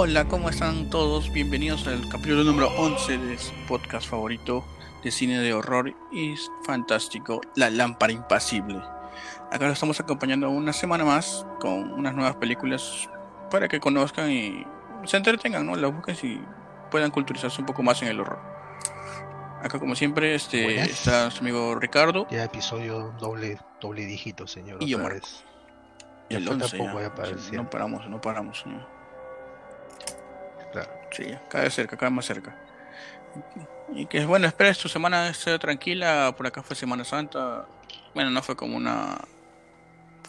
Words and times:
Hola, 0.00 0.26
¿cómo 0.28 0.48
están 0.48 0.90
todos? 0.90 1.32
Bienvenidos 1.32 1.84
al 1.88 2.08
capítulo 2.08 2.44
número 2.44 2.68
11 2.78 3.18
de 3.18 3.36
su 3.36 3.52
podcast 3.66 4.08
favorito 4.08 4.64
de 5.02 5.10
cine 5.10 5.40
de 5.40 5.52
horror 5.52 5.92
y 6.12 6.36
fantástico, 6.64 7.40
La 7.56 7.68
Lámpara 7.68 8.12
Impasible. 8.12 8.78
Acá 9.50 9.66
lo 9.66 9.72
estamos 9.72 9.98
acompañando 9.98 10.50
una 10.50 10.72
semana 10.72 11.04
más 11.04 11.44
con 11.58 11.92
unas 11.94 12.14
nuevas 12.14 12.36
películas 12.36 13.08
para 13.50 13.66
que 13.66 13.80
conozcan 13.80 14.30
y 14.30 14.64
se 15.04 15.16
entretengan, 15.16 15.66
¿no? 15.66 15.74
La 15.74 15.88
busquen 15.88 16.14
y 16.22 16.40
puedan 16.92 17.10
culturizarse 17.10 17.60
un 17.60 17.66
poco 17.66 17.82
más 17.82 18.00
en 18.02 18.08
el 18.08 18.20
horror. 18.20 18.38
Acá 19.64 19.80
como 19.80 19.96
siempre 19.96 20.36
este 20.36 20.62
Buenas. 20.62 20.90
está 20.90 21.28
su 21.32 21.40
amigo 21.40 21.74
Ricardo 21.74 22.28
Ya 22.30 22.44
episodio 22.44 23.12
doble, 23.18 23.58
doble 23.80 24.06
dígito, 24.06 24.46
señor. 24.46 24.80
Y 24.80 24.90
yo, 24.90 24.98
otra 24.98 25.08
Marco. 25.08 25.26
vez. 25.26 25.44
y 26.28 26.34
el 26.36 26.44
Ya 26.44 26.50
falta 26.50 26.64
11 26.66 26.78
poco 26.78 26.94
ya. 27.00 27.08
ya 27.08 27.14
para 27.16 27.28
Sí, 27.30 27.48
100. 27.50 27.56
no 27.64 27.70
paramos, 27.70 28.08
no 28.08 28.20
paramos, 28.20 28.60
señor. 28.60 28.97
Claro. 31.10 31.30
Sí, 31.32 31.38
cada 31.48 31.64
vez 31.64 31.74
cerca, 31.74 31.96
cada 31.96 32.10
vez 32.10 32.16
más 32.16 32.24
cerca. 32.26 32.56
Y 33.94 34.06
que 34.06 34.24
bueno, 34.26 34.46
espero 34.46 34.74
tu 34.74 34.88
semana 34.88 35.28
esté 35.28 35.58
tranquila. 35.58 36.34
Por 36.36 36.46
acá 36.46 36.62
fue 36.62 36.76
Semana 36.76 37.04
Santa. 37.04 37.66
Bueno, 38.14 38.30
no 38.30 38.42
fue 38.42 38.56
como 38.56 38.76
una 38.76 39.18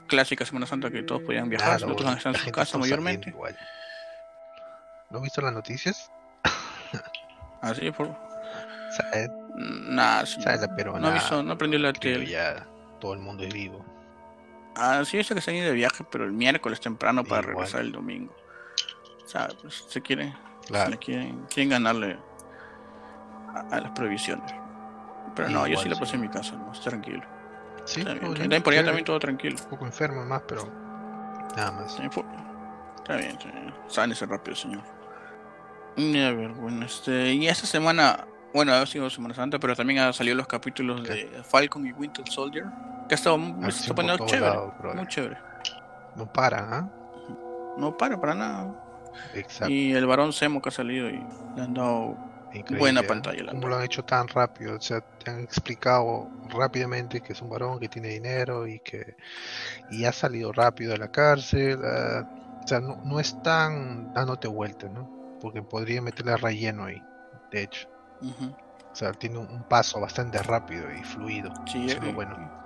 clásica 0.07 0.45
Semana 0.45 0.65
Santa 0.65 0.89
que 0.89 1.03
todos 1.03 1.21
podían 1.23 1.49
viajar, 1.49 1.79
todos 1.79 1.93
bueno, 1.95 2.11
están 2.13 2.35
en 2.35 2.41
su 2.41 2.51
casa 2.51 2.77
mayormente. 2.77 3.33
¿No 5.09 5.17
has 5.17 5.23
visto 5.23 5.41
las 5.41 5.53
noticias? 5.53 6.11
Así, 7.61 7.91
por. 7.91 8.15
¿Sabes? 8.91 9.29
Nada, 9.55 10.25
sí, 10.25 10.41
¿Sabes 10.41 10.61
la 10.61 10.75
peruana? 10.75 10.99
no 11.01 11.07
avisó, 11.09 11.43
no 11.43 11.57
prendió 11.57 11.79
la 11.79 11.93
tele. 11.93 12.25
ya 12.25 12.65
todo 12.99 13.13
el 13.13 13.19
mundo 13.19 13.43
es 13.43 13.53
vivo. 13.53 13.85
Ah, 14.75 15.03
sí, 15.05 15.17
eso 15.17 15.35
que 15.35 15.41
se 15.41 15.51
han 15.51 15.57
ido 15.57 15.67
de 15.67 15.73
viaje, 15.73 16.05
pero 16.09 16.23
el 16.25 16.31
miércoles 16.31 16.79
temprano 16.79 17.23
para 17.23 17.41
Igual. 17.41 17.55
regresar 17.55 17.81
el 17.81 17.91
domingo. 17.91 18.35
O 19.23 19.27
sea, 19.27 19.49
pues 19.61 19.83
se 19.87 20.01
quieren, 20.01 20.33
Claro. 20.69 20.97
quieren, 20.99 21.45
quieren 21.49 21.69
ganarle 21.69 22.17
a, 23.55 23.75
a 23.75 23.79
las 23.81 23.91
previsiones. 23.91 24.53
Pero 25.35 25.49
no, 25.49 25.67
yo 25.67 25.77
sí 25.77 25.85
Igual, 25.85 25.89
la 25.91 25.95
pasé 25.99 26.11
sí. 26.11 26.15
en 26.15 26.21
mi 26.21 26.29
casa, 26.29 26.55
¿no? 26.55 26.71
Tranquilo. 26.71 27.23
Sí, 27.85 28.01
Está 28.01 28.13
bien, 28.13 28.23
también 28.25 28.49
bien, 28.49 28.63
por 28.63 28.73
allá 28.73 28.83
también 28.85 29.05
todo 29.05 29.19
tranquilo. 29.19 29.57
Un 29.63 29.69
poco 29.69 29.85
enfermo 29.85 30.23
más, 30.25 30.41
pero 30.47 30.67
nada 31.55 31.71
más. 31.71 31.93
Sí, 31.93 32.03
fue- 32.11 32.23
Está 32.97 33.15
bien. 33.15 33.37
Sánese 33.87 34.25
rápido, 34.25 34.55
señor. 34.55 34.81
Y 35.95 36.21
a 36.21 36.31
ver, 36.31 36.49
bueno, 36.49 36.85
este. 36.85 37.33
Y 37.33 37.47
esta 37.47 37.65
semana, 37.65 38.25
bueno, 38.53 38.73
ha 38.73 38.85
sido 38.85 39.09
Semana 39.09 39.33
Santa, 39.33 39.57
pero 39.59 39.75
también 39.75 39.99
han 39.99 40.13
salido 40.13 40.35
los 40.35 40.47
capítulos 40.47 41.03
de 41.03 41.41
Falcon 41.43 41.85
y 41.87 41.91
Winter 41.93 42.27
Soldier. 42.29 42.65
Que 43.07 43.15
ha 43.15 43.17
estado, 43.17 43.37
se 43.37 43.49
está 43.49 43.65
Acción 43.65 43.95
por 43.95 44.05
poniendo 44.05 44.25
chévere. 44.27 44.95
muy 44.95 45.07
chévere. 45.07 45.37
No 46.15 46.31
paran, 46.31 46.73
¿ah? 46.73 46.89
No 47.77 47.97
para 47.97 48.19
para 48.19 48.35
nada. 48.35 48.88
Exacto. 49.33 49.73
Y 49.73 49.93
el 49.93 50.05
varón 50.05 50.33
Semo 50.33 50.61
que 50.61 50.69
ha 50.69 50.71
salido 50.71 51.09
y 51.09 51.19
le 51.55 51.61
han 51.61 51.73
dado. 51.73 52.17
Increíble, 52.53 52.79
buena 52.79 53.01
¿ah? 53.01 53.07
pantalla, 53.07 53.43
la 53.43 53.51
¿Cómo 53.51 53.67
lo 53.67 53.75
han 53.75 53.83
hecho 53.83 54.03
tan 54.03 54.27
rápido? 54.27 54.75
O 54.75 54.81
sea, 54.81 55.01
te 55.23 55.29
han 55.31 55.41
explicado 55.41 56.29
rápidamente 56.49 57.21
que 57.21 57.33
es 57.33 57.41
un 57.41 57.49
varón 57.49 57.79
que 57.79 57.89
tiene 57.89 58.09
dinero 58.09 58.67
y 58.67 58.79
que 58.79 59.15
y 59.91 60.05
ha 60.05 60.11
salido 60.11 60.51
rápido 60.51 60.91
de 60.93 60.97
la 60.97 61.09
cárcel. 61.09 61.79
ah, 61.83 62.23
o 62.63 62.67
sea, 62.67 62.79
no, 62.79 62.97
no 63.03 63.19
están 63.19 64.13
dándote 64.13 64.47
vuelta, 64.47 64.89
¿no? 64.89 65.09
Porque 65.41 65.61
podría 65.61 66.01
meterle 66.01 66.37
relleno 66.37 66.85
ahí, 66.85 67.01
de 67.51 67.63
hecho. 67.63 67.87
Ujú. 68.21 68.53
O 68.91 68.95
sea, 68.95 69.13
tiene 69.13 69.37
un, 69.37 69.49
un 69.49 69.63
paso 69.63 69.99
bastante 69.99 70.41
rápido 70.43 70.91
y 70.91 71.03
fluido. 71.03 71.51
Sí, 71.65 71.85
es 71.89 71.99
lo 71.99 72.09
y- 72.09 72.13
bueno. 72.13 72.58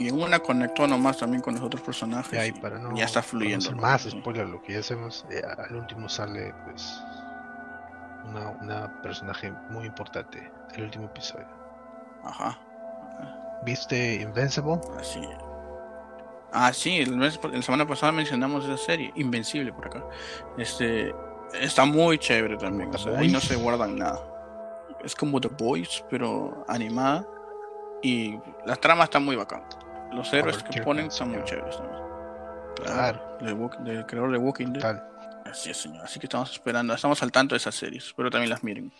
Y 0.00 0.08
en 0.08 0.18
una 0.20 0.38
conectó 0.38 0.86
nomás 0.86 1.18
también 1.18 1.42
con 1.42 1.54
los 1.54 1.62
otros 1.62 1.82
personajes. 1.82 2.32
Y 2.32 2.36
ahí 2.38 2.48
y 2.48 2.52
para 2.52 2.78
no, 2.78 2.96
ya 2.96 3.04
está 3.04 3.20
para 3.20 3.28
fluyendo. 3.28 3.70
¿no? 3.72 3.82
más 3.82 4.02
Sí. 4.02 4.10
spoiler 4.10 4.48
lo 4.48 4.62
que 4.62 4.72
ya 4.72 4.78
hacemos, 4.80 5.26
eh, 5.30 5.42
al 5.58 5.76
último 5.76 6.08
sale 6.08 6.54
pues 6.64 7.02
una, 8.24 8.48
una 8.62 9.02
personaje 9.02 9.52
muy 9.68 9.84
importante, 9.84 10.50
el 10.74 10.84
último 10.84 11.04
episodio. 11.04 11.46
Ajá. 12.24 12.58
¿Viste 13.62 14.14
Invincible? 14.14 14.80
Así. 14.98 15.20
Ah, 16.50 16.72
sí, 16.72 17.00
el 17.00 17.14
mes, 17.14 17.38
la 17.52 17.60
semana 17.60 17.86
pasada 17.86 18.10
mencionamos 18.10 18.64
esa 18.64 18.78
serie, 18.78 19.12
Invencible 19.16 19.70
por 19.70 19.86
acá. 19.86 20.02
Este 20.56 21.14
está 21.60 21.84
muy 21.84 22.16
chévere 22.18 22.56
también, 22.56 22.88
o 22.94 22.96
The 22.96 22.98
sea, 22.98 23.18
ahí 23.18 23.28
no 23.28 23.38
se 23.38 23.54
guardan 23.54 23.96
nada. 23.96 24.18
Es 25.04 25.14
como 25.14 25.42
The 25.42 25.48
Boys, 25.48 26.02
pero 26.08 26.64
animada 26.68 27.26
y 28.02 28.38
la 28.64 28.76
trama 28.76 29.04
está 29.04 29.20
muy 29.20 29.36
bacán. 29.36 29.62
Los 30.12 30.32
héroes 30.32 30.62
que 30.62 30.82
ponen 30.82 31.06
están 31.06 31.30
muy 31.30 31.44
chéveres 31.44 31.76
también. 31.76 32.00
Claro. 32.76 33.38
Del, 33.40 34.06
creador 34.06 34.32
de 34.32 34.38
Walking 34.38 34.72
Dead. 34.72 34.82
Tal. 34.82 35.06
Así 35.44 35.70
es, 35.70 35.76
señor. 35.76 36.04
Así 36.04 36.18
que 36.18 36.26
estamos 36.26 36.50
esperando, 36.52 36.94
estamos 36.94 37.22
al 37.22 37.32
tanto 37.32 37.54
de 37.54 37.58
esas 37.58 37.74
series. 37.74 38.06
Espero 38.06 38.30
también 38.30 38.50
las 38.50 38.62
miren. 38.62 38.92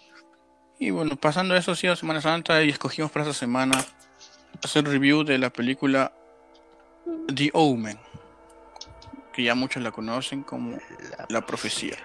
Y 0.78 0.91
bueno, 0.91 1.16
pasando 1.16 1.54
eso, 1.54 1.72
ha 1.72 1.76
sido 1.76 1.94
Semana 1.94 2.20
Santa 2.20 2.62
y 2.62 2.70
escogimos 2.70 3.10
para 3.10 3.25
esta 3.25 3.38
semana 3.38 3.84
hacer 4.65 4.84
review 4.84 5.25
de 5.25 5.38
la 5.38 5.50
película 5.50 6.12
The 7.34 7.50
Omen, 7.53 7.99
que 9.32 9.43
ya 9.43 9.54
muchos 9.54 9.82
la 9.82 9.91
conocen 9.91 10.43
como 10.43 10.78
La 11.28 11.44
Profecía, 11.44 11.97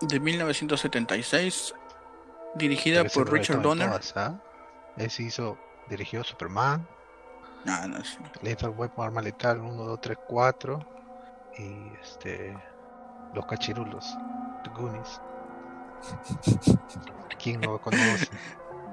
de 0.00 0.20
1976, 0.20 1.74
dirigida 2.54 3.04
por 3.04 3.30
Richard 3.30 3.60
Donner. 3.60 3.88
todas, 3.88 4.16
¿ah? 4.16 4.40
Ese 4.96 5.24
hizo, 5.24 5.58
dirigió 5.88 6.24
Superman, 6.24 6.86
Ah, 7.66 7.86
no, 7.88 8.02
sí. 8.04 8.16
Lethal 8.42 8.70
Weapon, 8.70 9.04
Arma 9.06 9.20
Letal 9.22 9.60
1, 9.60 9.84
2, 9.84 10.00
3, 10.00 10.18
4 10.26 10.78
y 11.58 11.92
este 12.02 12.54
Los 13.34 13.46
Cachirulos, 13.46 14.16
The 14.64 14.70
Goonies. 14.70 15.20
¿Quién 17.42 17.60
no 17.60 17.78
conoce? 17.78 18.28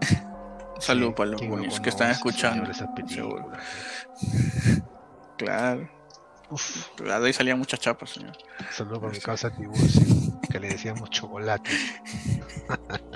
Saludos 0.79 1.15
para 1.15 1.31
los 1.31 1.41
¿quién 1.41 1.51
no 1.55 1.81
que 1.81 1.89
están 1.89 2.11
escuchando. 2.11 2.69
esas 2.69 2.89
películas? 2.89 3.59
Claro, 5.37 5.89
Uf, 6.49 6.87
de 7.01 7.13
ahí 7.13 7.33
salían 7.33 7.57
muchas 7.59 7.79
chapas, 7.79 8.11
señor. 8.11 8.33
saludo 8.71 9.01
por 9.01 9.09
mi 9.09 9.15
Sí. 9.15 9.21
causa 9.21 9.49
Tiburcio, 9.49 10.39
que 10.49 10.59
le 10.59 10.69
decíamos 10.69 11.09
chocolate. 11.09 11.71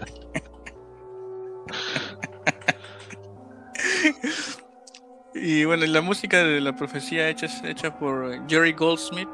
Y 5.44 5.66
bueno, 5.66 5.85
la 5.88 6.02
música 6.02 6.44
de 6.44 6.62
la 6.62 6.75
profecía 6.75 7.28
hecha 7.29 7.47
hecha 7.68 7.97
por 7.97 8.47
Jerry 8.47 8.74
Goldsmith, 8.74 9.28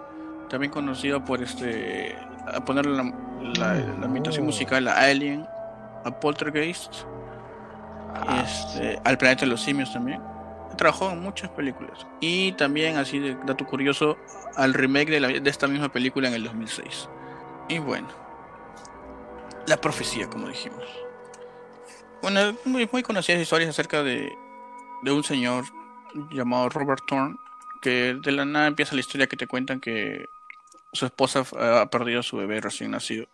también 0.49 0.71
conocido 0.71 1.23
por 1.23 1.41
este 1.43 2.15
a 2.47 2.63
ponerle 2.63 2.95
la, 2.95 3.03
la, 3.59 3.73
la 3.75 4.05
ambientación 4.05 4.43
Oh. 4.43 4.45
musical 4.47 4.87
a 4.87 4.93
Alien, 5.01 5.45
a 6.05 6.11
Poltergeist, 6.19 6.93
Ah, 8.15 8.43
este, 8.43 8.99
al 9.03 9.17
planeta 9.17 9.41
de 9.41 9.47
los 9.47 9.61
simios 9.61 9.91
también. 9.93 10.19
Trabajó 10.77 11.11
en 11.11 11.19
muchas 11.21 11.49
películas. 11.51 12.07
Y 12.21 12.51
también, 12.53 12.97
así 12.97 13.19
de 13.19 13.35
dato 13.45 13.65
curioso, 13.65 14.17
al 14.55 14.73
remake 14.73 15.09
de, 15.11 15.19
la- 15.19 15.27
de 15.27 15.49
esta 15.49 15.67
misma 15.67 15.89
película 15.89 16.27
en 16.27 16.33
el 16.33 16.43
2006. 16.45 17.09
Y 17.69 17.77
bueno, 17.79 18.07
la 19.67 19.77
profecía, 19.77 20.27
como 20.29 20.47
dijimos. 20.47 20.83
Bueno, 22.21 22.55
muy, 22.65 22.87
muy 22.91 23.03
conocidas 23.03 23.41
historias 23.41 23.69
acerca 23.69 24.01
de, 24.03 24.31
de 25.03 25.11
un 25.11 25.23
señor 25.23 25.65
llamado 26.31 26.69
Robert 26.69 27.03
Thorne, 27.07 27.37
que 27.81 28.15
de 28.21 28.31
la 28.31 28.45
nada 28.45 28.67
empieza 28.67 28.95
la 28.95 29.01
historia 29.01 29.27
que 29.27 29.37
te 29.37 29.47
cuentan 29.47 29.79
que 29.79 30.27
su 30.93 31.05
esposa 31.05 31.41
eh, 31.59 31.79
ha 31.81 31.89
perdido 31.89 32.19
a 32.19 32.23
su 32.23 32.37
bebé 32.37 32.61
recién 32.61 32.91
nacido. 32.91 33.27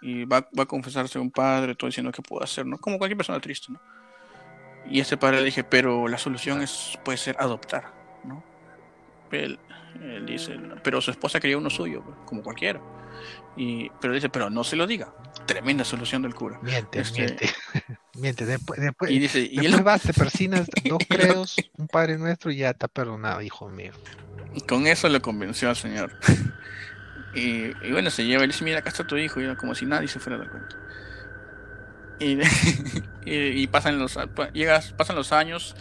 Y 0.00 0.24
va, 0.24 0.48
va 0.58 0.64
a 0.64 0.66
confesarse 0.66 1.18
a 1.18 1.20
un 1.20 1.30
padre, 1.30 1.74
todo 1.74 1.88
diciendo 1.88 2.10
qué 2.10 2.22
puedo 2.22 2.42
hacer, 2.42 2.66
¿no? 2.66 2.78
Como 2.78 2.98
cualquier 2.98 3.16
persona 3.16 3.40
triste, 3.40 3.72
¿no? 3.72 3.80
Y 4.86 5.00
este 5.00 5.16
padre 5.16 5.38
le 5.38 5.44
dije, 5.44 5.62
pero 5.62 6.08
la 6.08 6.18
solución 6.18 6.60
es 6.60 6.98
puede 7.04 7.18
ser 7.18 7.36
adoptar, 7.38 7.92
¿no? 8.24 8.42
Él, 9.30 9.58
él 10.00 10.26
dice, 10.26 10.58
pero 10.82 11.00
su 11.00 11.10
esposa 11.10 11.40
quería 11.40 11.56
uno 11.56 11.70
suyo, 11.70 12.02
pues, 12.02 12.16
como 12.26 12.42
cualquiera. 12.42 12.80
Y, 13.56 13.90
pero 14.00 14.14
dice, 14.14 14.28
pero 14.30 14.48
no 14.48 14.64
se 14.64 14.76
lo 14.76 14.86
diga. 14.86 15.14
Tremenda 15.46 15.84
solución 15.84 16.22
del 16.22 16.34
cura. 16.34 16.58
Miente, 16.62 17.00
Este- 17.00 17.22
miente. 17.22 17.50
miente. 18.14 18.46
Después, 18.46 18.80
después, 18.80 19.10
Y 19.10 19.18
dice, 19.18 19.48
y 19.50 19.64
él 19.64 19.82
vas, 19.82 20.02
te 20.02 20.14
persinas 20.14 20.68
dos 20.84 21.02
credos, 21.08 21.56
un 21.76 21.86
Padre 21.88 22.16
Nuestro 22.18 22.50
y 22.50 22.56
ya 22.58 22.70
está 22.70 22.88
perdonado, 22.88 23.42
hijo 23.42 23.68
mío. 23.68 23.92
Y 24.54 24.62
con 24.62 24.86
eso 24.86 25.08
le 25.08 25.20
convenció 25.20 25.68
al 25.68 25.76
señor. 25.76 26.18
y, 27.34 27.66
y 27.86 27.92
bueno, 27.92 28.10
se 28.10 28.24
lleva 28.24 28.44
y 28.44 28.46
le 28.46 28.52
dice, 28.52 28.64
mira, 28.64 28.78
acá 28.78 28.88
está 28.90 29.06
tu 29.06 29.16
hijo, 29.16 29.40
y 29.40 29.56
como 29.56 29.74
si 29.74 29.84
nadie 29.86 30.08
se 30.08 30.18
fuera 30.18 30.36
a 30.36 30.38
dar 30.40 30.50
cuenta. 30.50 30.76
Y, 32.20 32.38
y, 33.24 33.66
pasan 33.66 33.98
los 33.98 34.16
llegas, 34.52 34.92
pasan 34.92 35.16
los 35.16 35.32
años 35.32 35.74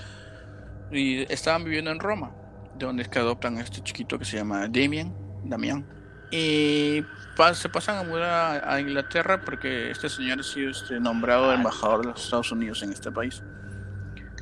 y 0.92 1.22
estaban 1.32 1.64
viviendo 1.64 1.92
en 1.92 2.00
Roma, 2.00 2.34
de 2.78 2.86
donde 2.86 3.04
es 3.04 3.10
que 3.10 3.20
adoptan 3.20 3.58
a 3.58 3.62
este 3.62 3.82
chiquito 3.82 4.18
que 4.18 4.26
se 4.26 4.38
llama 4.38 4.68
Damien, 4.68 5.14
Damián. 5.44 5.86
Y 6.32 7.06
se 7.54 7.70
pasan 7.70 7.98
a 7.98 8.04
mudar 8.04 8.64
a, 8.64 8.74
a 8.74 8.80
Inglaterra 8.80 9.42
porque 9.42 9.92
este 9.92 10.10
señor 10.10 10.40
ha 10.40 10.44
sido 10.44 10.72
este, 10.72 11.00
nombrado 11.00 11.54
embajador 11.54 12.02
de 12.02 12.12
los 12.12 12.24
Estados 12.24 12.52
Unidos 12.52 12.82
en 12.84 12.92
este 12.92 13.12
país. 13.12 13.44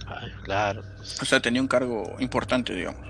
Ay, 0.08 0.32
claro. 0.44 0.82
O 1.22 1.26
sea, 1.26 1.40
tenía 1.40 1.62
un 1.62 1.68
cargo 1.68 2.16
importante, 2.20 2.74
digamos. 2.74 3.08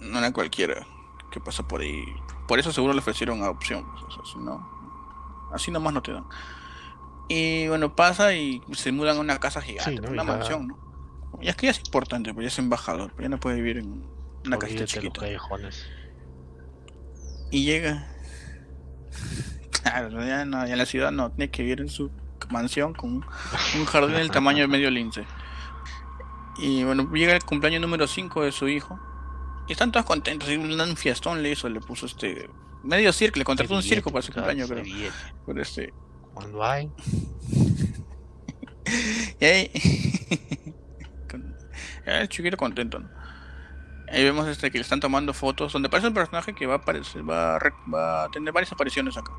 No 0.00 0.18
era 0.18 0.32
cualquiera 0.32 0.86
que 1.30 1.40
pasa 1.40 1.66
por 1.66 1.80
ahí 1.80 2.04
Por 2.48 2.58
eso 2.58 2.72
seguro 2.72 2.92
le 2.92 2.98
ofrecieron 2.98 3.42
adopción. 3.42 3.84
Pues, 3.92 4.36
no, 4.36 4.68
así 5.52 5.70
nomás 5.70 5.94
no 5.94 6.02
te 6.02 6.12
dan. 6.12 6.24
Y 7.28 7.68
bueno, 7.68 7.94
pasa 7.94 8.34
y 8.34 8.60
se 8.72 8.92
mudan 8.92 9.16
a 9.16 9.20
una 9.20 9.38
casa 9.38 9.62
gigante, 9.62 10.06
una 10.08 10.24
mansión, 10.24 10.68
¿no? 10.68 10.78
Y 11.40 11.48
es 11.48 11.56
que 11.56 11.66
ya 11.66 11.70
es 11.70 11.78
importante, 11.78 12.34
pues 12.34 12.44
ya 12.44 12.48
es 12.48 12.58
embajador, 12.58 13.12
pues 13.12 13.24
ya 13.24 13.28
no 13.28 13.40
puede 13.40 13.56
vivir 13.56 13.78
en 13.78 14.04
una 14.44 14.58
casita 14.58 14.84
chiquita. 14.84 15.24
Y 17.52 17.64
llega. 17.64 18.08
Claro, 19.82 20.24
ya, 20.24 20.44
no, 20.44 20.64
ya 20.64 20.74
en 20.74 20.78
la 20.78 20.86
ciudad 20.86 21.10
no, 21.10 21.32
tiene 21.32 21.50
que 21.50 21.64
vivir 21.64 21.80
en 21.80 21.88
su 21.88 22.08
mansión 22.50 22.94
con 22.94 23.14
un 23.14 23.84
jardín 23.84 24.14
del 24.14 24.30
tamaño 24.30 24.60
de 24.60 24.68
medio 24.68 24.92
lince. 24.92 25.26
Y 26.58 26.84
bueno, 26.84 27.10
llega 27.12 27.34
el 27.34 27.42
cumpleaños 27.42 27.80
número 27.80 28.06
5 28.06 28.44
de 28.44 28.52
su 28.52 28.68
hijo. 28.68 29.00
Y 29.66 29.72
están 29.72 29.90
todos 29.90 30.06
contentos. 30.06 30.48
Y 30.48 30.54
un 30.54 30.96
fiestón 30.96 31.42
le 31.42 31.50
hizo, 31.50 31.68
le 31.68 31.80
puso 31.80 32.06
este. 32.06 32.48
Medio 32.84 33.12
circo, 33.12 33.40
le 33.40 33.44
contrató 33.44 33.74
un 33.74 33.82
circo 33.82 34.12
para 34.12 34.22
su 34.22 34.32
cumpleaños, 34.32 34.70
creo. 34.70 34.84
Por 35.44 35.58
este. 35.58 35.92
Cuando 36.32 36.64
hay. 36.64 36.88
y 39.40 39.44
ahí. 39.44 39.70
el 42.06 42.28
chiquito 42.28 42.56
contento, 42.56 43.00
¿no? 43.00 43.21
Ahí 44.12 44.22
vemos 44.22 44.46
este 44.46 44.70
que 44.70 44.78
le 44.78 44.82
están 44.82 45.00
tomando 45.00 45.32
fotos, 45.32 45.72
donde 45.72 45.88
parece 45.88 46.08
un 46.08 46.14
personaje 46.14 46.54
que 46.54 46.66
va 46.66 46.74
a 46.74 46.76
aparecer, 46.76 47.28
va 47.28 47.58
va 47.92 48.24
a 48.24 48.28
tener 48.30 48.52
varias 48.52 48.70
apariciones 48.70 49.16
acá. 49.16 49.32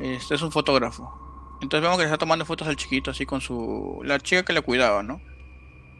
Este 0.00 0.34
es 0.34 0.42
un 0.42 0.50
fotógrafo. 0.50 1.30
Entonces 1.60 1.82
vemos 1.82 1.98
que 1.98 2.04
le 2.04 2.06
está 2.06 2.18
tomando 2.18 2.44
fotos 2.46 2.66
al 2.66 2.76
chiquito 2.76 3.10
así 3.10 3.26
con 3.26 3.40
su 3.40 4.00
la 4.04 4.18
chica 4.18 4.44
que 4.44 4.54
le 4.54 4.62
cuidaba, 4.62 5.02
¿no? 5.02 5.20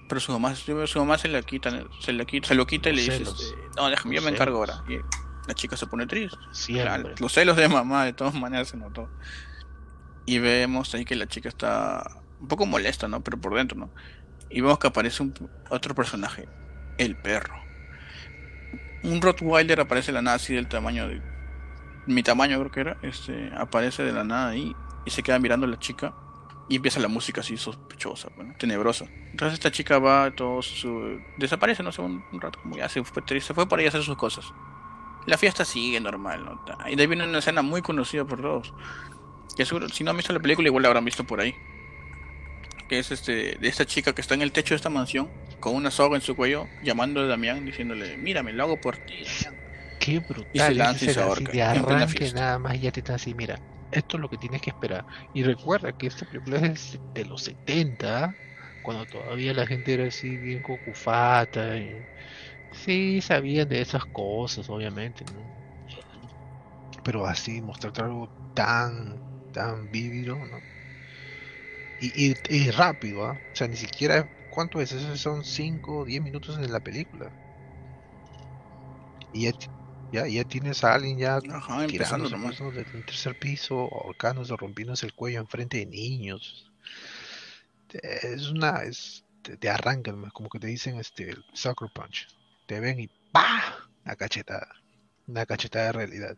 Pero 0.08 0.20
su 0.20 0.32
mamá, 0.32 0.54
su 0.54 0.98
mamá 0.98 1.18
se 1.18 1.28
la 1.28 1.42
quita, 1.42 1.70
se 2.00 2.12
la 2.12 2.24
quita, 2.24 2.48
se 2.48 2.54
lo 2.54 2.66
quita 2.66 2.88
y 2.88 2.96
le 2.96 3.02
dice, 3.02 3.22
este, 3.22 3.44
no, 3.76 3.88
déjame, 3.88 4.16
yo 4.16 4.22
me 4.22 4.30
encargo 4.30 4.56
ahora. 4.56 4.82
Y 4.88 4.98
la 5.46 5.54
chica 5.54 5.76
se 5.76 5.86
pone 5.86 6.06
triste. 6.06 6.36
los 7.18 7.32
celos 7.32 7.56
de 7.56 7.68
mamá 7.68 8.06
de 8.06 8.12
todas 8.12 8.34
maneras 8.34 8.68
se 8.68 8.76
notó. 8.76 9.08
Y 10.26 10.38
vemos 10.38 10.94
ahí 10.94 11.04
que 11.04 11.14
la 11.14 11.26
chica 11.26 11.48
está 11.48 12.22
un 12.40 12.48
poco 12.48 12.66
molesta, 12.66 13.06
¿no? 13.06 13.22
Pero 13.22 13.40
por 13.40 13.54
dentro, 13.54 13.78
¿no? 13.78 13.90
Y 14.48 14.62
vemos 14.62 14.78
que 14.78 14.88
aparece 14.88 15.22
un, 15.22 15.34
otro 15.68 15.94
personaje, 15.94 16.48
el 16.98 17.16
perro. 17.16 17.54
Un 19.02 19.20
Rottweiler 19.20 19.80
aparece 19.80 20.12
de 20.12 20.14
la 20.14 20.22
nada 20.22 20.36
así 20.36 20.54
del 20.54 20.68
tamaño 20.68 21.08
de 21.08 21.20
mi 22.06 22.22
tamaño 22.22 22.58
creo 22.58 22.70
que 22.70 22.80
era, 22.80 22.96
este 23.02 23.50
aparece 23.56 24.02
de 24.02 24.12
la 24.12 24.24
nada 24.24 24.48
ahí 24.50 24.74
y 25.04 25.10
se 25.10 25.22
queda 25.22 25.38
mirando 25.38 25.66
a 25.66 25.70
la 25.70 25.78
chica 25.78 26.14
y 26.68 26.76
empieza 26.76 27.00
la 27.00 27.08
música 27.08 27.40
así 27.40 27.56
sospechosa, 27.56 28.28
bueno, 28.36 28.54
tenebrosa. 28.56 29.06
Entonces 29.32 29.54
esta 29.54 29.72
chica 29.72 29.98
va, 29.98 30.30
todo 30.30 30.62
su... 30.62 31.20
desaparece, 31.36 31.82
no 31.82 31.90
sé, 31.90 32.00
un, 32.00 32.22
rato, 32.40 32.60
como 32.62 32.76
ya 32.76 32.88
se 32.88 33.02
fue, 33.02 33.40
se 33.40 33.54
fue 33.54 33.68
por 33.68 33.80
ahí 33.80 33.86
a 33.86 33.88
hacer 33.88 34.04
sus 34.04 34.16
cosas. 34.16 34.46
La 35.26 35.36
fiesta 35.36 35.64
sigue 35.64 35.98
normal, 35.98 36.44
¿no? 36.44 36.64
Y 36.88 36.94
de 36.94 37.02
ahí 37.02 37.08
viene 37.08 37.24
una 37.24 37.38
escena 37.38 37.62
muy 37.62 37.82
conocida 37.82 38.24
por 38.24 38.40
todos. 38.40 38.72
Que 39.56 39.64
seguro, 39.64 39.88
si 39.88 40.04
no 40.04 40.12
han 40.12 40.16
visto 40.16 40.32
la 40.32 40.38
película, 40.38 40.68
igual 40.68 40.82
la 40.82 40.88
habrán 40.88 41.04
visto 41.04 41.24
por 41.24 41.40
ahí. 41.40 41.56
Que 42.88 43.00
es 43.00 43.10
este, 43.10 43.58
de 43.60 43.68
esta 43.68 43.84
chica 43.84 44.14
que 44.14 44.20
está 44.20 44.34
en 44.34 44.42
el 44.42 44.52
techo 44.52 44.74
de 44.74 44.76
esta 44.76 44.90
mansión, 44.90 45.28
con 45.60 45.74
una 45.74 45.90
soga 45.90 46.16
en 46.16 46.22
su 46.22 46.34
cuello, 46.34 46.66
llamando 46.82 47.20
a 47.20 47.26
Damián, 47.26 47.64
diciéndole, 47.64 48.16
mírame, 48.16 48.52
lo 48.52 48.64
hago 48.64 48.80
por 48.80 48.96
ti, 48.96 49.22
Damián. 49.44 49.60
Qué 49.98 50.18
brutal. 50.18 50.50
Y 50.52 50.58
se 50.58 50.74
lanza 50.74 51.04
y 51.04 51.08
se 51.10 51.20
De 51.52 51.62
arranque 51.62 52.32
nada 52.32 52.58
más 52.58 52.80
ya 52.80 52.90
te 52.90 53.00
está 53.00 53.14
así, 53.14 53.34
mira, 53.34 53.60
esto 53.92 54.16
es 54.16 54.20
lo 54.20 54.30
que 54.30 54.38
tienes 54.38 54.62
que 54.62 54.70
esperar. 54.70 55.04
Y 55.34 55.42
recuerda 55.42 55.92
que 55.92 56.06
esta 56.06 56.26
película 56.26 56.58
es 56.58 56.98
de 57.14 57.24
los 57.24 57.42
70, 57.42 58.34
cuando 58.82 59.06
todavía 59.06 59.52
la 59.52 59.66
gente 59.66 59.94
era 59.94 60.06
así 60.06 60.36
bien 60.36 60.62
cocufata. 60.62 61.76
Y... 61.76 62.06
Sí, 62.72 63.20
sabían 63.20 63.68
de 63.68 63.80
esas 63.80 64.06
cosas, 64.06 64.68
obviamente, 64.70 65.24
¿no? 65.34 65.60
Pero 67.02 67.26
así, 67.26 67.60
mostrarte 67.60 68.02
algo 68.02 68.28
tan, 68.54 69.52
tan 69.52 69.90
vívido, 69.90 70.36
¿no? 70.36 70.58
Y, 72.00 72.34
y, 72.48 72.70
rápido, 72.70 73.26
¿ah? 73.26 73.38
O 73.52 73.56
sea, 73.56 73.68
ni 73.68 73.76
siquiera, 73.76 74.26
¿cuánto 74.50 74.80
es? 74.80 74.92
Esos 74.92 75.18
son 75.20 75.44
5 75.44 75.98
o 75.98 76.04
10 76.04 76.22
minutos 76.22 76.58
en 76.58 76.72
la 76.72 76.80
película. 76.80 77.30
Y 79.32 79.50
ya, 80.12 80.26
ya 80.26 80.44
tienes 80.44 80.82
a 80.84 80.94
alguien 80.94 81.18
ya 81.18 81.38
Ajá, 81.52 81.84
empezando 81.84 82.28
del 82.72 83.04
tercer 83.06 83.38
piso, 83.38 83.76
o 83.76 84.12
rompiéndose 84.56 85.06
el 85.06 85.14
cuello 85.14 85.40
enfrente 85.40 85.78
de 85.78 85.86
niños. 85.86 86.70
Es 87.92 88.48
una, 88.48 88.82
es, 88.82 89.24
te, 89.42 89.68
arrancan, 89.68 90.30
como 90.30 90.48
que 90.48 90.58
te 90.58 90.66
dicen 90.66 90.96
este, 90.96 91.36
soccer 91.52 91.88
punch. 91.92 92.28
Te 92.66 92.80
ven 92.80 93.00
y 93.00 93.08
¡pa! 93.32 93.88
Una 94.04 94.16
cachetada. 94.16 94.68
Una 95.26 95.46
cachetada 95.46 95.86
de 95.86 95.92
realidad. 95.92 96.36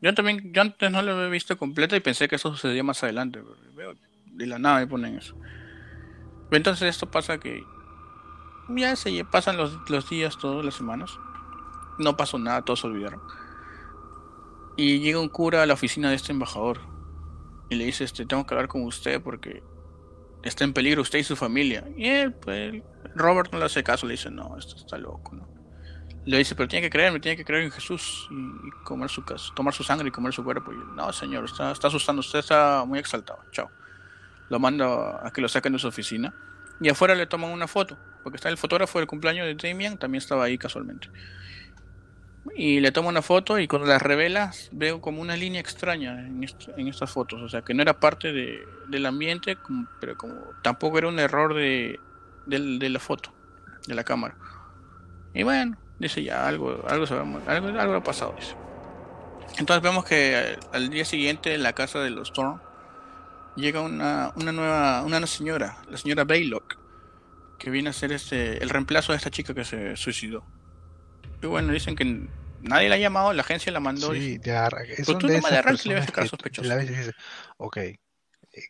Yo 0.00 0.14
también, 0.14 0.52
yo 0.52 0.62
antes 0.62 0.90
no 0.90 1.02
lo 1.02 1.12
había 1.12 1.28
visto 1.28 1.56
completa 1.56 1.96
y 1.96 2.00
pensé 2.00 2.28
que 2.28 2.36
eso 2.36 2.50
sucedía 2.50 2.82
más 2.82 3.02
adelante. 3.02 3.40
Veo, 3.74 3.94
de 4.26 4.46
la 4.46 4.58
nada 4.58 4.80
me 4.80 4.86
ponen 4.86 5.16
eso. 5.16 5.36
Entonces 6.50 6.88
esto 6.88 7.10
pasa 7.10 7.38
que 7.38 7.64
ya 8.68 8.96
se 8.96 9.24
pasan 9.24 9.56
los, 9.56 9.78
los 9.88 10.08
días, 10.08 10.38
todas 10.38 10.64
las 10.64 10.74
semanas 10.74 11.18
no 11.98 12.16
pasó 12.16 12.38
nada, 12.38 12.62
todos 12.62 12.80
se 12.80 12.86
olvidaron. 12.86 13.20
Y 14.76 15.00
llega 15.00 15.20
un 15.20 15.28
cura 15.28 15.62
a 15.62 15.66
la 15.66 15.74
oficina 15.74 16.10
de 16.10 16.16
este 16.16 16.32
embajador 16.32 16.80
y 17.70 17.76
le 17.76 17.86
dice, 17.86 18.04
este, 18.04 18.26
tengo 18.26 18.46
que 18.46 18.54
hablar 18.54 18.68
con 18.68 18.82
usted 18.84 19.22
porque 19.22 19.62
está 20.42 20.64
en 20.64 20.72
peligro 20.72 21.02
usted 21.02 21.18
y 21.18 21.24
su 21.24 21.36
familia. 21.36 21.88
Y 21.96 22.06
él, 22.06 22.34
pues, 22.34 22.82
Robert 23.14 23.52
no 23.52 23.58
le 23.58 23.64
hace 23.64 23.82
caso, 23.82 24.06
le 24.06 24.12
dice, 24.12 24.30
no, 24.30 24.56
esto 24.58 24.76
está 24.76 24.98
loco, 24.98 25.34
¿no? 25.34 25.48
Le 26.26 26.38
dice, 26.38 26.54
pero 26.56 26.68
tiene 26.68 26.86
que 26.86 26.90
creerme, 26.90 27.20
tiene 27.20 27.36
que 27.36 27.44
creer 27.44 27.64
en 27.64 27.70
Jesús 27.70 28.28
y, 28.30 28.70
comer 28.84 29.08
su 29.08 29.22
tomar 29.54 29.72
su 29.72 29.84
sangre 29.84 30.08
y 30.08 30.10
comer 30.10 30.32
su 30.32 30.42
cuerpo. 30.42 30.72
Y 30.72 30.76
no, 30.94 31.12
señor, 31.12 31.44
está, 31.44 31.70
está 31.70 31.86
asustando, 31.86 32.20
usted 32.20 32.40
está 32.40 32.84
muy 32.84 32.98
exaltado, 32.98 33.38
chao. 33.52 33.70
Lo 34.48 34.58
manda 34.58 35.26
a 35.26 35.30
que 35.32 35.40
lo 35.40 35.48
saquen 35.48 35.72
de 35.72 35.78
su 35.78 35.88
oficina. 35.88 36.34
Y 36.80 36.88
afuera 36.88 37.14
le 37.14 37.26
toman 37.26 37.50
una 37.50 37.66
foto, 37.66 37.96
porque 38.22 38.36
está 38.36 38.48
el 38.48 38.58
fotógrafo 38.58 38.98
del 38.98 39.08
cumpleaños 39.08 39.46
de 39.46 39.54
Damien, 39.54 39.96
también 39.96 40.20
estaba 40.20 40.44
ahí 40.44 40.58
casualmente 40.58 41.08
y 42.54 42.80
le 42.80 42.92
tomo 42.92 43.08
una 43.08 43.22
foto 43.22 43.58
y 43.58 43.66
cuando 43.66 43.88
la 43.88 43.98
revela 43.98 44.52
veo 44.72 45.00
como 45.00 45.20
una 45.20 45.36
línea 45.36 45.60
extraña 45.60 46.12
en, 46.26 46.44
en 46.76 46.88
estas 46.88 47.10
fotos, 47.10 47.42
o 47.42 47.48
sea 47.48 47.62
que 47.62 47.74
no 47.74 47.82
era 47.82 47.98
parte 47.98 48.32
de, 48.32 48.66
del 48.88 49.06
ambiente, 49.06 49.58
pero 50.00 50.16
como 50.16 50.34
tampoco 50.62 50.98
era 50.98 51.08
un 51.08 51.18
error 51.18 51.54
de, 51.54 51.98
de, 52.46 52.88
la 52.88 52.98
foto, 52.98 53.32
de 53.86 53.94
la 53.94 54.04
cámara. 54.04 54.36
Y 55.34 55.42
bueno, 55.42 55.76
dice 55.98 56.22
ya 56.22 56.46
algo, 56.46 56.84
algo, 56.88 57.06
algo, 57.46 57.80
algo 57.80 57.94
ha 57.94 58.02
pasado. 58.02 58.34
Dice. 58.38 58.54
Entonces 59.58 59.82
vemos 59.82 60.04
que 60.04 60.56
al, 60.72 60.88
día 60.88 61.04
siguiente 61.04 61.54
en 61.54 61.62
la 61.62 61.72
casa 61.72 62.00
de 62.00 62.10
los 62.10 62.32
Thorn 62.32 62.60
llega 63.56 63.80
una, 63.80 64.32
una 64.36 64.52
nueva, 64.52 65.02
una 65.02 65.26
señora, 65.26 65.78
la 65.90 65.96
señora 65.96 66.24
Baylock, 66.24 66.78
que 67.58 67.70
viene 67.70 67.90
a 67.90 67.92
ser 67.92 68.12
este, 68.12 68.62
el 68.62 68.70
reemplazo 68.70 69.12
de 69.12 69.18
esta 69.18 69.30
chica 69.30 69.54
que 69.54 69.64
se 69.64 69.96
suicidó. 69.96 70.44
Y 71.42 71.46
bueno, 71.46 71.72
dicen 71.72 71.96
que 71.96 72.28
nadie 72.62 72.88
la 72.88 72.96
ha 72.96 72.98
llamado, 72.98 73.32
la 73.32 73.42
agencia 73.42 73.72
la 73.72 73.80
mandó. 73.80 74.12
Sí, 74.12 74.38
de 74.38 74.56
Arra. 74.56 74.82
Pero 74.96 75.18
tú 75.18 75.26
no 75.26 75.32
de 75.32 75.56
arranque 75.56 75.88
le 75.88 75.94
ves 75.96 76.06
sospechoso. 76.28 76.68
La 76.68 76.76
vez 76.76 77.14
ok, 77.58 77.76
eh, 77.76 77.98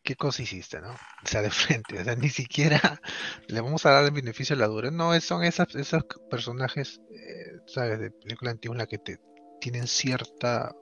¿qué 0.03 0.17
cosa 0.17 0.43
hiciste, 0.43 0.81
no? 0.81 0.91
O 0.91 1.27
sea, 1.27 1.43
de 1.43 1.51
frente, 1.51 1.99
o 2.01 2.05
sea, 2.05 2.17
ni 2.17 2.29
siquiera 2.29 2.81
le 3.49 3.61
vamos 3.61 3.87
a 3.87 3.91
dar 3.91 4.05
el 4.05 4.11
beneficio 4.11 4.57
de 4.57 4.61
la 4.61 4.69
dura. 4.69 4.91
No, 4.91 5.19
son 5.21 5.45
esas, 5.45 5.75
esos 5.75 6.05
personajes, 6.31 7.01
eh, 7.11 7.53
¿sabes? 7.67 8.01
De 8.01 8.11
película 8.11 8.51
antigua 8.51 8.87
que 8.87 8.99
te 8.99 9.19
tienen 9.61 9.87
cierta, 9.87 10.73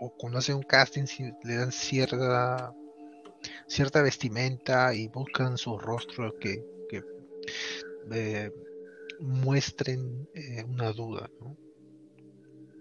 o 0.00 0.14
cuando 0.16 0.38
hacen 0.38 0.56
un 0.56 0.62
casting, 0.62 1.04
le 1.44 1.56
dan 1.56 1.72
cierta 1.72 2.72
cierta 3.66 4.02
vestimenta 4.02 4.94
y 4.94 5.08
buscan 5.08 5.58
su 5.58 5.78
rostro 5.78 6.38
que, 6.38 6.64
que 6.88 7.02
eh, 8.12 8.52
muestren 9.20 10.28
eh, 10.34 10.64
una 10.64 10.92
duda, 10.92 11.30
¿no? 11.40 11.56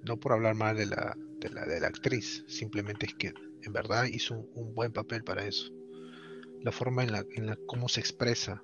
¿no? 0.04 0.18
por 0.18 0.34
hablar 0.34 0.56
mal 0.56 0.78
de 0.78 0.86
la, 0.86 1.16
de 1.40 1.50
la, 1.50 1.66
de 1.66 1.80
la 1.80 1.88
actriz, 1.88 2.44
simplemente 2.48 3.08
es 3.08 3.16
que 3.16 3.34
en 3.64 3.74
verdad 3.74 4.06
hizo 4.06 4.36
un, 4.56 4.74
buen 4.74 4.92
papel 4.92 5.24
para 5.24 5.46
eso. 5.46 5.72
La 6.62 6.72
forma 6.72 7.04
en 7.04 7.12
la, 7.12 7.26
en 7.36 7.46
la 7.48 7.58
cómo 7.68 7.90
se 7.90 8.00
expresa, 8.00 8.64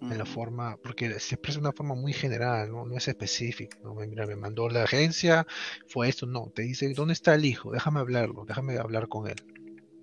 en 0.00 0.18
la 0.18 0.26
forma, 0.26 0.76
porque 0.82 1.08
se 1.18 1.36
expresa 1.36 1.58
de 1.58 1.66
una 1.66 1.72
forma 1.72 1.94
muy 1.94 2.12
general, 2.12 2.70
no, 2.70 2.84
no 2.84 2.96
es 2.96 3.08
específica. 3.08 3.78
¿no? 3.82 3.94
Mira, 3.94 4.26
me 4.26 4.36
mandó 4.36 4.68
la 4.68 4.82
agencia, 4.82 5.46
fue 5.86 6.08
esto, 6.08 6.26
no, 6.26 6.52
te 6.54 6.62
dice, 6.62 6.92
¿dónde 6.92 7.14
está 7.14 7.34
el 7.34 7.44
hijo? 7.46 7.72
Déjame 7.72 8.00
hablarlo, 8.00 8.44
déjame 8.46 8.76
hablar 8.76 9.08
con 9.08 9.28
él. 9.28 9.36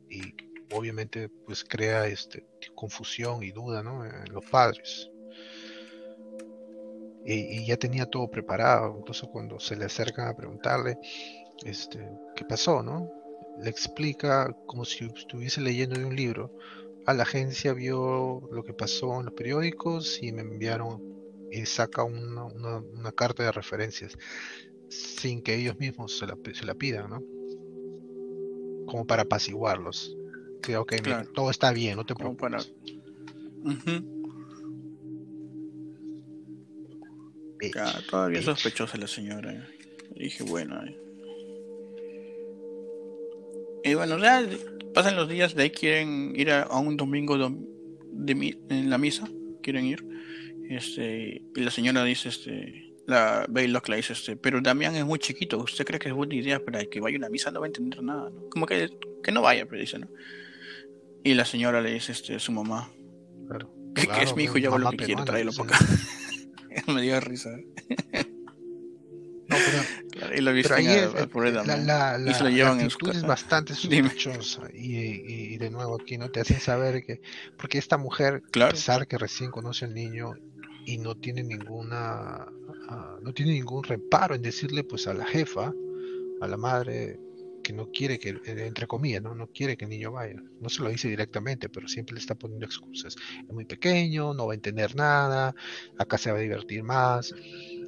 Y 0.09 0.33
obviamente 0.73 1.29
pues 1.45 1.63
crea 1.63 2.07
este 2.07 2.45
confusión 2.75 3.43
y 3.43 3.51
duda 3.51 3.83
¿no? 3.83 4.05
en 4.05 4.31
los 4.33 4.45
padres 4.45 5.11
y, 7.25 7.65
ya 7.65 7.77
tenía 7.77 8.05
todo 8.05 8.29
preparado. 8.29 8.95
Entonces 8.97 9.29
cuando 9.31 9.59
se 9.59 9.75
le 9.75 9.85
acercan 9.85 10.27
a 10.27 10.35
preguntarle 10.35 10.97
este, 11.65 11.99
qué 12.35 12.45
pasó, 12.45 12.81
¿no? 12.81 13.11
Le 13.59 13.69
explica 13.69 14.55
como 14.65 14.85
si 14.85 15.05
estuviese 15.05 15.61
leyendo 15.61 15.99
de 15.99 16.05
un 16.05 16.15
libro. 16.15 16.55
A 17.05 17.13
la 17.13 17.23
agencia 17.23 17.73
vio 17.73 18.47
lo 18.51 18.63
que 18.63 18.73
pasó 18.73 19.19
en 19.19 19.25
los 19.25 19.33
periódicos 19.33 20.21
y 20.21 20.31
me 20.31 20.41
enviaron 20.41 21.01
y 21.51 21.65
saca 21.65 22.03
una, 22.03 22.45
una, 22.45 23.11
carta 23.11 23.43
de 23.43 23.51
referencias. 23.51 24.17
sin 24.89 25.41
que 25.41 25.55
ellos 25.55 25.77
mismos 25.79 26.17
se 26.17 26.27
la, 26.27 26.37
se 26.53 26.65
la 26.65 26.75
pidan, 26.75 27.09
¿no? 27.09 27.23
Como 28.87 29.05
para 29.05 29.23
apaciguarlos. 29.23 30.15
Que, 30.62 30.77
ok, 30.77 30.91
mira, 30.94 31.03
Claro. 31.03 31.30
todo 31.34 31.50
está 31.50 31.72
bien, 31.72 31.96
no 31.98 32.06
te 32.06 32.13
preocupes. 32.15 32.72
Ujú. 33.63 34.20
Bitch, 37.60 37.75
Ya, 37.75 37.94
todavía 38.10 38.39
bitch. 38.39 38.46
sospechosa 38.46 38.98
la 38.98 39.08
señora. 39.08 39.68
dije, 40.15 40.44
bueno. 40.44 40.80
eh. 40.86 40.98
Y 43.84 43.94
bueno, 43.96 44.20
ya 44.20 44.44
pasan 44.94 45.15
los 45.15 45.27
días, 45.27 45.56
de 45.56 45.63
ahí 45.63 45.70
quieren 45.72 46.34
ir 46.36 46.51
a, 46.51 46.63
a 46.63 46.80
un 46.80 46.96
domingo 46.98 47.38
dom- 47.38 47.65
de 48.12 48.36
mi- 48.36 48.56
en 48.70 48.89
la 48.91 48.98
misa, 49.00 49.27
quieren 49.63 49.86
ir. 49.86 50.06
Este, 50.70 51.41
y 51.56 51.60
la 51.62 51.72
señora 51.72 52.03
dice, 52.03 52.30
este, 52.30 52.94
la 53.08 53.46
Baylock 53.50 53.89
le 53.89 53.96
dice, 53.98 54.13
este, 54.13 54.36
pero 54.38 54.62
Damián 54.62 54.96
es 54.96 55.06
muy 55.06 55.18
chiquito, 55.18 55.58
¿usted 55.58 55.86
cree 55.86 56.00
que 56.00 56.10
es 56.10 56.13
buena 56.13 56.36
idea 56.36 56.63
para 56.63 56.86
que 56.86 57.00
vaya 57.00 57.15
a 57.15 57.20
una 57.20 57.30
misa? 57.30 57.50
No 57.51 57.60
va 57.62 57.65
a 57.65 57.70
entender 57.70 58.03
nada, 58.03 58.30
¿no? 58.30 58.50
Como 58.50 58.65
que, 58.68 58.89
que 59.24 59.32
no 59.32 59.41
vaya, 59.41 59.65
pero 59.65 59.82
dice, 59.82 59.98
¿no? 59.98 60.08
Y 61.23 61.33
la 61.35 61.45
señora 61.45 61.81
le 61.81 61.93
dice, 61.93 62.11
este, 62.11 62.35
a 62.35 62.39
su 62.39 62.51
mamá, 62.51 62.89
Claro. 63.47 63.73
que, 63.95 64.23
es 64.23 64.35
mi 64.35 64.43
hijo 64.43 64.57
y 64.57 64.61
pues, 64.61 64.67
hago 64.73 64.77
lo 64.79 64.89
que 64.91 64.97
peruana, 64.97 65.25
tráelo 65.25 65.51
para 65.53 65.75
acá. 65.75 65.85
Me 66.87 67.01
dio 67.01 67.19
risa. 67.19 67.49
No, 69.47 69.57
pero, 69.65 69.83
Claro, 70.11 70.35
y 70.37 70.41
lo 70.41 70.53
visten 70.53 70.77
ahí 70.77 70.87
a- 70.87 71.05
es- 71.07 71.15
al 71.15 71.27
pobre 71.29 71.51
la, 71.51 71.63
la, 71.65 72.17
y 72.17 72.23
la- 72.23 72.33
se 72.33 72.43
lo 72.43 72.49
la 72.49 72.55
llevan 72.55 72.79
en 72.79 72.89
su 72.89 72.95
actitud 72.95 73.15
es 73.17 73.23
bastante 73.23 73.73
sospechosa. 73.75 74.61
Y, 74.73 74.95
y- 74.95 75.53
y 75.53 75.57
de 75.57 75.69
nuevo 75.69 75.97
aquí 76.01 76.17
no 76.17 76.29
te 76.31 76.39
hacen 76.39 76.61
saber 76.61 77.03
que. 77.05 77.21
Porque 77.57 77.77
esta 77.77 77.97
mujer, 77.97 78.35
a 78.35 78.49
Claro. 78.51 78.71
pesar 78.71 79.07
que 79.07 79.17
recién 79.17 79.51
conoce 79.51 79.83
al 79.85 79.93
niño 79.93 80.35
y 80.85 80.99
no 80.99 81.15
tiene 81.15 81.43
ninguna. 81.43 82.45
ah, 82.87 83.17
no 83.21 83.33
tiene 83.33 83.51
ningún 83.51 83.83
reparo 83.83 84.35
en 84.35 84.41
decirle 84.41 84.85
pues 84.85 85.05
a 85.07 85.13
la 85.13 85.25
jefa, 85.25 85.73
a 86.39 86.47
la 86.47 86.55
madre, 86.57 87.19
que 87.62 87.74
no 87.74 87.88
quiere 87.91 88.20
que, 88.20 88.30
eh, 88.30 88.65
entre 88.68 88.88
comillas, 88.88 89.22
¿no? 89.22 89.36
no 89.36 89.48
quiere 89.48 89.77
que 89.77 89.86
el 89.86 89.91
niño 89.91 90.12
vaya. 90.12 90.41
No 90.60 90.70
se 90.70 90.84
lo 90.84 90.89
dice 90.89 91.08
directamente, 91.10 91.70
pero 91.70 91.88
siempre 91.88 92.15
le 92.15 92.20
está 92.20 92.36
poniendo 92.36 92.65
excusas. 92.65 93.15
Es 93.48 93.53
muy 93.53 93.65
pequeño, 93.65 94.34
no 94.34 94.48
va 94.48 94.53
a 94.53 94.56
entender 94.56 94.96
nada, 94.96 95.56
acá 95.98 96.18
se 96.18 96.32
va 96.32 96.38
a 96.38 96.41
divertir 96.41 96.84
más. 96.84 97.34
Y, 97.41 97.88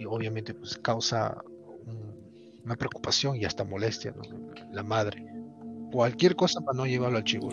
y 0.00 0.04
obviamente 0.06 0.54
pues 0.54 0.78
causa 0.78 1.42
un- 1.86 2.12
una 2.64 2.76
preocupación 2.76 3.36
y 3.36 3.44
hasta 3.44 3.64
molestia, 3.64 4.12
¿no? 4.16 4.22
La 4.72 4.82
madre. 4.82 5.24
Cualquier 5.90 6.36
cosa 6.36 6.60
para 6.60 6.76
no 6.76 6.86
llevarlo 6.86 7.18
al 7.18 7.24
chivo. 7.24 7.50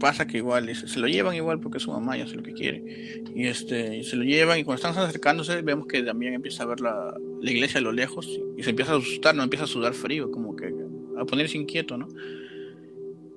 Pasa 0.00 0.26
que 0.26 0.38
igual 0.38 0.74
se 0.74 0.98
lo 0.98 1.06
llevan 1.06 1.36
igual 1.36 1.60
porque 1.60 1.78
su 1.78 1.92
mamá 1.92 2.16
ya 2.16 2.24
hace 2.24 2.34
lo 2.34 2.42
que 2.42 2.52
quiere. 2.54 3.22
Y 3.36 3.46
este, 3.46 3.98
y 3.98 4.04
se 4.04 4.16
lo 4.16 4.24
llevan 4.24 4.58
y 4.58 4.64
cuando 4.64 4.84
están 4.84 5.04
acercándose 5.04 5.62
vemos 5.62 5.86
que 5.86 6.02
también 6.02 6.34
empieza 6.34 6.64
a 6.64 6.66
ver 6.66 6.80
la, 6.80 7.14
la 7.42 7.50
iglesia 7.50 7.78
a 7.78 7.82
lo 7.82 7.92
lejos 7.92 8.28
y 8.56 8.62
se 8.62 8.70
empieza 8.70 8.92
a 8.92 8.96
asustar, 8.96 9.34
no 9.34 9.42
empieza 9.42 9.64
a 9.64 9.68
sudar 9.68 9.94
frío, 9.94 10.30
como 10.30 10.54
que 10.54 10.72
a 11.18 11.24
ponerse 11.24 11.58
inquieto, 11.58 11.98
¿no? 11.98 12.08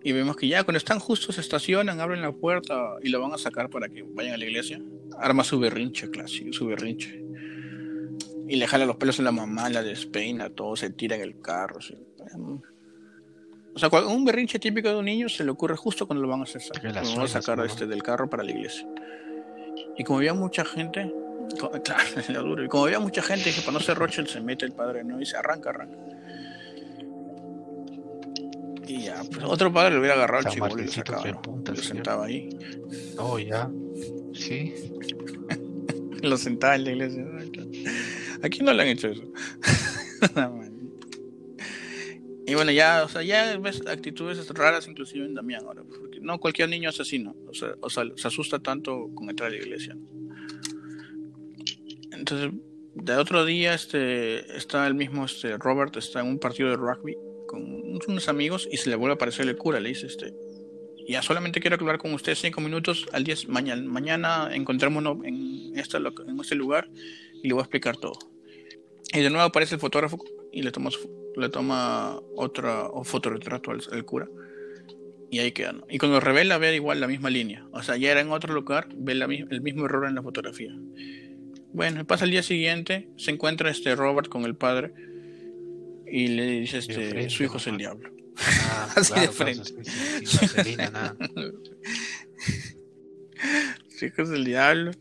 Y 0.04 0.12
vemos 0.12 0.36
que 0.36 0.48
ya 0.48 0.64
cuando 0.64 0.78
están 0.78 1.00
justos 1.00 1.36
se 1.36 1.42
estacionan, 1.42 2.00
abren 2.00 2.22
la 2.22 2.32
puerta 2.32 2.98
y 3.02 3.10
lo 3.10 3.20
van 3.20 3.34
a 3.34 3.40
sacar 3.40 3.72
para 3.72 3.90
que 3.90 4.04
vayan 4.04 4.36
a 4.36 4.38
la 4.38 4.46
iglesia. 4.46 4.80
Arma 5.18 5.44
su 5.44 5.60
berrinche, 5.60 6.12
clásico, 6.12 6.54
su 6.54 6.68
berrinche. 6.68 7.26
Y 8.48 8.58
le 8.58 8.68
jala 8.68 8.86
los 8.86 8.98
pelos 8.98 9.20
a 9.20 9.24
la 9.24 9.32
mamá, 9.32 9.68
la 9.72 9.82
despeina, 9.82 10.52
todo 10.52 10.76
se 10.76 10.92
tira 10.92 11.16
en 11.16 11.24
el 11.24 11.42
carro. 11.42 11.80
O 13.74 13.80
sea, 13.80 13.90
un 13.90 14.24
berrinche 14.24 14.60
típico 14.60 14.90
de 14.90 14.96
un 14.96 15.06
niño 15.06 15.28
se 15.28 15.44
le 15.44 15.50
ocurre 15.50 15.76
justo 15.76 16.06
cuando 16.06 16.22
lo 16.22 16.30
van 16.30 16.42
a 16.42 16.44
hacer 16.44 16.62
cuando 16.80 17.16
van 17.16 17.22
a 17.22 17.28
sacar 17.28 17.66
este, 17.66 17.88
del 17.88 18.04
carro 18.04 18.30
para 18.30 18.44
la 18.44 18.52
iglesia. 18.52 18.88
Y 19.98 20.04
como 20.04 20.20
había 20.20 20.36
mucha 20.36 20.64
gente, 20.64 21.12
claro. 21.84 22.64
Y 22.64 22.68
como 22.68 22.86
había 22.86 23.00
mucha 23.00 23.22
gente, 23.22 23.46
dije, 23.46 23.62
para 23.62 23.74
no 23.74 23.80
ser 23.80 23.98
Rochel, 23.98 24.28
se 24.28 24.42
mete 24.42 24.66
el 24.66 24.74
padre, 24.74 25.04
¿no? 25.04 25.22
Y 25.22 25.25
se 25.25 25.38
arranca, 25.38 25.70
arranca. 25.70 25.98
Y 28.88 29.04
ya, 29.04 29.24
pues 29.32 29.44
otro 29.46 29.74
padre 29.74 29.94
le 29.94 30.00
hubiera 30.00 30.16
agarrado 30.16 30.40
al 30.40 30.44
San 30.44 30.54
chico 30.54 30.80
y 30.80 30.88
sacaba, 30.88 31.24
que 31.24 31.32
¿no? 31.32 31.42
punta, 31.42 31.72
Lo 31.72 31.78
señor. 31.78 31.96
sentaba 31.96 32.25
ahí. 32.25 32.50
Oh, 33.18 33.40
ya. 33.40 33.70
Sí. 34.34 34.74
Lo 36.22 36.38
sentaba 36.38 36.75
en 36.75 36.84
la 36.84 36.92
iglesia. 36.92 37.25
Aquí 38.44 38.62
no 38.64 38.74
le 38.74 38.84
han 38.84 38.90
hecho 38.90 39.08
eso. 39.08 39.24
y 42.46 42.54
bueno, 42.54 42.72
ya, 42.72 43.04
o 43.04 43.10
sea, 43.10 43.24
ya 43.24 43.58
ves 43.58 43.82
actitudes 43.88 44.48
raras 44.50 44.88
inclusive 44.88 45.25
en 45.25 45.34
Damián 45.34 45.64
ahora. 45.66 45.84
Porque 45.84 46.20
no 46.22 46.40
cualquier 46.40 46.70
niño 46.70 46.90
es 46.92 47.00
así, 47.00 47.18
¿no? 47.18 47.36
O 47.48 47.54
sea, 47.54 47.75
o 47.82 47.90
sea, 47.90 48.04
se 48.16 48.28
asusta 48.28 48.60
tanto 48.60 49.10
con 49.16 49.30
entrar 49.30 49.50
a 49.50 49.52
la 49.52 49.58
iglesia. 49.58 49.96
¿no? 49.96 50.14
Entonces, 52.27 52.60
de 52.96 53.17
otro 53.17 53.46
día, 53.46 53.75
este, 53.75 54.58
está 54.58 54.88
el 54.88 54.96
mismo 54.96 55.25
este, 55.25 55.60
Robert, 55.60 55.96
está 55.96 56.22
en 56.22 56.25
un 56.25 56.39
partido 56.39 56.70
de 56.72 56.75
rugby 56.75 57.15
con 57.48 57.62
unos 58.08 58.27
amigos 58.29 58.67
y 58.72 58.77
se 58.77 58.89
le 58.89 58.96
vuelve 58.96 59.12
a 59.12 59.13
aparecer 59.13 59.48
el 59.48 59.55
cura. 59.55 59.79
Le 59.79 59.89
dice, 59.89 60.08
este, 60.08 60.34
ya 61.08 61.22
solamente 61.22 61.60
quiero 61.60 61.75
hablar 61.79 62.00
con 62.00 62.15
usted 62.15 62.34
cinco 62.34 62.62
minutos 62.62 63.05
al 63.13 63.25
día 63.25 63.36
mañana, 63.48 63.84
mañana 63.84 64.50
encontrémonos 64.51 65.24
en, 65.24 65.77
esta, 65.77 66.00
en 66.00 66.39
este 66.39 66.55
lugar 66.55 66.89
y 67.44 67.48
le 67.48 67.53
voy 67.53 67.62
a 67.62 67.65
explicar 67.65 67.96
todo. 67.98 68.17
Y 69.13 69.20
de 69.20 69.29
nuevo 69.29 69.46
aparece 69.46 69.75
el 69.75 69.82
fotógrafo 69.82 70.17
y 70.51 70.63
le 70.63 70.72
toma, 70.72 70.89
le 71.36 71.50
toma 71.50 72.20
otra 72.36 72.86
o 72.86 73.03
fotorretrato 73.03 73.70
al, 73.70 73.84
al 73.91 74.03
cura. 74.03 74.27
Y 75.29 75.38
ahí 75.38 75.51
queda. 75.51 75.75
Y 75.91 76.00
cuando 76.00 76.20
revela, 76.20 76.58
ve 76.58 76.74
igual 76.74 77.00
la 77.01 77.08
misma 77.08 77.29
línea. 77.29 77.67
O 77.72 77.84
sea, 77.84 77.98
ya 77.98 78.10
era 78.10 78.22
en 78.22 78.32
otro 78.32 78.51
lugar, 78.51 78.88
ve 78.96 79.13
la 79.13 79.25
el 79.25 79.62
mismo 79.62 79.86
error 79.86 80.08
en 80.08 80.15
la 80.15 80.24
fotografía. 80.24 80.75
Bueno, 81.75 82.05
pasa 82.05 82.25
el 82.25 82.32
día 82.32 82.41
siguiente, 82.44 83.10
se 83.17 83.32
encuentra 83.32 83.70
este 83.70 83.96
Robert 83.96 84.29
con 84.29 84.46
el 84.46 84.55
padre 84.55 84.94
y 86.10 86.27
le 86.29 86.46
dice, 86.62 86.77
este, 86.77 87.10
frente, 87.10 87.29
su 87.29 87.44
hijo 87.44 87.58
es 87.58 87.67
el 87.67 87.77
diablo. 87.77 88.10
Ah, 88.38 88.94
Así 88.96 89.13
de 89.20 89.27
frente. 89.27 89.74
claro, 89.74 89.84
sin- 89.84 90.27
sin 90.27 90.39
vaselina, 90.39 90.89
nada. 90.89 91.15
Su 93.89 94.05
hijo 94.05 94.22
es 94.24 94.29
el 94.29 94.44
diablo. 94.46 94.91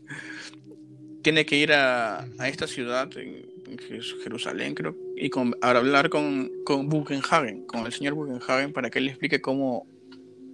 Tiene 1.21 1.45
que 1.45 1.57
ir 1.57 1.73
a, 1.73 2.21
a 2.37 2.47
esta 2.49 2.67
ciudad, 2.67 3.09
en, 3.17 3.45
en 3.67 3.79
Jerusalén, 4.23 4.75
creo, 4.75 4.95
y 5.17 5.29
con, 5.29 5.55
a 5.61 5.71
hablar 5.71 6.09
con, 6.09 6.51
con 6.65 6.87
Buchenhagen, 6.87 7.65
con 7.65 7.85
el 7.85 7.91
señor 7.91 8.13
Buchenhagen, 8.13 8.71
para 8.73 8.89
que 8.89 8.99
él 8.99 9.05
le 9.05 9.11
explique 9.11 9.41
cómo 9.41 9.87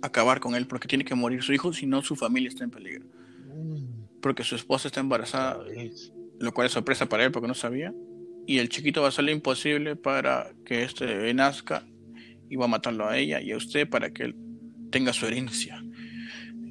acabar 0.01 0.39
con 0.39 0.55
él, 0.55 0.65
porque 0.67 0.87
tiene 0.87 1.03
que 1.05 1.13
morir 1.13 1.43
su 1.43 1.53
hijo, 1.53 1.73
si 1.73 1.85
no 1.85 2.01
su 2.01 2.15
familia 2.15 2.49
está 2.49 2.63
en 2.63 2.71
peligro. 2.71 3.05
Mm, 3.53 4.00
Porque 4.21 4.43
su 4.43 4.55
esposa 4.55 4.87
está 4.87 4.99
embarazada, 4.99 5.63
lo 6.39 6.53
cual 6.53 6.67
es 6.67 6.73
sorpresa 6.73 7.07
para 7.07 7.25
él 7.25 7.31
porque 7.31 7.47
no 7.47 7.53
sabía. 7.53 7.93
Y 8.45 8.59
el 8.59 8.69
chiquito 8.69 9.01
va 9.01 9.07
a 9.07 9.09
hacer 9.09 9.25
lo 9.25 9.31
imposible 9.31 9.95
para 9.95 10.51
que 10.65 10.83
este 10.83 11.05
bebé 11.05 11.33
nazca 11.33 11.85
y 12.49 12.55
va 12.55 12.65
a 12.65 12.69
matarlo 12.69 13.07
a 13.07 13.17
ella 13.17 13.41
y 13.41 13.51
a 13.51 13.57
usted 13.57 13.87
para 13.89 14.11
que 14.11 14.23
él 14.23 14.35
tenga 14.91 15.13
su 15.13 15.25
herencia. 15.25 15.83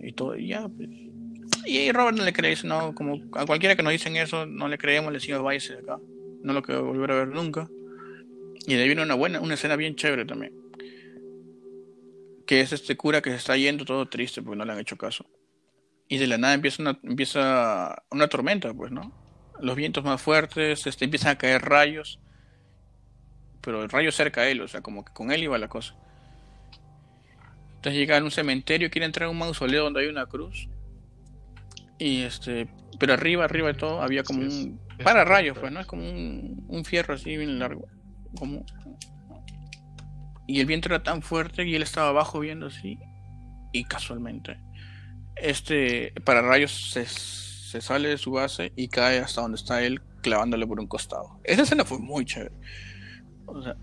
Y 0.02 0.12
todo, 0.12 0.36
y 0.36 0.48
ya. 0.48 0.68
pues. 0.68 0.88
Y 1.66 1.92
Robert 1.92 2.16
no 2.16 2.24
le 2.24 2.32
cree, 2.32 2.56
no, 2.64 2.94
como 2.94 3.20
a 3.34 3.46
cualquiera 3.46 3.76
que 3.76 3.82
nos 3.82 3.92
dicen 3.92 4.16
eso, 4.16 4.46
no 4.46 4.68
le 4.68 4.78
creemos, 4.78 5.12
le 5.12 5.18
decimos 5.18 5.42
váyase 5.42 5.74
de 5.74 5.80
acá. 5.80 5.98
No 6.42 6.52
lo 6.52 6.62
quiero 6.62 6.84
volver 6.84 7.10
a 7.12 7.14
ver 7.16 7.28
nunca. 7.28 7.68
Y 8.66 8.74
de 8.74 8.82
ahí 8.82 8.88
viene 8.88 9.02
una 9.02 9.14
buena, 9.14 9.40
una 9.40 9.54
escena 9.54 9.76
bien 9.76 9.94
chévere 9.94 10.24
también. 10.24 10.52
Que 12.46 12.60
es 12.60 12.72
este 12.72 12.96
cura 12.96 13.20
que 13.20 13.30
se 13.30 13.36
está 13.36 13.56
yendo 13.56 13.84
todo 13.84 14.08
triste 14.08 14.42
porque 14.42 14.58
no 14.58 14.64
le 14.64 14.72
han 14.72 14.80
hecho 14.80 14.96
caso. 14.96 15.26
Y 16.10 16.18
de 16.18 16.26
la 16.26 16.36
nada 16.38 16.54
empieza 16.54 16.82
una, 16.82 16.98
empieza 17.04 18.02
una 18.10 18.26
tormenta, 18.28 18.74
pues, 18.74 18.90
¿no? 18.90 19.12
Los 19.60 19.76
vientos 19.76 20.02
más 20.04 20.20
fuertes, 20.20 20.86
este, 20.86 21.04
empiezan 21.04 21.30
a 21.32 21.38
caer 21.38 21.62
rayos. 21.62 22.18
Pero 23.60 23.82
el 23.82 23.88
rayo 23.88 24.10
cerca 24.10 24.40
a 24.40 24.48
él, 24.48 24.60
o 24.60 24.66
sea, 24.68 24.80
como 24.82 25.04
que 25.04 25.12
con 25.12 25.30
él 25.30 25.42
iba 25.44 25.56
la 25.56 25.68
cosa. 25.68 25.94
Entonces 27.76 27.94
llega 27.94 28.18
a 28.18 28.22
un 28.24 28.30
cementerio, 28.32 28.90
quiere 28.90 29.06
entrar 29.06 29.28
a 29.28 29.30
un 29.30 29.38
mausoleo 29.38 29.84
donde 29.84 30.00
hay 30.00 30.08
una 30.08 30.26
cruz. 30.26 30.68
Y 31.98 32.22
este, 32.22 32.66
pero 32.98 33.12
arriba, 33.14 33.44
arriba 33.44 33.68
de 33.68 33.74
todo, 33.74 34.02
había 34.02 34.22
como 34.24 34.40
un 34.40 34.80
es- 34.98 35.04
para 35.04 35.22
es 35.22 35.28
rayos, 35.28 35.58
correcto. 35.58 35.60
pues, 35.60 35.72
¿no? 35.72 35.80
Es 35.80 35.86
como 35.86 36.02
un, 36.10 36.64
un 36.68 36.84
fierro 36.84 37.14
así 37.14 37.36
bien 37.36 37.58
largo. 37.58 37.86
Como... 38.36 38.64
Y 40.48 40.58
el 40.60 40.66
viento 40.66 40.88
era 40.88 41.02
tan 41.02 41.22
fuerte 41.22 41.64
y 41.64 41.76
él 41.76 41.82
estaba 41.82 42.08
abajo 42.08 42.40
viendo 42.40 42.66
así. 42.66 42.98
Y 43.72 43.84
casualmente, 43.84 44.58
este 45.42 46.12
para 46.24 46.42
rayos 46.42 46.92
se, 46.92 47.06
se 47.06 47.80
sale 47.80 48.08
de 48.08 48.18
su 48.18 48.32
base 48.32 48.72
y 48.76 48.88
cae 48.88 49.18
hasta 49.18 49.40
donde 49.40 49.56
está 49.56 49.82
él, 49.82 50.00
clavándole 50.22 50.66
por 50.66 50.80
un 50.80 50.86
costado. 50.86 51.40
Esa 51.44 51.62
escena 51.62 51.84
fue 51.84 51.98
muy 51.98 52.24
chévere. 52.24 52.54
O 53.46 53.62
sea, 53.62 53.76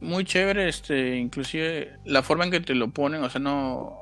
muy 0.00 0.24
chévere, 0.24 0.68
este, 0.68 1.16
inclusive 1.16 1.98
la 2.04 2.22
forma 2.22 2.44
en 2.44 2.50
que 2.50 2.60
te 2.60 2.74
lo 2.74 2.90
ponen, 2.90 3.22
o 3.22 3.30
sea, 3.30 3.40
no. 3.40 3.98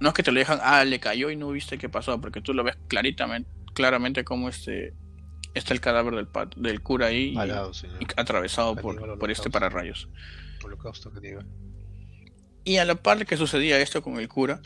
No 0.00 0.08
es 0.08 0.14
que 0.14 0.24
te 0.24 0.32
lo 0.32 0.40
dejan, 0.40 0.58
ah, 0.62 0.84
le 0.84 0.98
cayó 0.98 1.30
y 1.30 1.36
no 1.36 1.50
viste 1.50 1.78
qué 1.78 1.88
pasó, 1.88 2.20
porque 2.20 2.40
tú 2.40 2.52
lo 2.54 2.64
ves 2.64 2.76
claritamente, 2.88 3.48
claramente 3.72 4.24
como 4.24 4.48
este 4.48 4.94
está 5.54 5.74
el 5.74 5.80
cadáver 5.80 6.16
del, 6.16 6.26
pat- 6.26 6.56
del 6.56 6.82
cura 6.82 7.06
ahí 7.06 7.32
Malado, 7.32 7.70
y 8.00 8.06
atravesado 8.16 8.74
Caníbal 8.74 8.96
por, 8.96 9.18
por 9.20 9.30
este 9.30 9.48
pararrayos. 9.48 10.08
Holocausto 10.64 11.12
que 11.12 11.20
diga. 11.20 11.44
Y 12.64 12.78
a 12.78 12.84
la 12.84 12.96
par 12.96 13.24
que 13.26 13.36
sucedía 13.36 13.78
esto 13.78 14.02
con 14.02 14.18
el 14.18 14.28
cura, 14.28 14.60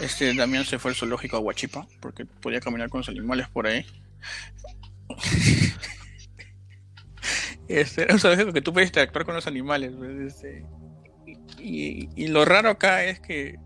este 0.00 0.34
Damián 0.34 0.64
se 0.64 0.78
fue 0.78 0.90
al 0.90 0.96
zoológico 0.96 1.36
a 1.36 1.40
Huachipa, 1.40 1.86
porque 2.00 2.24
podía 2.26 2.60
caminar 2.60 2.88
con 2.88 3.00
los 3.00 3.08
animales 3.08 3.48
por 3.48 3.66
ahí. 3.66 3.84
Este, 7.68 8.06
un 8.10 8.18
zoológico 8.18 8.52
que 8.54 8.62
tú 8.62 8.72
puedes 8.72 8.88
interactuar 8.88 9.26
con 9.26 9.34
los 9.34 9.46
animales. 9.46 9.92
pues, 9.96 10.18
este, 10.20 10.64
y, 11.58 12.08
y 12.16 12.28
lo 12.28 12.44
raro 12.46 12.70
acá 12.70 13.04
es 13.04 13.20
que 13.20 13.56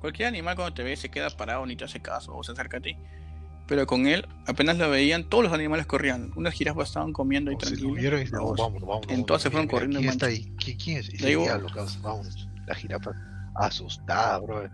cualquier 0.00 0.26
animal 0.28 0.56
cuando 0.56 0.74
te 0.74 0.82
ve 0.82 0.96
se 0.96 1.08
queda 1.08 1.30
parado 1.30 1.64
ni 1.64 1.76
te 1.76 1.84
hace 1.84 2.00
caso 2.00 2.34
o 2.34 2.42
se 2.42 2.50
acerca 2.52 2.78
a 2.78 2.80
ti. 2.80 2.96
Pero 3.68 3.86
con 3.86 4.06
él, 4.08 4.26
apenas 4.46 4.78
lo 4.78 4.90
veían, 4.90 5.28
todos 5.28 5.44
los 5.44 5.52
animales 5.52 5.86
corrían. 5.86 6.32
Unas 6.34 6.54
jirafas 6.54 6.88
estaban 6.88 7.12
comiendo 7.12 7.50
ahí 7.50 7.56
tranquilos. 7.58 8.30
Todos. 8.30 8.58
vamos, 8.58 8.80
vamos, 8.80 9.02
En 9.04 9.08
vamos, 9.10 9.26
todas 9.26 9.42
se 9.42 9.50
mira, 9.50 9.62
fueron 9.62 9.66
mira, 9.66 9.72
corriendo 9.72 9.98
¿Quién 10.00 10.10
está 10.10 10.26
ahí? 10.26 10.56
¿Qui- 10.56 10.82
¿Quién 10.82 10.96
es? 10.96 11.08
Ese 11.10 11.26
diablo, 11.36 11.68
vamos. 12.02 12.48
La 12.66 12.74
jirafa 12.74 13.12
asustada, 13.54 14.38
bro. 14.38 14.68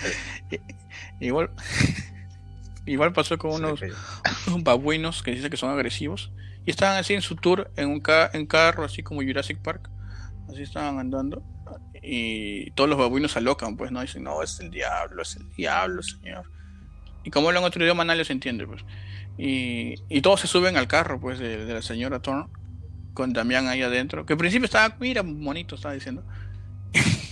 Igual, 1.20 1.50
igual 2.86 3.12
pasó 3.12 3.38
con 3.38 3.52
unos 3.52 3.80
babuinos 4.62 5.22
que 5.22 5.32
dice 5.32 5.50
que 5.50 5.56
son 5.56 5.70
agresivos. 5.70 6.32
Y 6.64 6.70
estaban 6.70 6.98
así 6.98 7.14
en 7.14 7.22
su 7.22 7.36
tour 7.36 7.70
en 7.76 7.88
un 7.88 8.00
ca- 8.00 8.30
en 8.32 8.46
carro 8.46 8.84
así 8.84 9.02
como 9.02 9.22
Jurassic 9.22 9.58
Park. 9.58 9.88
Así 10.48 10.62
estaban 10.62 10.98
andando. 10.98 11.42
Y 12.02 12.70
todos 12.72 12.88
los 12.88 12.98
babuinos 12.98 13.32
se 13.32 13.38
alocan 13.40 13.76
pues 13.76 13.90
no 13.90 14.00
dicen 14.00 14.22
no 14.22 14.42
es 14.42 14.60
el 14.60 14.70
diablo 14.70 15.22
es 15.22 15.36
el 15.36 15.50
diablo 15.50 16.02
señor 16.02 16.50
y 17.24 17.30
como 17.30 17.48
hablan 17.48 17.64
otro 17.64 17.82
idioma 17.82 18.04
nadie 18.04 18.24
se 18.24 18.32
entiende 18.32 18.66
pues. 18.66 18.82
Y, 19.36 19.94
y 20.08 20.20
todos 20.22 20.40
se 20.40 20.46
suben 20.46 20.76
al 20.76 20.86
carro 20.88 21.20
pues 21.20 21.38
de, 21.38 21.64
de 21.66 21.74
la 21.74 21.82
señora 21.82 22.20
Thorne 22.20 22.46
con 23.14 23.32
Damián 23.32 23.66
ahí 23.66 23.82
adentro 23.82 24.24
que 24.24 24.34
al 24.34 24.38
principio 24.38 24.66
estaba 24.66 24.96
mira 25.00 25.22
bonito 25.22 25.74
estaba 25.74 25.94
diciendo 25.94 26.24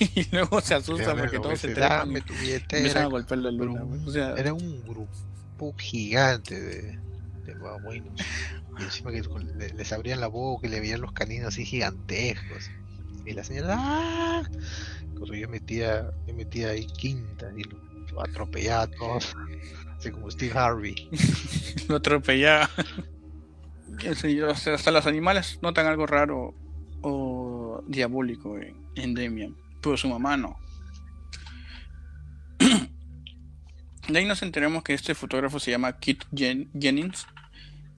y 0.01 0.27
luego 0.33 0.61
se 0.61 0.75
asustan 0.75 1.05
Claro, 1.15 1.19
porque 1.21 1.39
todos 1.39 1.59
se 1.59 1.69
trepan 1.69 1.99
Dame 2.13 2.23
y 2.45 2.51
empiezan 2.53 3.03
a 3.05 3.07
golpear 3.07 3.39
la 3.39 3.51
luna 3.51 3.83
un- 3.85 4.07
o 4.07 4.11
sea 4.11 4.35
Era 4.35 4.53
un 4.53 4.83
grupo 4.85 5.75
gigante 5.79 6.61
de, 6.61 6.99
de 7.45 7.55
babuinos. 7.55 8.13
Y 8.79 8.83
encima 8.83 9.11
que 9.11 9.23
les 9.75 9.93
abrían 9.93 10.21
la 10.21 10.27
boca 10.27 10.67
y 10.67 10.71
le 10.71 10.81
veían 10.81 11.01
los 11.01 11.13
caninos 11.13 11.49
así 11.49 11.65
gigantescos. 11.65 12.71
Y 13.25 13.33
la 13.33 13.43
señora, 13.43 13.75
¡ah! 13.79 14.43
Cuando 15.15 15.35
yo 15.35 15.49
metía, 15.49 16.11
yo 16.27 16.35
metía 16.35 16.69
ahí 16.71 16.87
quinta 16.87 17.51
y 17.57 17.63
lo, 17.65 17.79
lo 18.13 18.23
atropellaba 18.23 18.83
a 18.83 18.87
todos. 18.89 19.35
Así 19.99 20.11
como 20.11 20.31
Steve 20.31 20.53
Harvey. 20.59 21.09
lo 21.89 21.97
atropellaba. 21.97 22.69
Hasta 24.51 24.91
los 24.91 25.07
animales 25.07 25.59
notan 25.63 25.87
algo 25.87 26.07
raro 26.07 26.55
o 27.03 27.83
diabólico 27.87 28.59
en, 28.59 28.77
en 28.97 29.15
Demian, 29.15 29.57
pero 29.91 29.97
su 29.97 30.09
mamá 30.09 30.37
no. 30.37 30.59
De 34.09 34.19
ahí 34.19 34.25
nos 34.25 34.43
enteramos 34.43 34.83
que 34.85 34.95
este 34.95 35.15
fotógrafo 35.15 35.59
se 35.59 35.71
llama 35.71 35.99
Kit 35.99 36.25
Jen- 36.33 36.71
Jennings 36.79 37.27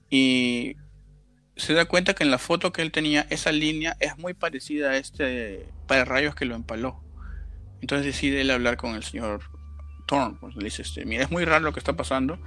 y 0.09 0.75
se 1.55 1.73
da 1.73 1.85
cuenta 1.85 2.13
que 2.15 2.23
en 2.23 2.31
la 2.31 2.39
foto 2.39 2.71
que 2.71 2.81
él 2.81 2.91
tenía 2.91 3.27
esa 3.29 3.51
línea 3.51 3.95
es 3.99 4.17
muy 4.17 4.33
parecida 4.33 4.91
a 4.91 4.97
este 4.97 5.67
rayos 5.87 6.33
que 6.35 6.45
lo 6.45 6.55
empaló. 6.55 7.03
Entonces 7.81 8.05
decide 8.07 8.41
él 8.41 8.51
hablar 8.51 8.77
con 8.77 8.95
el 8.95 9.03
señor 9.03 9.41
Thorne. 10.07 10.37
Pues 10.39 10.55
le 10.55 10.63
dice, 10.65 10.81
este, 10.81 11.05
mira, 11.05 11.23
es 11.23 11.31
muy 11.31 11.45
raro 11.45 11.65
lo 11.65 11.73
que 11.73 11.79
está 11.79 11.93
pasando. 11.95 12.39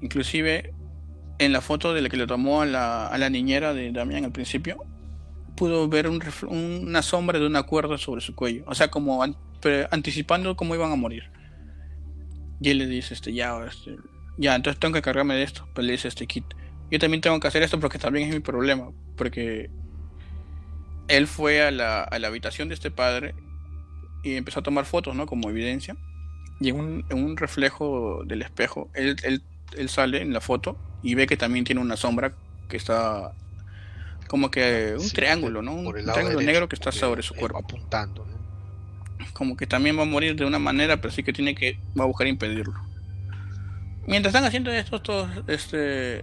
Inclusive 0.00 0.72
en 1.38 1.52
la 1.52 1.60
foto 1.60 1.92
de 1.92 2.00
la 2.02 2.08
que 2.08 2.16
le 2.16 2.26
tomó 2.26 2.62
a 2.62 2.66
la, 2.66 3.06
a 3.08 3.18
la 3.18 3.28
niñera 3.30 3.74
de 3.74 3.92
Damián 3.92 4.24
al 4.24 4.32
principio, 4.32 4.82
pudo 5.56 5.88
ver 5.88 6.08
un 6.08 6.22
una 6.48 7.02
sombra 7.02 7.38
de 7.38 7.46
una 7.46 7.64
cuerda 7.64 7.98
sobre 7.98 8.20
su 8.20 8.34
cuello. 8.34 8.64
O 8.66 8.74
sea, 8.74 8.88
como 8.88 9.24
anticipando 9.90 10.56
cómo 10.56 10.74
iban 10.74 10.92
a 10.92 10.96
morir. 10.96 11.24
Y 12.60 12.70
él 12.70 12.78
le 12.78 12.86
dice, 12.86 13.14
este, 13.14 13.32
ya, 13.32 13.58
este, 13.66 13.96
ya, 14.38 14.54
entonces 14.54 14.78
tengo 14.78 14.94
que 14.94 15.02
cargarme 15.02 15.34
de 15.34 15.42
esto. 15.42 15.68
Pero 15.74 15.86
le 15.86 15.92
dice 15.92 16.08
este 16.08 16.26
Kit, 16.26 16.44
yo 16.90 16.98
también 16.98 17.20
tengo 17.20 17.40
que 17.40 17.48
hacer 17.48 17.62
esto 17.62 17.80
porque 17.80 17.98
también 17.98 18.28
es 18.28 18.34
mi 18.34 18.40
problema. 18.40 18.92
Porque 19.16 19.70
él 21.08 21.26
fue 21.26 21.62
a 21.62 21.70
la, 21.70 22.02
a 22.02 22.18
la 22.18 22.28
habitación 22.28 22.68
de 22.68 22.74
este 22.74 22.90
padre 22.90 23.34
y 24.22 24.34
empezó 24.34 24.60
a 24.60 24.62
tomar 24.62 24.84
fotos, 24.84 25.14
¿no? 25.16 25.26
Como 25.26 25.50
evidencia. 25.50 25.96
Y 26.60 26.70
en 26.70 26.80
un, 26.80 27.04
en 27.10 27.24
un 27.24 27.36
reflejo 27.36 28.22
del 28.24 28.42
espejo, 28.42 28.90
él, 28.94 29.16
él, 29.22 29.42
él 29.76 29.88
sale 29.88 30.22
en 30.22 30.32
la 30.32 30.40
foto 30.40 30.78
y 31.02 31.14
ve 31.14 31.26
que 31.26 31.36
también 31.36 31.64
tiene 31.64 31.80
una 31.80 31.96
sombra 31.96 32.32
que 32.68 32.76
está 32.76 33.32
como 34.28 34.50
que 34.50 34.94
un 34.94 35.00
Sí, 35.00 35.14
triángulo, 35.14 35.62
¿no? 35.62 35.74
Un 35.74 35.86
el 35.86 36.04
triángulo 36.04 36.28
derecho, 36.30 36.46
negro 36.46 36.68
que 36.68 36.76
está 36.76 36.92
sobre 36.92 37.22
su 37.22 37.34
cuerpo. 37.34 37.58
Apuntando, 37.58 38.24
¿no? 38.26 39.26
Como 39.32 39.56
que 39.56 39.66
también 39.66 39.98
va 39.98 40.02
a 40.02 40.06
morir 40.06 40.34
de 40.36 40.44
una 40.44 40.58
manera, 40.58 41.00
pero 41.00 41.12
sí 41.12 41.22
que 41.22 41.32
tiene 41.32 41.54
que 41.54 41.78
va 41.98 42.04
a 42.04 42.06
buscar 42.06 42.26
impedirlo. 42.26 42.74
Mientras 44.06 44.34
están 44.34 44.44
haciendo 44.44 44.70
esto, 44.72 45.02
todos, 45.02 45.28
este, 45.48 46.22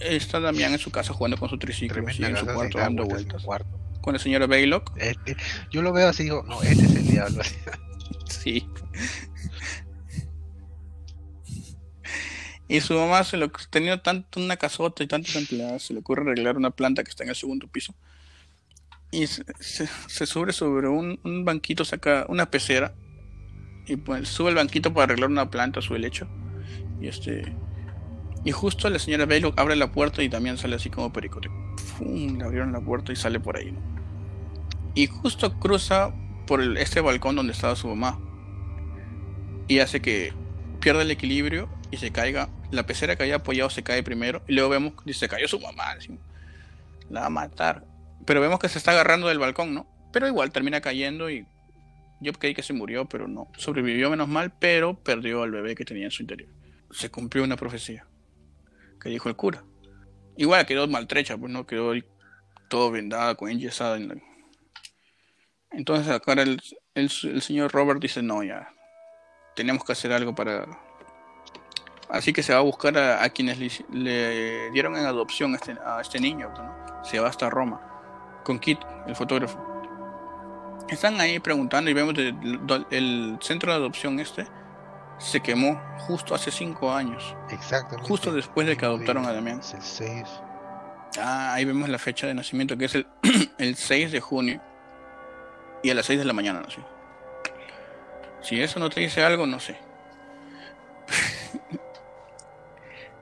está 0.00 0.40
Damián 0.40 0.72
en 0.72 0.78
su 0.78 0.90
casa 0.90 1.12
jugando 1.12 1.36
con 1.36 1.48
su 1.48 1.58
triciclo, 1.58 2.06
así 2.06 2.24
en 2.24 2.36
su 2.36 2.46
cuarto 2.46 2.78
dando 2.78 3.04
vueltas 3.04 3.40
el 3.40 3.42
cuarto. 3.46 3.80
Con 4.00 4.12
la 4.12 4.18
señora 4.18 4.46
Baylock, 4.46 4.92
Este- 4.96 5.36
yo 5.70 5.82
lo 5.82 5.92
veo 5.92 6.08
así 6.08 6.22
y 6.22 6.26
digo, 6.26 6.44
no, 6.46 6.62
este 6.62 6.84
es 6.84 6.94
el 6.96 7.06
diablo. 7.08 7.42
Sí. 8.26 8.66
Y 12.68 12.80
su 12.80 12.94
mamá 12.94 13.24
se 13.24 13.36
lo 13.36 13.50
tenía 13.70 14.02
tanto 14.02 14.40
una 14.40 14.56
casota 14.56 15.02
y 15.04 15.06
tantas 15.06 15.36
empleadas, 15.36 15.82
se 15.82 15.92
le 15.94 16.00
ocurre 16.00 16.22
arreglar 16.22 16.56
una 16.56 16.70
planta 16.70 17.04
que 17.04 17.10
está 17.10 17.22
en 17.24 17.30
el 17.30 17.36
segundo 17.36 17.68
piso. 17.68 17.94
Y 19.10 19.26
se, 19.26 19.44
se- 19.60 19.88
se 20.08 20.26
sube 20.26 20.52
sobre 20.52 20.88
un, 20.88 21.20
un 21.24 21.44
banquito, 21.44 21.84
saca 21.84 22.26
una 22.28 22.50
pecera 22.50 22.94
y 23.86 23.96
pues 23.96 24.28
sube 24.28 24.50
el 24.50 24.56
banquito 24.56 24.92
para 24.94 25.04
arreglar 25.04 25.30
una 25.30 25.50
planta, 25.50 25.82
sube 25.82 25.98
el 25.98 26.04
hecho. 26.04 26.26
Y 27.00 27.08
este 27.08 27.54
y 28.44 28.52
justo 28.52 28.90
la 28.90 28.98
señora 28.98 29.24
Baylock 29.26 29.58
abre 29.58 29.76
la 29.76 29.90
puerta 29.92 30.22
y 30.22 30.28
también 30.28 30.58
sale 30.58 30.76
así 30.76 30.90
como 30.90 31.12
pericote. 31.12 31.48
¡Fum! 31.78 32.36
Le 32.38 32.44
abrieron 32.44 32.72
la 32.72 32.80
puerta 32.80 33.12
y 33.12 33.16
sale 33.16 33.40
por 33.40 33.56
ahí. 33.56 33.72
¿no? 33.72 33.80
Y 34.94 35.06
justo 35.06 35.58
cruza 35.58 36.14
por 36.46 36.60
el- 36.60 36.76
este 36.76 37.00
balcón 37.00 37.36
donde 37.36 37.52
estaba 37.52 37.76
su 37.76 37.88
mamá. 37.88 38.18
Y 39.68 39.78
hace 39.78 40.00
que 40.02 40.32
pierda 40.80 41.02
el 41.02 41.10
equilibrio 41.10 41.68
y 41.94 41.96
se 41.96 42.12
caiga. 42.12 42.48
La 42.70 42.86
pecera 42.86 43.16
que 43.16 43.22
había 43.22 43.36
apoyado 43.36 43.70
se 43.70 43.82
cae 43.82 44.02
primero. 44.02 44.42
Y 44.46 44.54
luego 44.54 44.70
vemos 44.70 44.94
que 45.02 45.12
se 45.14 45.28
cayó 45.28 45.48
su 45.48 45.58
mamá. 45.60 45.96
La 47.10 47.20
va 47.20 47.26
a 47.26 47.30
matar. 47.30 47.84
Pero 48.26 48.40
vemos 48.40 48.58
que 48.58 48.68
se 48.68 48.78
está 48.78 48.92
agarrando 48.92 49.28
del 49.28 49.38
balcón, 49.38 49.74
¿no? 49.74 49.86
Pero 50.12 50.26
igual 50.26 50.52
termina 50.52 50.80
cayendo 50.80 51.30
y 51.30 51.46
yo 52.20 52.32
creí 52.32 52.54
que 52.54 52.62
se 52.62 52.72
murió, 52.72 53.06
pero 53.06 53.28
no. 53.28 53.48
Sobrevivió 53.56 54.10
menos 54.10 54.28
mal, 54.28 54.52
pero 54.58 54.94
perdió 54.94 55.42
al 55.42 55.50
bebé 55.50 55.74
que 55.74 55.84
tenía 55.84 56.04
en 56.04 56.10
su 56.10 56.22
interior. 56.22 56.50
Se 56.90 57.10
cumplió 57.10 57.44
una 57.44 57.56
profecía 57.56 58.06
que 59.00 59.08
dijo 59.08 59.28
el 59.28 59.36
cura. 59.36 59.64
Igual 60.36 60.66
quedó 60.66 60.86
maltrecha, 60.88 61.36
pues 61.36 61.52
no 61.52 61.66
quedó 61.66 61.92
todo 62.68 62.90
vendada, 62.90 63.34
con 63.34 63.50
enyesada 63.50 63.96
en 63.96 64.08
la, 64.08 64.14
entonces 65.74 66.08
acá 66.08 66.32
el, 66.34 66.62
el 66.94 67.10
señor 67.42 67.72
Robert 67.72 68.00
dice, 68.00 68.22
no, 68.22 68.44
ya, 68.44 68.72
tenemos 69.56 69.84
que 69.84 69.92
hacer 69.92 70.12
algo 70.12 70.34
para... 70.34 70.66
Así 72.10 72.32
que 72.32 72.42
se 72.42 72.52
va 72.52 72.58
a 72.58 72.62
buscar 72.62 72.96
a, 72.98 73.22
a 73.22 73.30
quienes 73.30 73.58
le, 73.58 73.70
le 73.90 74.70
dieron 74.70 74.96
en 74.96 75.06
adopción 75.06 75.54
a 75.54 75.56
este, 75.56 75.76
a 75.84 76.00
este 76.00 76.20
niño, 76.20 76.50
¿no? 76.56 77.04
Se 77.04 77.18
va 77.18 77.28
hasta 77.28 77.50
Roma, 77.50 77.80
con 78.44 78.58
Kit, 78.58 78.78
el 79.06 79.16
fotógrafo. 79.16 79.58
Están 80.88 81.20
ahí 81.20 81.38
preguntando 81.38 81.90
y 81.90 81.94
vemos 81.94 82.14
el, 82.18 82.60
el 82.90 83.38
centro 83.40 83.72
de 83.72 83.78
adopción 83.78 84.20
este 84.20 84.46
se 85.18 85.40
quemó 85.40 85.80
justo 85.98 86.34
hace 86.34 86.50
cinco 86.50 86.92
años, 86.92 87.36
Exactamente. 87.50 88.08
justo 88.08 88.32
después 88.32 88.66
de 88.66 88.76
que 88.76 88.84
adoptaron 88.84 89.24
a 89.26 89.32
Damián. 89.32 89.60
es 89.60 89.72
el 89.74 89.82
6. 89.82 90.28
Ah, 91.20 91.54
ahí 91.54 91.64
vemos 91.64 91.88
la 91.88 91.98
fecha 91.98 92.26
de 92.26 92.34
nacimiento, 92.34 92.76
que 92.76 92.86
es 92.86 92.94
el, 92.96 93.06
el 93.58 93.76
6 93.76 94.12
de 94.12 94.20
junio. 94.20 94.60
Y 95.82 95.90
a 95.90 95.94
las 95.94 96.06
6 96.06 96.18
de 96.18 96.24
la 96.24 96.32
mañana 96.32 96.60
nació. 96.60 96.84
Si 98.40 98.60
eso 98.60 98.80
no 98.80 98.90
te 98.90 99.00
dice 99.00 99.22
algo, 99.22 99.46
no 99.46 99.60
sé. 99.60 99.78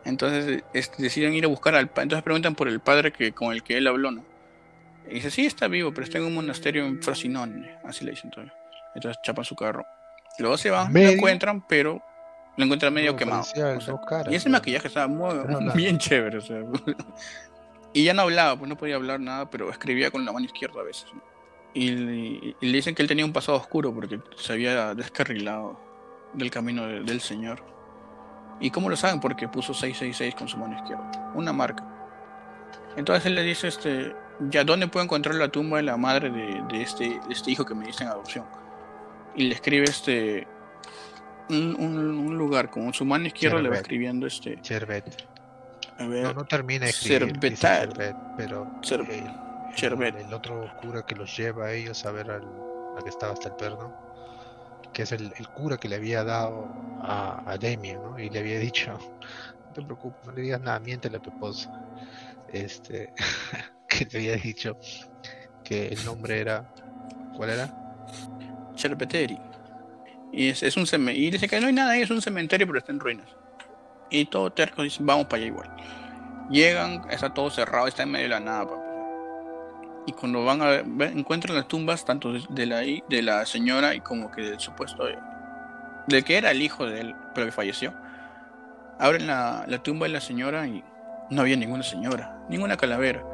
Entonces 0.05 0.63
es- 0.73 0.91
deciden 0.99 1.35
ir 1.35 1.45
a 1.45 1.49
buscar 1.49 1.75
al 1.75 1.89
padre. 1.89 2.05
Entonces 2.05 2.25
preguntan 2.25 2.55
por 2.55 2.69
el 2.69 2.81
padre 2.81 3.13
que, 3.13 3.33
con 3.33 3.53
el 3.53 3.63
que 3.63 3.77
él 3.79 3.87
habló, 3.87 4.11
¿no? 4.11 4.25
Y 5.09 5.15
dice, 5.15 5.31
sí, 5.31 5.47
está 5.47 5.69
vivo, 5.69 5.93
pero 5.93 6.05
está 6.05 6.19
en 6.19 6.25
un 6.25 6.35
monasterio 6.35 6.85
en 6.87 7.03
Frosinone. 7.03 7.77
Así 7.85 8.05
le 8.05 8.13
dicen 8.13 8.31
todavía. 8.31 8.55
Entonces 8.95 9.21
chapan 9.23 9.45
su 9.45 9.55
carro. 9.57 9.85
Luego 10.39 10.57
se 10.57 10.71
van, 10.71 10.93
lo 11.07 11.11
encuentran, 11.13 11.67
pero 11.67 12.03
lo 12.57 12.65
encuentran 12.65 12.93
medio 12.95 13.17
quemado. 13.17 13.43
O 13.43 13.81
sea, 13.81 13.95
caras, 14.07 14.33
y 14.33 14.37
ese 14.37 14.49
maquillaje 14.49 14.89
estaba 14.89 15.09
muy, 15.09 15.35
bien 15.75 15.99
chévere. 15.99 16.39
O 16.39 16.41
sea. 16.41 16.63
y 17.93 18.05
ya 18.05 18.15
no 18.15 18.23
hablaba, 18.23 18.57
pues 18.57 18.69
no 18.69 18.77
podía 18.77 18.97
hablar 18.97 19.21
nada, 19.21 19.51
pero 19.51 19.71
escribía 19.71 20.11
con 20.11 20.25
la 20.25 20.33
mano 20.33 20.45
izquierda 20.47 20.81
a 20.81 20.85
veces. 20.85 21.07
¿no? 21.13 21.23
Y, 21.75 21.89
y- 21.91 22.57
y 22.61 22.67
le 22.67 22.77
dicen 22.77 22.95
que 22.95 23.03
él 23.03 23.09
tenía 23.09 23.25
un 23.25 23.33
pasado 23.33 23.59
oscuro 23.59 23.95
porque 23.95 24.21
se 24.37 24.53
había 24.53 24.95
descarrilado 24.95 25.79
del 26.35 26.51
camino 26.51 26.87
de- 26.87 27.01
del 27.01 27.21
Señor. 27.21 27.63
¿Y 28.63 28.71
cómo 28.71 28.89
lo 28.89 28.97
saben? 28.97 29.21
Porque 29.21 29.49
puso 29.49 29.75
666 29.75 30.35
con 30.35 30.49
su 30.49 30.57
mano 30.57 30.77
izquierda. 30.77 31.11
Una 31.35 31.53
marca. 31.53 31.85
Entonces 32.97 33.27
él 33.27 33.35
le 33.35 33.43
dice, 33.43 33.69
este, 33.69 34.15
ya 34.41 34.65
dónde 34.65 34.87
puedo 34.89 35.05
encontrar 35.05 35.35
la 35.35 35.49
tumba 35.49 35.79
de 35.79 35.83
la 35.83 35.97
madre 35.97 36.31
de, 36.31 36.63
de 36.71 36.83
este, 36.83 37.05
de 37.09 37.21
este 37.33 37.51
hijo 37.51 37.65
que 37.65 37.75
me 37.75 37.87
diste 37.87 38.05
en 38.05 38.11
adopción. 38.11 38.47
Y 39.35 39.45
le 39.49 39.55
escribe 39.55 39.85
este 39.85 40.47
un, 41.49 41.75
un- 41.79 42.19
un 42.29 42.39
lugar 42.39 42.71
con 42.71 42.95
su 42.95 43.05
mano 43.05 43.27
izquierda 43.27 43.57
le 43.61 43.69
va 43.69 43.75
escribiendo 43.83 44.27
este 44.27 44.61
Chervet. 44.63 45.27
no, 45.99 46.33
no 46.35 46.45
termina 46.45 46.85
de 46.87 46.91
escribir, 46.91 47.39
pero 48.37 48.71
el, 50.19 50.33
otro 50.35 50.71
cura 50.81 51.03
que 51.05 51.15
los 51.15 51.37
lleva 51.37 51.67
a 51.67 51.73
ellos 51.73 52.05
a 52.07 52.13
ver 52.13 52.31
al, 52.31 52.43
que 53.03 53.09
estaba 53.09 53.33
hasta 53.33 53.49
el 53.49 53.55
perno, 53.57 53.95
que 54.93 55.03
es 55.03 55.13
el, 55.13 55.33
cura 55.55 55.77
que 55.77 55.89
le 55.89 55.97
había 55.97 56.25
dado 56.25 56.69
a, 57.03 57.43
a 57.51 57.57
¿no? 57.57 58.19
Y 58.19 58.31
le 58.31 58.39
había 58.39 58.59
dicho, 58.59 58.93
no 58.93 59.73
te 59.73 59.83
preocupes, 59.83 60.27
no 60.27 60.33
le 60.33 60.43
digas 60.43 60.61
nada, 60.61 60.79
miéntele 60.81 61.17
a 61.17 61.21
tu 61.21 61.31
esposa. 61.31 61.71
Este, 62.53 63.13
que 63.89 64.07
le 64.11 64.19
había 64.19 64.37
dicho 64.37 64.79
que 65.65 65.89
el 65.89 66.05
nombre 66.05 66.41
era, 66.41 66.73
¿cuál 67.37 67.51
era? 67.51 67.75
Cherpeteri. 68.75 69.39
Y 70.33 70.49
es, 70.49 70.63
es 70.63 70.77
un 70.77 70.87
cementerio, 70.87 71.29
y 71.29 71.31
dice 71.31 71.49
que 71.49 71.61
no 71.61 71.67
hay 71.67 71.73
nada 71.73 71.93
ahí, 71.93 72.03
es 72.03 72.11
un 72.11 72.23
cementerio, 72.23 72.67
pero 72.67 72.79
está 72.79 72.93
en 72.93 73.01
ruinas. 73.01 73.29
Y 74.11 74.27
todo 74.27 74.53
terco 74.53 74.83
dice, 74.83 74.99
vamos 75.03 75.27
para 75.27 75.43
allá 75.43 75.47
igual. 75.47 75.77
Llegan, 76.51 77.03
está 77.11 77.33
todo 77.33 77.51
cerrado, 77.51 77.87
está 77.87 78.03
en 78.03 78.11
medio 78.11 78.25
de 78.25 78.31
la 78.31 78.41
nada, 78.41 78.67
Y 80.07 80.13
cuando 80.13 80.45
van 80.45 80.63
a 80.63 80.83
ver, 80.85 81.13
encuentran 81.17 81.55
las 81.57 81.69
tumbas 81.69 82.05
tanto 82.05 82.33
de 82.33 82.67
la, 82.67 82.81
de 82.81 83.23
la 83.23 83.47
señora 83.47 83.95
y 83.95 84.01
como 84.01 84.31
que 84.31 84.43
del 84.43 84.61
supuesto 84.61 85.05
del 86.09 86.25
que 86.25 86.37
era 86.37 86.51
el 86.51 86.61
hijo 86.61 86.87
de 86.87 87.01
él, 87.01 87.15
pero 87.35 87.47
que 87.47 87.53
falleció. 87.53 87.95
Abren 88.99 89.27
la, 89.27 89.65
la 89.69 89.83
tumba 89.83 90.07
de 90.07 90.13
la 90.13 90.21
señora 90.21 90.67
y 90.67 90.83
no 91.31 91.43
había 91.43 91.57
ninguna 91.57 91.83
señora, 91.83 92.45
ninguna 92.49 92.77
calavera. 92.77 93.25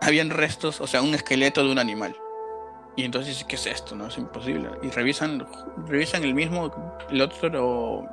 Habían 0.00 0.30
restos, 0.30 0.80
o 0.80 0.86
sea, 0.86 1.02
un 1.02 1.14
esqueleto 1.14 1.64
de 1.64 1.72
un 1.72 1.78
animal. 1.78 2.14
Y 2.96 3.04
entonces, 3.04 3.44
¿qué 3.44 3.56
es 3.56 3.66
esto? 3.66 3.94
No 3.94 4.08
es 4.08 4.18
imposible. 4.18 4.70
Y 4.82 4.90
revisan, 4.90 5.46
revisan 5.86 6.24
el 6.24 6.34
mismo, 6.34 6.96
el 7.10 7.20
otro, 7.20 8.08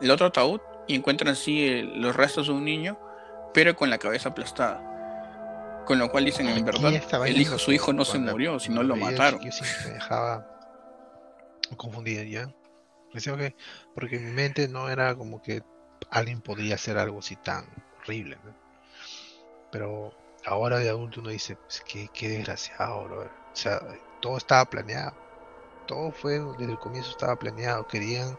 el 0.00 0.10
otro 0.10 0.26
ataúd 0.26 0.60
y 0.86 0.96
encuentran 0.96 1.32
así 1.32 1.66
eh, 1.66 1.82
los 1.84 2.14
restos 2.14 2.48
de 2.48 2.52
un 2.52 2.64
niño, 2.64 2.98
pero 3.54 3.76
con 3.76 3.90
la 3.90 3.98
cabeza 3.98 4.30
aplastada. 4.30 4.91
Con 5.84 5.98
lo 5.98 6.10
cual 6.10 6.24
dicen, 6.24 6.48
en 6.48 6.64
verdad, 6.64 6.92
el 7.26 7.40
hijo, 7.40 7.58
su 7.58 7.72
hijo 7.72 7.92
no 7.92 8.04
se 8.04 8.18
murió, 8.18 8.58
sino 8.60 8.82
lo 8.82 8.96
mataron. 8.96 9.40
Yo 9.40 9.52
sí 9.52 9.64
me 9.84 9.94
dejaba 9.94 10.46
confundido 11.76 12.22
ya. 12.24 12.52
Decía 13.12 13.36
que, 13.36 13.54
porque 13.94 14.16
en 14.16 14.26
mi 14.26 14.32
mente 14.32 14.68
no 14.68 14.88
era 14.88 15.14
como 15.14 15.42
que 15.42 15.62
alguien 16.10 16.40
podría 16.40 16.76
hacer 16.76 16.98
algo 16.98 17.18
así 17.18 17.36
tan 17.36 17.66
horrible. 18.00 18.38
Pero 19.70 20.14
ahora 20.44 20.78
de 20.78 20.88
adulto 20.88 21.20
uno 21.20 21.30
dice, 21.30 21.56
pues, 21.56 21.82
qué, 21.86 22.08
qué 22.12 22.28
desgraciado, 22.28 23.04
bro. 23.04 23.22
O 23.22 23.56
sea, 23.56 23.80
todo 24.20 24.36
estaba 24.38 24.64
planeado. 24.64 25.14
Todo 25.86 26.12
fue, 26.12 26.38
desde 26.58 26.72
el 26.72 26.78
comienzo 26.78 27.10
estaba 27.10 27.36
planeado. 27.36 27.86
Querían 27.86 28.38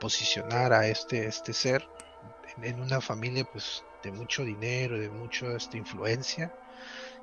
posicionar 0.00 0.72
a 0.72 0.86
este, 0.88 1.26
este 1.26 1.52
ser 1.52 1.88
en, 2.62 2.80
una 2.80 3.00
familia 3.00 3.44
pues 3.44 3.84
de 4.02 4.10
mucho 4.10 4.44
dinero, 4.44 4.98
de 4.98 5.08
mucha 5.08 5.46
este, 5.52 5.78
influencia. 5.78 6.52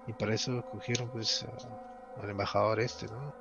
Y 0.07 0.13
para 0.13 0.33
eso 0.33 0.59
escogieron 0.59 1.09
pues 1.09 1.45
al 2.21 2.29
embajador 2.29 2.79
este, 2.79 3.07
¿no? 3.07 3.33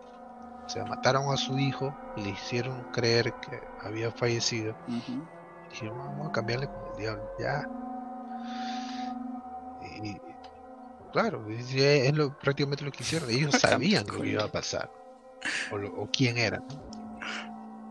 O 0.64 0.68
sea, 0.68 0.84
mataron 0.84 1.32
a 1.32 1.36
su 1.36 1.58
hijo 1.58 1.96
y 2.16 2.22
le 2.22 2.30
hicieron 2.30 2.84
creer 2.92 3.32
que 3.40 3.60
había 3.80 4.10
fallecido. 4.10 4.76
Y 4.86 5.02
dijeron, 5.70 5.98
vamos 5.98 6.28
a 6.28 6.32
cambiarle 6.32 6.68
con 6.68 6.90
el 6.90 6.96
diablo, 6.98 7.30
ya. 7.38 7.66
Y, 10.02 10.20
Claro, 11.12 11.44
es, 11.48 12.14
lo, 12.14 12.38
prácticamente 12.38 12.84
lo 12.84 12.92
que 12.92 13.02
hicieron. 13.02 13.30
Ellos 13.30 13.54
sabían 13.58 14.06
lo 14.06 14.20
que 14.20 14.28
iba 14.28 14.44
a 14.44 14.52
pasar. 14.52 14.90
O, 15.70 16.08
quién 16.12 16.38
era. 16.38 16.62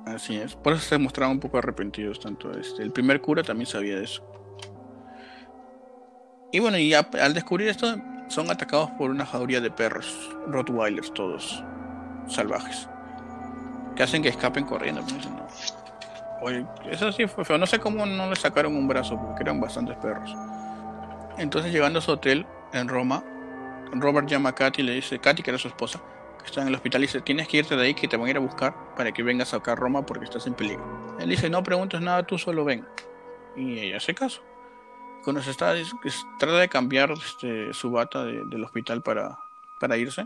Así 0.05 0.37
es. 0.37 0.55
Por 0.55 0.73
eso 0.73 0.83
se 0.83 0.97
mostraban 0.97 1.35
un 1.35 1.39
poco 1.39 1.57
arrepentidos 1.57 2.19
tanto 2.19 2.51
este. 2.51 2.83
El 2.83 2.91
primer 2.91 3.21
cura 3.21 3.43
también 3.43 3.67
sabía 3.67 3.97
de 3.97 4.03
eso. 4.03 4.23
Y 6.51 6.59
bueno, 6.59 6.77
y 6.77 6.93
al 6.93 7.33
descubrir 7.33 7.67
esto, 7.67 7.97
son 8.27 8.51
atacados 8.51 8.91
por 8.91 9.09
una 9.09 9.25
jauría 9.25 9.61
de 9.61 9.71
perros, 9.71 10.29
Rottweilers, 10.47 11.13
todos 11.13 11.63
salvajes, 12.27 12.87
que 13.95 14.03
hacen 14.03 14.21
que 14.21 14.29
escapen 14.29 14.65
corriendo. 14.65 15.01
Oye, 16.41 16.65
eso 16.89 17.11
sí 17.11 17.25
fue 17.27 17.45
feo. 17.45 17.57
No 17.57 17.65
sé 17.65 17.79
cómo 17.79 18.05
no 18.05 18.29
le 18.29 18.35
sacaron 18.35 18.75
un 18.75 18.87
brazo, 18.87 19.19
porque 19.19 19.43
eran 19.43 19.59
bastantes 19.59 19.97
perros. 19.97 20.35
Entonces, 21.37 21.71
llegando 21.71 21.99
a 21.99 22.01
su 22.01 22.11
hotel, 22.11 22.45
en 22.73 22.87
Roma, 22.87 23.23
Robert 23.93 24.27
llama 24.27 24.49
a 24.49 24.55
Katy 24.55 24.81
y 24.81 24.85
le 24.85 24.93
dice, 24.93 25.19
Katy, 25.19 25.41
que 25.41 25.51
era 25.51 25.57
su 25.57 25.67
esposa, 25.67 26.01
que 26.39 26.45
está 26.45 26.61
en 26.61 26.67
el 26.67 26.75
hospital, 26.75 27.01
y 27.01 27.07
dice, 27.07 27.21
tienes 27.21 27.47
que 27.47 27.57
irte 27.57 27.75
de 27.75 27.83
ahí, 27.83 27.93
que 27.93 28.07
te 28.07 28.17
van 28.17 28.27
a 28.27 28.29
ir 28.31 28.37
a 28.37 28.41
buscar 28.41 28.75
para 28.95 29.11
que 29.11 29.23
vengas 29.23 29.53
acá 29.53 29.71
a 29.71 29.75
Roma 29.75 30.05
porque 30.05 30.25
estás 30.25 30.45
en 30.47 30.53
peligro. 30.53 31.15
Él 31.19 31.29
dice, 31.29 31.49
no 31.49 31.63
preguntes 31.63 32.01
nada, 32.01 32.23
tú 32.23 32.37
solo 32.37 32.65
ven. 32.65 32.85
Y 33.55 33.79
ella 33.79 33.97
hace 33.97 34.13
caso. 34.13 34.41
Cuando 35.27 35.43
se 35.43 35.51
está, 35.51 35.73
trata 36.39 36.57
de 36.57 36.69
cambiar 36.69 37.11
este, 37.11 37.73
su 37.73 37.91
bata 37.91 38.23
del 38.23 38.63
hospital 38.63 39.03
para, 39.03 39.37
para 39.77 39.97
irse, 39.97 40.25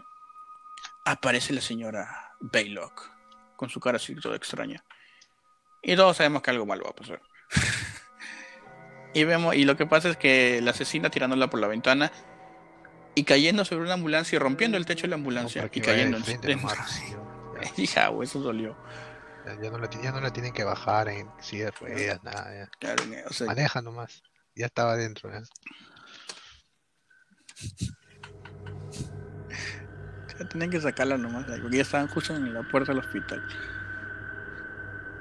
aparece 1.06 1.54
la 1.54 1.62
señora 1.62 2.36
Baylock, 2.40 3.10
con 3.56 3.68
su 3.68 3.80
cara 3.80 3.96
así 3.96 4.14
toda 4.14 4.36
extraña. 4.36 4.86
Y 5.82 5.96
todos 5.96 6.18
sabemos 6.18 6.44
que 6.44 6.52
algo 6.52 6.68
malo 6.68 6.84
va 6.84 6.92
a 6.92 6.96
pasar. 6.96 7.20
y 9.16 9.24
vemos, 9.24 9.56
y 9.56 9.66
lo 9.66 9.76
que 9.76 9.88
pasa 9.88 10.08
es 10.08 10.18
que 10.18 10.62
la 10.62 10.70
asesina 10.70 11.10
tirándola 11.10 11.50
por 11.50 11.60
la 11.60 11.68
ventana 11.68 12.12
y 13.16 13.24
cayendo 13.24 13.66
sobre 13.66 13.86
una 13.86 13.94
ambulancia 13.94 14.36
y 14.36 14.40
rompiendo 14.40 14.78
el 14.78 14.86
techo 14.86 15.02
de 15.02 15.08
la 15.08 15.16
ambulancia 15.16 15.68
y 15.74 15.82
cayendo 15.82 16.18
en 16.18 16.60
Hija, 17.76 18.12
eso 18.22 18.40
dolió. 18.40 18.78
Ya, 19.64 19.72
no 19.72 19.80
la, 19.80 19.90
ya, 19.90 20.12
no 20.12 20.22
la, 20.22 20.32
tienen 20.32 20.54
que 20.54 20.64
bajar 20.64 21.10
en 21.10 21.28
silla 21.40 21.66
de 21.66 21.72
ruedas, 21.72 22.24
nada. 22.24 22.70
Maneja 23.48 23.82
nomás. 23.82 24.22
Ya 24.56 24.66
estaba 24.66 24.94
adentro. 24.94 25.32
Ya. 25.32 25.42
tienen 30.46 30.70
que 30.70 30.82
sacarla 30.82 31.18
nomás, 31.18 31.46
porque 31.62 31.78
ya 31.78 31.84
estaban 31.84 32.08
justo 32.08 32.36
en 32.36 32.54
la 32.54 32.64
puerta 32.64 32.92
del 32.92 33.00
hospital. 33.00 33.44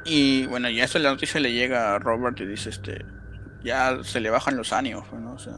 Y 0.04 0.46
bueno, 0.46 0.70
ya 0.70 0.84
eso 0.84 0.98
la 0.98 1.10
noticia 1.10 1.40
le 1.40 1.52
llega 1.52 1.94
a 1.94 1.98
Robert 1.98 2.40
y 2.40 2.46
dice, 2.46 2.70
este, 2.70 3.04
ya 3.62 4.02
se 4.02 4.20
le 4.20 4.30
bajan 4.30 4.56
los 4.56 4.72
ánimos, 4.72 5.06
pues, 5.08 5.48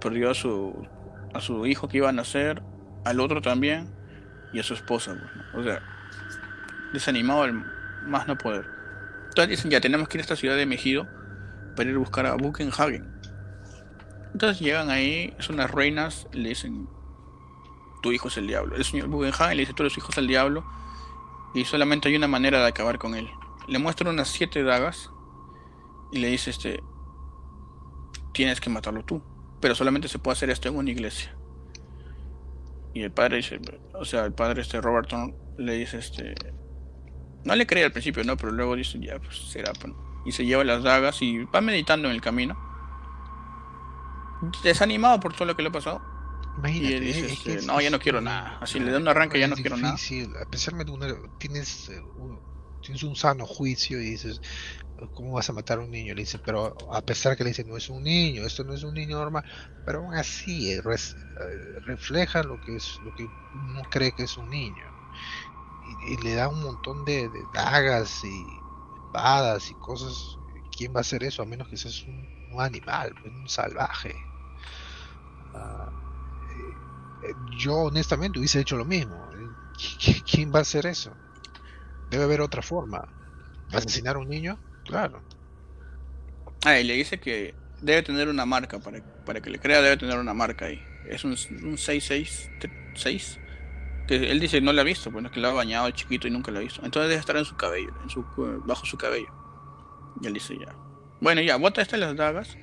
perdió 0.00 0.30
a 0.30 0.34
su, 0.34 0.86
a 1.34 1.40
su 1.40 1.66
hijo 1.66 1.88
que 1.88 1.98
iba 1.98 2.08
a 2.08 2.12
nacer, 2.12 2.62
al 3.04 3.20
otro 3.20 3.42
también, 3.42 3.94
y 4.52 4.60
a 4.60 4.62
su 4.62 4.74
esposa, 4.74 5.14
pues, 5.52 5.66
O 5.66 5.68
sea, 5.68 5.82
desanimado 6.92 7.42
al 7.42 7.52
más 8.02 8.26
no 8.26 8.38
poder. 8.38 8.66
Entonces 9.28 9.50
dicen, 9.50 9.70
ya 9.70 9.80
tenemos 9.80 10.08
que 10.08 10.16
ir 10.16 10.20
a 10.20 10.22
esta 10.22 10.36
ciudad 10.36 10.56
de 10.56 10.64
Mejido 10.64 11.06
para 11.78 11.90
ir 11.90 11.94
a 11.94 12.00
buscar 12.00 12.26
a 12.26 12.34
Buckenhagen. 12.34 13.08
Entonces 14.32 14.58
llegan 14.58 14.90
ahí, 14.90 15.32
son 15.38 15.54
unas 15.54 15.70
reinas, 15.70 16.26
le 16.32 16.48
dicen, 16.48 16.88
tu 18.02 18.10
hijo 18.10 18.26
es 18.26 18.36
el 18.36 18.48
diablo. 18.48 18.74
El 18.74 18.84
señor 18.84 19.06
Buckenhagen 19.06 19.56
le 19.56 19.62
dice, 19.62 19.74
tú 19.74 19.84
eres 19.84 19.96
hijo 19.96 20.12
del 20.12 20.26
diablo, 20.26 20.66
y 21.54 21.64
solamente 21.64 22.08
hay 22.08 22.16
una 22.16 22.26
manera 22.26 22.58
de 22.58 22.66
acabar 22.66 22.98
con 22.98 23.14
él. 23.14 23.30
Le 23.68 23.78
muestran 23.78 24.12
unas 24.12 24.26
siete 24.26 24.64
dagas 24.64 25.12
y 26.10 26.18
le 26.18 26.26
dice, 26.26 26.50
este, 26.50 26.82
tienes 28.32 28.60
que 28.60 28.70
matarlo 28.70 29.04
tú, 29.04 29.22
pero 29.60 29.76
solamente 29.76 30.08
se 30.08 30.18
puede 30.18 30.32
hacer 30.32 30.50
esto 30.50 30.68
en 30.68 30.78
una 30.78 30.90
iglesia. 30.90 31.32
Y 32.92 33.02
el 33.02 33.12
padre 33.12 33.36
dice, 33.36 33.60
o 33.94 34.04
sea, 34.04 34.24
el 34.24 34.32
padre 34.32 34.62
este 34.62 34.80
Robertson 34.80 35.32
le 35.58 35.74
dice, 35.74 35.98
este, 35.98 36.34
no 37.44 37.54
le 37.54 37.68
cree 37.68 37.84
al 37.84 37.92
principio, 37.92 38.24
no, 38.24 38.36
pero 38.36 38.50
luego 38.50 38.74
dice, 38.74 38.98
ya, 39.00 39.20
pues 39.20 39.36
será, 39.36 39.72
pues, 39.74 39.92
y 40.28 40.32
se 40.32 40.44
lleva 40.44 40.62
las 40.62 40.82
dagas 40.82 41.22
y 41.22 41.44
va 41.44 41.60
meditando 41.62 42.08
en 42.08 42.14
el 42.14 42.20
camino, 42.20 42.56
desanimado 44.62 45.18
por 45.20 45.32
todo 45.32 45.46
lo 45.46 45.56
que 45.56 45.62
le 45.62 45.70
ha 45.70 45.72
pasado. 45.72 46.02
y 46.64 46.92
él 46.92 47.00
dice, 47.00 47.26
este, 47.26 47.62
no, 47.62 47.80
ya 47.80 47.90
no 47.90 47.98
quiero 47.98 48.20
nada. 48.20 48.58
Así 48.60 48.78
le 48.78 48.90
da 48.90 48.98
un 48.98 49.08
arranque, 49.08 49.40
ya 49.40 49.48
no 49.48 49.56
quiero 49.56 49.78
nada. 49.78 49.94
Especialmente 49.94 50.92
tienes, 51.38 51.88
eh, 51.88 52.02
tienes 52.82 53.02
un 53.02 53.16
sano 53.16 53.46
juicio 53.46 54.00
y 54.00 54.10
dices, 54.10 54.42
¿cómo 55.14 55.32
vas 55.32 55.48
a 55.48 55.54
matar 55.54 55.78
a 55.78 55.82
un 55.82 55.90
niño? 55.90 56.14
Le 56.14 56.22
dice, 56.22 56.38
pero 56.38 56.76
a 56.92 57.00
pesar 57.00 57.36
que 57.36 57.44
le 57.44 57.50
dice, 57.50 57.64
no 57.64 57.76
es 57.76 57.88
un 57.88 58.02
niño, 58.02 58.44
esto 58.44 58.64
no 58.64 58.74
es 58.74 58.82
un 58.82 58.94
niño 58.94 59.16
normal, 59.16 59.44
pero 59.86 60.00
aún 60.00 60.14
así 60.14 60.72
eh, 60.72 60.82
eh, 60.84 61.80
refleja 61.86 62.42
lo 62.42 62.60
que 62.60 62.76
es 62.76 62.98
lo 63.02 63.14
que 63.14 63.24
uno 63.24 63.82
cree 63.90 64.12
que 64.12 64.24
es 64.24 64.36
un 64.36 64.50
niño. 64.50 64.84
Y, 66.06 66.22
le 66.22 66.34
da 66.34 66.48
un 66.48 66.62
montón 66.62 67.04
de, 67.06 67.30
dagas 67.54 68.22
y 68.22 68.57
espadas 69.18 69.70
y 69.70 69.74
cosas. 69.74 70.38
¿Quién 70.76 70.94
va 70.94 70.98
a 70.98 71.00
hacer 71.00 71.24
eso 71.24 71.42
a 71.42 71.46
menos 71.46 71.68
que 71.68 71.76
seas 71.76 72.04
un, 72.04 72.60
animal, 72.60 73.12
un 73.24 73.48
salvaje? 73.48 74.14
Ah, 75.54 75.90
eh, 77.24 77.34
yo 77.58 77.74
honestamente 77.74 78.38
hubiese 78.38 78.60
hecho 78.60 78.76
lo 78.76 78.84
mismo. 78.84 79.28
¿Quién 80.30 80.52
va 80.52 80.60
a 80.60 80.62
hacer 80.62 80.86
eso? 80.86 81.12
Debe 82.10 82.24
haber 82.24 82.40
otra 82.40 82.62
forma. 82.62 83.06
¿Asesinar 83.72 84.16
a 84.16 84.18
un 84.20 84.28
niño? 84.28 84.58
Claro. 84.84 85.22
Ah, 86.64 86.78
y 86.78 86.84
le 86.84 86.94
dice 86.94 87.20
que 87.20 87.54
debe 87.80 88.02
tener 88.02 88.28
una 88.28 88.46
marca, 88.46 88.78
para, 88.78 89.02
para 89.24 89.40
que 89.40 89.50
le 89.50 89.58
crea 89.58 89.82
debe 89.82 89.96
tener 89.96 90.18
una 90.18 90.34
marca 90.34 90.66
ahí. 90.66 90.82
Es 91.08 91.24
un, 91.24 91.36
un 91.64 91.78
666. 91.78 93.38
Él 94.08 94.40
dice 94.40 94.60
no 94.60 94.72
la 94.72 94.82
ha 94.82 94.84
visto, 94.84 95.10
bueno, 95.10 95.28
es 95.28 95.34
que 95.34 95.40
lo 95.40 95.48
ha 95.48 95.52
bañado 95.52 95.90
chiquito 95.90 96.28
y 96.28 96.30
nunca 96.30 96.50
lo 96.50 96.58
ha 96.58 96.62
visto. 96.62 96.80
Entonces 96.84 97.08
debe 97.10 97.20
estar 97.20 97.36
en 97.36 97.44
su 97.44 97.56
cabello, 97.56 97.92
en 98.02 98.10
su, 98.10 98.24
bajo 98.64 98.86
su 98.86 98.96
cabello. 98.96 99.30
Y 100.20 100.26
él 100.26 100.32
dice 100.32 100.56
ya. 100.58 100.74
Bueno, 101.20 101.40
ya, 101.42 101.56
bota 101.56 101.82
estas 101.82 102.00
las 102.00 102.16
dagas. 102.16 102.56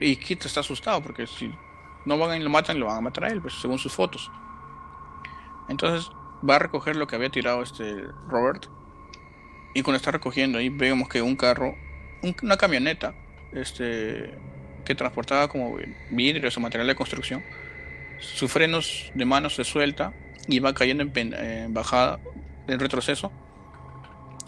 Y 0.00 0.16
Kit 0.16 0.44
está 0.46 0.60
asustado 0.60 1.02
porque 1.02 1.26
si 1.26 1.52
no 2.06 2.16
van 2.16 2.40
y 2.40 2.44
lo 2.44 2.50
matan, 2.50 2.80
lo 2.80 2.86
van 2.86 2.98
a 2.98 3.00
matar 3.02 3.24
a 3.24 3.28
él, 3.28 3.42
pues, 3.42 3.54
según 3.60 3.78
sus 3.78 3.92
fotos. 3.92 4.30
Entonces 5.68 6.10
va 6.48 6.56
a 6.56 6.58
recoger 6.58 6.96
lo 6.96 7.06
que 7.06 7.16
había 7.16 7.28
tirado 7.28 7.62
este 7.62 8.04
Robert. 8.28 8.66
Y 9.74 9.82
cuando 9.82 9.96
está 9.96 10.10
recogiendo 10.10 10.58
ahí 10.58 10.68
vemos 10.68 11.08
que 11.08 11.22
un 11.22 11.36
carro, 11.36 11.76
una 12.42 12.56
camioneta, 12.56 13.14
este, 13.52 14.34
que 14.84 14.94
transportaba 14.94 15.48
como 15.48 15.76
vidrios 16.10 16.56
o 16.56 16.60
material 16.60 16.88
de 16.88 16.94
construcción, 16.94 17.44
sus 18.18 18.50
frenos 18.50 19.10
de 19.14 19.24
mano 19.24 19.50
se 19.50 19.64
suelta 19.64 20.12
y 20.50 20.58
va 20.58 20.74
cayendo 20.74 21.04
en, 21.14 21.74
bajada, 21.74 22.20
en 22.66 22.78
retroceso, 22.78 23.32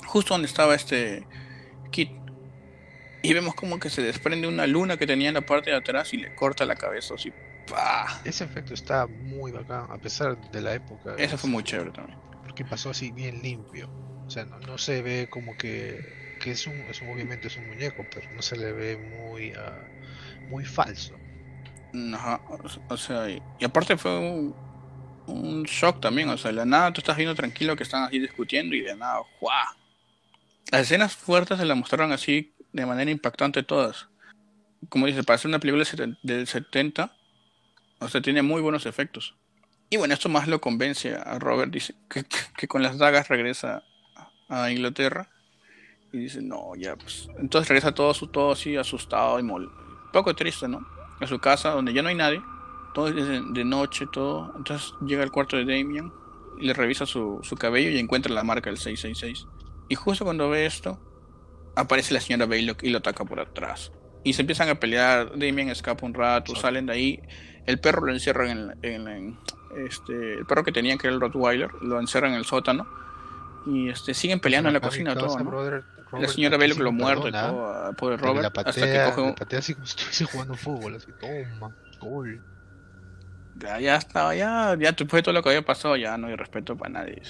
justo 0.06 0.34
donde 0.34 0.46
estaba 0.46 0.74
este 0.74 1.26
Kit. 1.90 2.10
Y 3.22 3.34
vemos 3.34 3.54
como 3.54 3.78
que 3.78 3.88
se 3.88 4.02
desprende 4.02 4.48
una 4.48 4.66
luna 4.66 4.96
que 4.96 5.06
tenía 5.06 5.28
en 5.28 5.34
la 5.34 5.42
parte 5.42 5.70
de 5.70 5.76
atrás 5.76 6.12
y 6.12 6.16
le 6.16 6.34
corta 6.34 6.64
la 6.64 6.74
cabeza 6.74 7.14
así 7.14 7.32
ese 8.24 8.44
efecto 8.44 8.74
está 8.74 9.06
muy 9.06 9.52
bacán, 9.52 9.86
a 9.90 9.98
pesar 9.98 10.38
de 10.50 10.60
la 10.60 10.74
época. 10.74 11.14
Eso 11.18 11.38
fue 11.38 11.50
muy 11.50 11.62
chévere 11.62 11.90
también. 11.90 12.18
Porque 12.42 12.64
pasó 12.64 12.90
así 12.90 13.10
bien 13.12 13.42
limpio. 13.42 13.88
O 14.26 14.30
sea, 14.30 14.44
no, 14.44 14.78
se 14.78 15.02
ve 15.02 15.28
como 15.30 15.56
que, 15.56 16.36
que 16.40 16.52
es, 16.52 16.66
un, 16.66 16.74
es 16.90 17.00
un, 17.02 17.10
obviamente 17.10 17.48
es 17.48 17.56
un 17.56 17.68
muñeco, 17.68 18.04
pero 18.12 18.30
no 18.32 18.42
se 18.42 18.56
le 18.56 18.72
ve 18.72 18.96
muy, 18.96 19.52
ah, 19.52 19.78
muy 20.48 20.64
falso. 20.64 21.14
Ajá, 22.14 22.40
o 22.88 22.96
sea, 22.96 23.28
y, 23.28 23.42
aparte 23.64 23.96
fue 23.96 24.18
un, 24.18 24.54
un, 25.26 25.64
shock 25.64 26.00
también, 26.00 26.28
o 26.28 26.36
sea, 26.36 26.50
de 26.50 26.56
la 26.56 26.64
nada 26.64 26.92
tú 26.92 27.00
estás 27.00 27.16
viendo 27.16 27.34
tranquilo 27.34 27.76
que 27.76 27.82
están 27.82 28.04
así 28.04 28.18
discutiendo 28.18 28.74
y 28.74 28.80
de 28.80 28.96
nada, 28.96 29.20
¡guau! 29.40 29.74
Las 30.70 30.82
escenas 30.82 31.14
fuertes 31.14 31.58
se 31.58 31.64
las 31.64 31.76
mostraron 31.76 32.12
así 32.12 32.54
de 32.72 32.86
manera 32.86 33.10
impactante 33.10 33.62
todas. 33.62 34.08
Como 34.88 35.06
dice, 35.06 35.22
para 35.22 35.38
ser 35.38 35.48
una 35.48 35.58
película 35.58 35.84
del 36.22 36.46
70, 36.46 37.14
o 37.98 38.08
sea, 38.08 38.20
tiene 38.20 38.42
muy 38.42 38.62
buenos 38.62 38.86
efectos. 38.86 39.36
Y 39.90 39.98
bueno, 39.98 40.14
esto 40.14 40.28
más 40.28 40.48
lo 40.48 40.60
convence 40.60 41.14
a 41.14 41.38
Robert, 41.38 41.70
dice 41.70 41.94
que, 42.08 42.66
con 42.66 42.82
las 42.82 42.98
dagas 42.98 43.28
regresa 43.28 43.84
a 44.48 44.70
Inglaterra. 44.70 45.28
Y 46.12 46.18
dice, 46.18 46.42
no, 46.42 46.74
ya 46.76 46.96
pues. 46.96 47.28
Entonces 47.38 47.68
regresa 47.68 47.92
todo, 47.92 48.12
todo 48.28 48.52
así 48.52 48.76
asustado 48.76 49.38
y 49.38 49.42
mol 49.42 49.70
poco 50.12 50.34
triste, 50.34 50.68
¿no? 50.68 50.86
A 51.20 51.26
su 51.26 51.38
casa, 51.38 51.70
donde 51.70 51.92
ya 51.92 52.02
no 52.02 52.08
hay 52.08 52.14
nadie. 52.14 52.40
Todo 52.94 53.08
es 53.08 53.14
de, 53.54 53.64
noche, 53.64 54.06
todo. 54.12 54.52
Entonces 54.56 54.94
llega 55.04 55.22
al 55.22 55.30
cuarto 55.30 55.56
de 55.56 55.64
Damien 55.64 56.12
le 56.60 56.74
revisa 56.74 57.06
su, 57.06 57.40
su 57.42 57.56
cabello 57.56 57.90
y 57.90 57.98
encuentra 57.98 58.32
la 58.32 58.44
marca 58.44 58.70
del 58.70 58.78
666. 58.78 59.46
Y 59.88 59.94
justo 59.94 60.24
cuando 60.24 60.48
ve 60.48 60.66
esto, 60.66 61.00
aparece 61.74 62.14
la 62.14 62.20
señora 62.20 62.46
Baylock 62.46 62.82
y 62.84 62.90
lo 62.90 62.98
ataca 62.98 63.24
por 63.24 63.40
atrás. 63.40 63.90
Y 64.22 64.34
se 64.34 64.42
empiezan 64.42 64.68
a 64.68 64.76
pelear. 64.76 65.30
Damien 65.30 65.70
escapa 65.70 66.06
un 66.06 66.14
rato, 66.14 66.54
salen 66.54 66.86
de 66.86 66.92
ahí 66.92 67.22
el 67.66 67.78
perro 67.78 68.06
lo 68.06 68.12
encierran 68.12 68.76
en, 68.82 69.38
este, 69.76 70.34
el 70.34 70.46
perro 70.46 70.64
que 70.64 70.72
tenían 70.72 70.98
que 70.98 71.06
era 71.06 71.14
el 71.14 71.20
Rottweiler, 71.20 71.70
lo 71.80 72.00
encierran 72.00 72.32
en 72.32 72.38
el 72.38 72.44
sótano 72.44 72.86
y 73.66 73.88
este 73.88 74.14
siguen 74.14 74.40
peleando 74.40 74.68
en 74.68 74.74
la 74.74 74.80
cocina 74.80 75.14
todo, 75.14 75.38
la 76.18 76.28
señora 76.28 76.56
ve 76.56 76.68
lo 76.68 76.92
muerde 76.92 77.30
todo, 77.30 77.92
pobre 77.94 78.16
Robert, 78.16 78.58
hasta 78.58 78.72
que 78.72 79.04
coge 79.10 79.20
un... 79.20 79.34
patea 79.34 79.60
así 79.60 79.74
como 79.74 79.86
si 79.86 79.96
estuviese 79.96 80.24
jugando 80.24 80.54
fútbol, 80.54 80.96
así, 80.96 81.06
toma, 81.20 81.74
gol. 82.00 82.42
Ya, 83.58 83.80
ya 83.80 83.96
estaba, 83.96 84.34
ya, 84.34 84.76
ya 84.78 84.92
después 84.92 85.20
de 85.20 85.22
todo 85.22 85.34
lo 85.34 85.42
que 85.42 85.50
había 85.50 85.62
pasado, 85.62 85.96
ya 85.96 86.16
no 86.16 86.28
hay 86.28 86.36
respeto 86.36 86.76
para 86.76 86.90
nadie. 86.90 87.22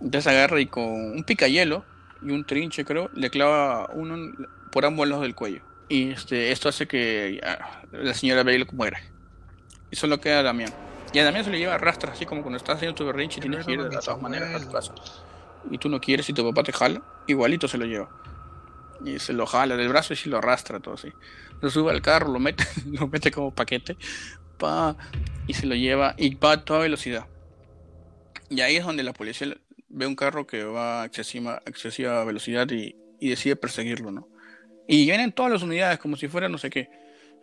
Entonces 0.00 0.26
agarra 0.26 0.60
y 0.60 0.66
con 0.66 0.84
un 0.84 1.24
picayelo 1.24 1.84
y 2.22 2.30
un 2.30 2.44
trinche, 2.44 2.84
creo, 2.84 3.10
le 3.14 3.30
clava 3.30 3.90
uno 3.92 4.32
por 4.70 4.84
ambos 4.84 5.08
lados 5.08 5.22
del 5.22 5.34
cuello. 5.34 5.62
Y 5.88 6.10
este, 6.10 6.52
esto 6.52 6.68
hace 6.68 6.86
que 6.86 7.40
la 7.92 8.14
señora 8.14 8.42
Bale 8.42 8.66
muera. 8.72 9.00
Y 9.90 9.96
solo 9.96 10.20
queda 10.20 10.42
Damián. 10.42 10.72
Y 11.12 11.18
a 11.18 11.24
Damián 11.24 11.44
se 11.44 11.50
le 11.50 11.58
lleva 11.58 11.74
arrastra, 11.74 12.12
así 12.12 12.26
como 12.26 12.42
cuando 12.42 12.58
estás 12.58 12.76
haciendo 12.76 12.94
tu 12.94 13.06
berrinche 13.06 13.38
y 13.38 13.42
tienes 13.42 13.64
que 13.64 13.72
ir 13.72 13.82
de 13.82 13.98
todas 13.98 14.20
maneras 14.20 14.54
a 14.54 14.64
tu 14.64 14.70
casa. 14.70 14.94
Y 15.70 15.78
tú 15.78 15.88
no 15.88 16.00
quieres 16.00 16.28
y 16.28 16.32
tu 16.32 16.46
papá 16.46 16.62
te 16.62 16.72
jala, 16.72 17.02
igualito 17.26 17.66
se 17.66 17.78
lo 17.78 17.86
lleva. 17.86 18.10
Y 19.04 19.18
se 19.18 19.32
lo 19.32 19.46
jala 19.46 19.76
del 19.76 19.88
brazo 19.88 20.12
y 20.12 20.16
se 20.16 20.28
lo 20.28 20.38
arrastra 20.38 20.80
todo 20.80 20.94
así. 20.94 21.12
Lo 21.60 21.70
sube 21.70 21.90
al 21.90 22.02
carro, 22.02 22.28
lo 22.28 22.38
mete, 22.38 22.64
lo 22.86 23.08
mete 23.08 23.30
como 23.30 23.54
paquete, 23.54 23.96
y 25.46 25.54
se 25.54 25.66
lo 25.66 25.74
lleva 25.74 26.14
y 26.18 26.34
va 26.34 26.52
a 26.52 26.64
toda 26.64 26.80
velocidad. 26.80 27.26
Y 28.50 28.60
ahí 28.60 28.76
es 28.76 28.84
donde 28.84 29.02
la 29.02 29.12
policía 29.12 29.56
ve 29.88 30.06
un 30.06 30.16
carro 30.16 30.46
que 30.46 30.64
va 30.64 31.02
a 31.02 31.06
excesiva, 31.06 31.62
excesiva 31.66 32.24
velocidad 32.24 32.68
y, 32.70 32.96
y 33.20 33.30
decide 33.30 33.56
perseguirlo, 33.56 34.10
¿no? 34.10 34.28
Y 34.86 35.04
vienen 35.04 35.32
todas 35.32 35.52
las 35.52 35.62
unidades 35.62 35.98
como 35.98 36.16
si 36.16 36.28
fuera 36.28 36.48
no 36.48 36.58
sé 36.58 36.70
qué. 36.70 36.88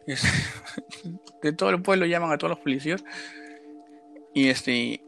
de 1.42 1.54
todo 1.54 1.70
el 1.70 1.82
pueblo 1.82 2.06
llaman 2.06 2.32
a 2.32 2.38
todos 2.38 2.52
los 2.52 2.60
policías. 2.60 3.04
Y 4.34 4.50
este 4.50 5.02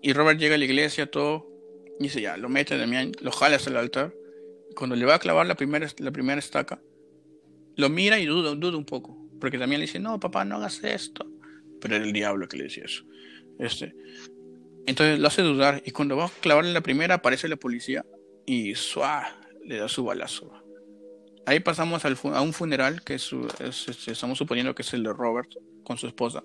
y 0.00 0.12
Robert 0.12 0.38
llega 0.38 0.54
a 0.54 0.58
la 0.58 0.64
iglesia, 0.64 1.10
todo, 1.10 1.46
y 1.98 2.04
dice 2.04 2.20
ya, 2.20 2.36
lo 2.36 2.48
mete 2.48 2.78
Damián, 2.78 3.12
lo 3.20 3.32
jala 3.32 3.56
hasta 3.56 3.70
el 3.70 3.76
altar. 3.76 4.14
Cuando 4.76 4.96
le 4.96 5.04
va 5.04 5.16
a 5.16 5.18
clavar 5.18 5.46
la 5.46 5.56
primera, 5.56 5.88
la 5.98 6.10
primera 6.12 6.38
estaca, 6.38 6.80
lo 7.76 7.88
mira 7.88 8.18
y 8.18 8.26
duda, 8.26 8.54
duda 8.54 8.76
un 8.76 8.84
poco. 8.84 9.16
Porque 9.40 9.58
también 9.58 9.80
le 9.80 9.86
dice, 9.86 9.98
no, 9.98 10.18
papá, 10.18 10.44
no 10.44 10.56
hagas 10.56 10.82
esto. 10.82 11.27
Pero 11.80 11.96
era 11.96 12.04
el 12.04 12.12
diablo 12.12 12.48
que 12.48 12.56
le 12.56 12.64
decía 12.64 12.84
eso. 12.84 13.04
Este. 13.58 13.94
Entonces 14.86 15.18
lo 15.18 15.28
hace 15.28 15.42
dudar. 15.42 15.82
Y 15.84 15.90
cuando 15.90 16.16
va 16.16 16.26
a 16.26 16.30
clavarle 16.40 16.72
la 16.72 16.80
primera, 16.80 17.16
aparece 17.16 17.48
la 17.48 17.56
policía 17.56 18.04
y 18.46 18.74
¡suá! 18.74 19.38
le 19.68 19.76
da 19.76 19.88
su 19.88 20.04
balazo. 20.04 20.50
Ahí 21.44 21.60
pasamos 21.60 22.04
al 22.04 22.18
a 22.34 22.40
un 22.40 22.52
funeral 22.52 23.02
que 23.02 23.14
es, 23.14 23.30
este, 23.60 24.12
estamos 24.12 24.38
suponiendo 24.38 24.74
que 24.74 24.82
es 24.82 24.92
el 24.94 25.02
de 25.02 25.12
Robert 25.12 25.50
con 25.84 25.98
su 25.98 26.06
esposa. 26.06 26.42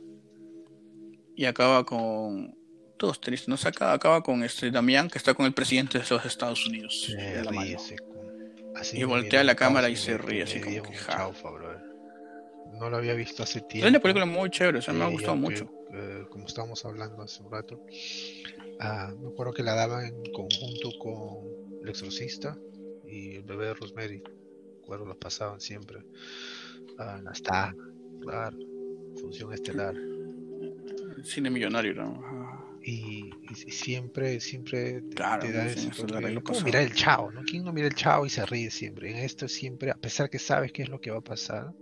Y 1.36 1.46
acaba 1.46 1.86
con. 1.86 2.56
Todos 2.98 3.20
tristes, 3.20 3.50
¿no? 3.50 3.56
Acaba, 3.56 3.94
acaba 3.94 4.22
con 4.22 4.44
este 4.44 4.72
Damián 4.72 5.10
que 5.10 5.18
está 5.18 5.34
con 5.34 5.46
el 5.46 5.54
presidente 5.54 6.00
de 6.00 6.06
los 6.10 6.26
Estados 6.26 6.66
Unidos. 6.68 7.14
la 7.44 7.52
mano. 7.52 7.78
y 8.94 9.04
voltea 9.04 9.44
la 9.44 9.56
cámara 9.56 9.90
y 9.90 9.96
se 9.96 10.18
ríe 10.18 10.44
así 10.44 10.62
como 10.62 10.84
que 10.84 10.94
No 12.72 12.90
lo 12.90 12.98
había 12.98 13.14
visto 13.14 13.44
hace 13.44 13.62
tiempo. 13.62 13.88
Es 13.88 13.92
una 13.92 14.00
película 14.00 14.26
muy 14.26 14.50
chévere, 14.50 14.80
o 14.80 14.82
sea, 14.82 14.94
me 14.94 15.04
ha 15.04 15.08
gustado 15.08 15.36
mucho. 15.36 15.70
Eh, 15.94 16.26
como 16.30 16.48
estábamos 16.48 16.84
hablando 16.86 17.22
hace 17.22 17.44
un 17.44 17.52
rato, 17.52 17.86
ah, 18.80 19.14
me 19.20 19.30
acuerdo 19.30 19.54
que 19.54 19.64
la 19.64 19.76
daban 19.76 20.06
en 20.06 20.32
conjunto 20.32 20.90
con 21.00 21.82
El 21.84 21.90
Exorcista 21.90 22.58
y 23.06 23.36
El 23.36 23.44
bebé 23.44 23.68
de 23.68 23.74
Rosemary 23.76 24.24
recuerdo 24.84 25.06
los 25.06 25.18
pasaban 25.18 25.62
siempre. 25.62 26.00
Ah, 27.00 27.22
está, 27.32 27.74
claro, 28.22 28.58
función 29.20 29.54
estelar. 29.54 29.96
Cine 31.24 31.50
millonario, 31.50 31.94
¿no? 31.94 32.80
Y, 32.86 33.32
siempre, 33.56 34.42
siempre 34.42 35.02
te, 35.02 35.24
da 35.24 35.66
ese 35.68 35.90
mira 36.66 36.82
el 36.82 36.94
chao, 36.94 37.32
¿no? 37.32 37.42
¿Quién 37.44 37.64
no 37.64 37.72
mira 37.72 37.88
el 37.88 37.96
chao 37.96 38.26
y 38.26 38.30
se 38.30 38.46
ríe 38.46 38.70
siempre? 38.70 39.10
En 39.10 39.18
esto 39.18 39.48
siempre, 39.48 39.90
a 39.90 39.96
pesar 39.96 40.30
que 40.30 40.38
sabes 40.38 40.74
qué 40.74 40.84
es 40.84 40.90
lo 40.90 41.00
que 41.00 41.10
va 41.10 41.20
a 41.20 41.24
pasar, 41.24 41.74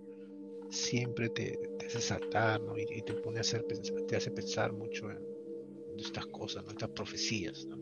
siempre 0.72 1.30
te, 1.30 1.60
hace 1.86 2.02
saltar, 2.02 2.62
¿no? 2.62 2.78
Y, 2.78 3.02
te 3.02 3.14
pone 3.14 3.38
a 3.38 3.42
hacer 3.42 3.64
te 4.08 4.16
hace 4.16 4.32
pensar 4.32 4.74
mucho 4.74 5.12
en, 5.12 5.20
estas 6.00 6.26
cosas, 6.28 6.64
¿no? 6.66 6.72
Estas 6.72 6.90
profecías, 6.90 7.66
¿no? 7.66 7.78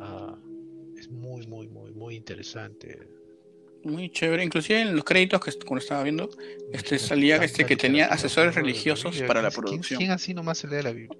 Ah, 0.00 0.38
muy, 1.10 1.46
muy, 1.46 1.68
muy, 1.68 1.92
muy 1.92 2.14
interesante. 2.16 2.98
Muy 3.84 4.10
chévere, 4.10 4.44
inclusive 4.44 4.80
en 4.80 4.94
los 4.94 5.04
créditos 5.04 5.40
que 5.42 5.52
cuando 5.64 5.82
estaba 5.82 6.02
viendo, 6.02 6.30
este 6.72 6.98
salía 6.98 7.36
este 7.36 7.64
que 7.64 7.76
tenía 7.76 8.06
asesores 8.06 8.54
religiosos 8.54 9.20
para 9.22 9.42
la 9.42 9.50
producción. 9.50 9.98
¿Quién 9.98 10.10
así 10.10 10.34
nomás 10.34 10.58
se 10.58 10.68
lee 10.68 10.82
la 10.82 10.92
Biblia? 10.92 11.18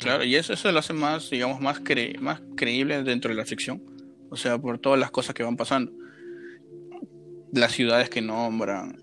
Claro, 0.00 0.24
y 0.24 0.36
eso, 0.36 0.52
eso 0.52 0.70
lo 0.70 0.78
hace 0.78 0.92
más, 0.92 1.30
digamos, 1.30 1.60
más, 1.60 1.80
cre 1.80 2.16
más 2.18 2.40
creíble 2.56 3.02
dentro 3.02 3.30
de 3.30 3.36
la 3.36 3.44
ficción. 3.44 3.82
O 4.30 4.36
sea, 4.36 4.58
por 4.58 4.78
todas 4.78 4.98
las 4.98 5.10
cosas 5.10 5.34
que 5.34 5.42
van 5.42 5.56
pasando. 5.56 5.92
Las 7.54 7.72
ciudades 7.72 8.10
que 8.10 8.20
nombran, 8.20 9.00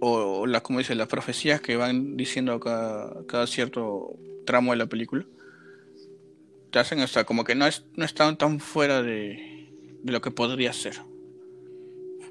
o, 0.00 0.46
las, 0.46 0.62
como 0.62 0.80
dice, 0.80 0.94
las 0.94 1.08
profecías 1.08 1.60
que 1.60 1.76
van 1.76 2.16
diciendo 2.16 2.58
cada, 2.60 3.24
cada 3.26 3.46
cierto 3.46 4.18
tramo 4.44 4.72
de 4.72 4.78
la 4.78 4.86
película 4.86 5.24
te 6.74 6.80
hacen 6.80 6.98
hasta 6.98 7.24
como 7.24 7.44
que 7.44 7.54
no, 7.54 7.68
es, 7.68 7.84
no 7.94 8.04
están 8.04 8.36
tan 8.36 8.58
fuera 8.58 9.00
de, 9.00 9.70
de 10.02 10.12
lo 10.12 10.20
que 10.20 10.32
podría 10.32 10.72
ser. 10.72 10.94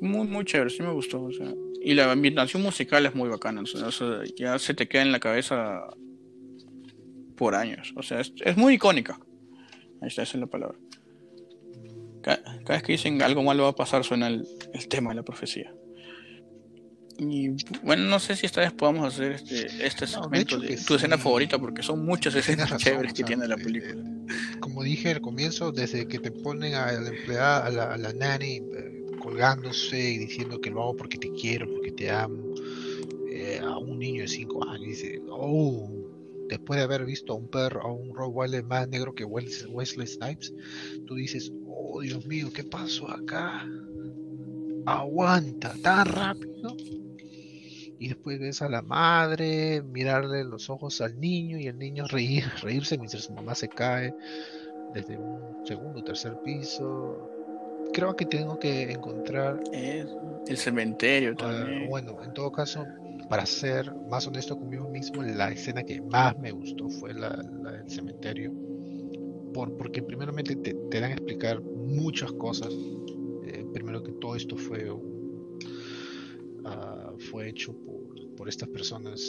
Muy, 0.01 0.27
muy 0.27 0.43
chévere, 0.43 0.69
sí 0.69 0.83
me 0.83 0.91
gustó. 0.91 1.29
y 1.81 1.93
la 1.93 2.11
ambientación 2.11 2.61
musical 2.61 3.05
es 3.05 3.15
muy 3.15 3.29
bacana. 3.29 3.63
ya 4.35 4.59
se 4.59 4.73
te 4.73 4.87
queda 4.89 5.01
en 5.01 5.13
la 5.13 5.21
cabeza 5.21 5.87
por 7.37 7.55
años. 7.55 7.93
O 7.95 8.03
sea, 8.03 8.19
es, 8.19 8.33
es 8.43 8.57
muy 8.57 8.73
icónica. 8.73 9.17
Ahí 10.01 10.09
está, 10.09 10.23
esa 10.23 10.35
es 10.37 10.41
la 10.41 10.47
palabra. 10.47 10.77
Cada, 12.23 12.41
vez 12.67 12.81
que 12.81 12.93
dicen 12.93 13.21
algo 13.21 13.43
malo 13.43 13.63
va 13.63 13.69
a 13.69 13.75
pasar, 13.75 14.03
suena 14.03 14.27
el, 14.27 14.47
el 14.73 14.87
tema 14.87 15.11
de 15.11 15.17
la 15.17 15.23
profecía. 15.23 15.71
Y 17.17 17.49
bueno, 17.83 18.03
no 18.03 18.19
sé 18.19 18.35
si 18.35 18.45
esta 18.45 18.61
vez 18.61 18.71
podamos 18.71 19.13
hacer 19.13 19.33
este, 19.33 19.85
este 19.85 20.07
segmento 20.07 20.57
de, 20.57 20.77
tu 20.77 20.95
escena 20.95 21.17
favorita, 21.17 21.59
porque 21.59 21.83
son 21.83 22.03
muchas 22.03 22.33
escenas 22.35 22.75
chéveres 22.77 23.13
que 23.13 23.23
tiene 23.23 23.47
la 23.47 23.55
película. 23.55 24.03
como 24.59 24.83
dije 24.83 25.11
al 25.11 25.21
comienzo, 25.21 25.71
desde 25.71 26.07
que 26.07 26.19
te 26.19 26.31
ponen 26.31 26.73
a 26.73 26.91
la 26.91 27.09
empleada, 27.09 27.65
a 27.93 27.97
la, 27.97 28.13
nanny, 28.13 28.55
eh, 28.55 29.05
colgándose 29.21 29.99
y 29.99 30.17
diciendo 30.17 30.59
que 30.59 30.71
lo 30.71 30.81
hago 30.81 30.97
porque 30.97 31.17
te 31.17 31.31
quiero, 31.31 31.67
porque 31.71 31.91
te 31.91 32.09
amo, 32.09 32.55
eh, 33.29 33.59
a 33.61 33.77
un 33.77 33.99
niño 33.99 34.23
de 34.23 34.27
5 34.27 34.67
años, 34.69 34.87
dice, 34.87 35.21
oh, 35.29 35.87
después 36.53 36.77
de 36.77 36.83
haber 36.83 37.03
visto 37.03 37.33
a 37.33 37.35
un 37.35 37.47
perro, 37.47 37.81
a 37.81 37.91
un 37.91 38.13
Rottweiler 38.13 38.63
más 38.63 38.87
negro 38.87 39.15
que 39.15 39.25
Wesley 39.25 40.05
Snipes, 40.05 40.53
tú 41.07 41.15
dices, 41.15 41.51
oh 41.67 41.99
Dios 42.01 42.27
mío, 42.27 42.49
¿qué 42.53 42.63
pasó 42.63 43.09
acá? 43.09 43.67
Aguanta, 44.85 45.73
tan 45.81 46.05
rápido. 46.05 46.77
Y 47.97 48.07
después 48.07 48.39
ves 48.39 48.61
a 48.61 48.69
la 48.69 48.83
madre 48.83 49.81
mirarle 49.81 50.43
los 50.43 50.69
ojos 50.69 51.01
al 51.01 51.19
niño 51.19 51.57
y 51.57 51.67
el 51.67 51.79
niño 51.79 52.05
reír, 52.07 52.43
reírse 52.61 52.99
mientras 52.99 53.23
su 53.23 53.33
mamá 53.33 53.55
se 53.55 53.67
cae 53.69 54.13
desde 54.93 55.17
un 55.17 55.65
segundo 55.65 56.01
o 56.01 56.03
tercer 56.03 56.37
piso. 56.43 57.31
Creo 57.93 58.15
que 58.15 58.25
tengo 58.25 58.59
que 58.59 58.91
encontrar. 58.91 59.59
el 59.71 60.57
cementerio 60.57 61.31
ah, 61.31 61.35
también. 61.37 61.89
bueno, 61.89 62.21
en 62.23 62.31
todo 62.33 62.51
caso, 62.51 62.85
para 63.29 63.45
ser 63.45 63.93
más 64.09 64.27
honesto 64.27 64.57
conmigo 64.57 64.89
mismo, 64.89 65.21
la 65.23 65.51
escena 65.51 65.83
que 65.83 66.01
más 66.01 66.37
me 66.39 66.51
gustó 66.51 66.89
fue 66.89 67.13
la, 67.13 67.29
del 67.29 67.89
cementerio. 67.89 68.51
Por, 69.53 69.75
porque 69.77 70.01
primeramente 70.01 70.55
te, 70.55 70.73
dan 70.99 71.11
a 71.11 71.13
explicar 71.13 71.61
muchas 71.61 72.31
cosas. 72.33 72.73
Eh, 73.45 73.65
primero 73.73 74.01
que 74.03 74.13
todo 74.13 74.35
esto 74.35 74.57
fue, 74.57 74.89
uh, 74.89 74.99
fue 77.29 77.49
hecho 77.49 77.73
por, 77.73 78.35
por, 78.35 78.49
estas 78.49 78.69
personas. 78.69 79.21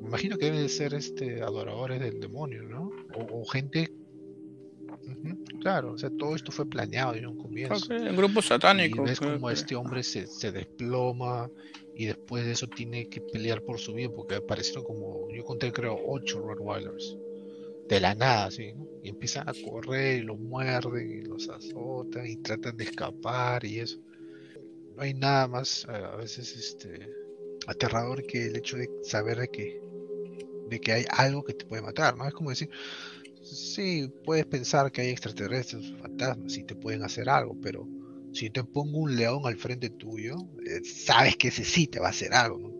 Me 0.00 0.08
imagino 0.08 0.36
que 0.36 0.46
deben 0.46 0.62
de 0.62 0.68
ser 0.68 0.92
este, 0.94 1.42
adoradores 1.42 2.00
del 2.00 2.20
demonio, 2.20 2.62
¿no? 2.64 2.90
O, 3.32 3.44
gente 3.46 3.90
Claro, 5.60 5.92
o 5.92 5.98
sea, 5.98 6.10
todo 6.10 6.34
esto 6.34 6.52
fue 6.52 6.66
planeado 6.66 7.14
en 7.14 7.26
un 7.26 7.38
comienzo. 7.38 7.92
En 7.92 8.14
grupo 8.16 8.42
satánico. 8.42 9.02
Y 9.02 9.08
ves 9.08 9.20
como 9.20 9.50
este 9.50 9.74
hombre 9.74 10.02
se, 10.02 10.26
se, 10.26 10.52
desploma 10.52 11.50
y 11.96 12.06
después 12.06 12.44
de 12.44 12.52
eso 12.52 12.66
tiene 12.66 13.08
que 13.08 13.20
pelear 13.20 13.62
por 13.62 13.78
su 13.78 13.94
vida 13.94 14.10
porque 14.14 14.36
aparecieron 14.36 14.84
como, 14.84 15.30
yo 15.30 15.44
conté 15.44 15.72
creo, 15.72 15.98
ocho 16.06 16.40
Rottweilers. 16.40 17.16
De 17.88 18.00
la 18.00 18.14
nada, 18.14 18.50
sí, 18.50 18.74
Y 19.02 19.10
empiezan 19.10 19.48
a 19.48 19.52
correr 19.52 20.20
y 20.20 20.22
los 20.22 20.38
muerden 20.38 21.10
y 21.10 21.22
los 21.22 21.48
azotan 21.48 22.26
y 22.26 22.36
tratan 22.36 22.76
de 22.76 22.84
escapar 22.84 23.64
y 23.64 23.80
eso. 23.80 23.98
No 24.96 25.02
hay 25.02 25.14
nada 25.14 25.46
más 25.48 25.86
a 25.86 26.16
veces 26.16 26.56
este 26.56 27.08
aterrador 27.66 28.24
que 28.26 28.46
el 28.46 28.56
hecho 28.56 28.76
de 28.76 28.88
saber 29.02 29.38
de 29.38 29.48
que 29.48 29.82
de 30.68 30.80
que 30.80 30.92
hay 30.92 31.04
algo 31.10 31.44
que 31.44 31.54
te 31.54 31.66
puede 31.66 31.82
matar, 31.82 32.16
¿no? 32.16 32.26
Es 32.26 32.32
como 32.32 32.50
decir, 32.50 32.70
sí, 33.42 34.10
puedes 34.24 34.46
pensar 34.46 34.90
que 34.90 35.02
hay 35.02 35.10
extraterrestres, 35.10 35.92
fantasmas 36.00 36.56
y 36.56 36.64
te 36.64 36.74
pueden 36.74 37.02
hacer 37.02 37.28
algo, 37.28 37.56
pero 37.62 37.86
si 38.34 38.50
te 38.50 38.64
pongo 38.64 38.98
un 38.98 39.16
león 39.16 39.42
al 39.44 39.56
frente 39.56 39.90
tuyo, 39.90 40.34
eh, 40.66 40.84
sabes 40.84 41.36
que 41.36 41.48
ese 41.48 41.64
sí 41.64 41.86
te 41.86 42.00
va 42.00 42.08
a 42.08 42.10
hacer 42.10 42.34
algo, 42.34 42.58
¿no? 42.58 42.74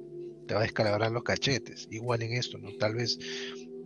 Te 0.47 0.55
va 0.55 0.61
a 0.61 0.65
descalabrar 0.65 1.13
los 1.13 1.23
cachetes. 1.23 1.87
Igual 1.91 2.23
en 2.23 2.33
esto, 2.33 2.59
¿no? 2.59 2.73
Tal 2.77 2.97
vez 2.97 3.19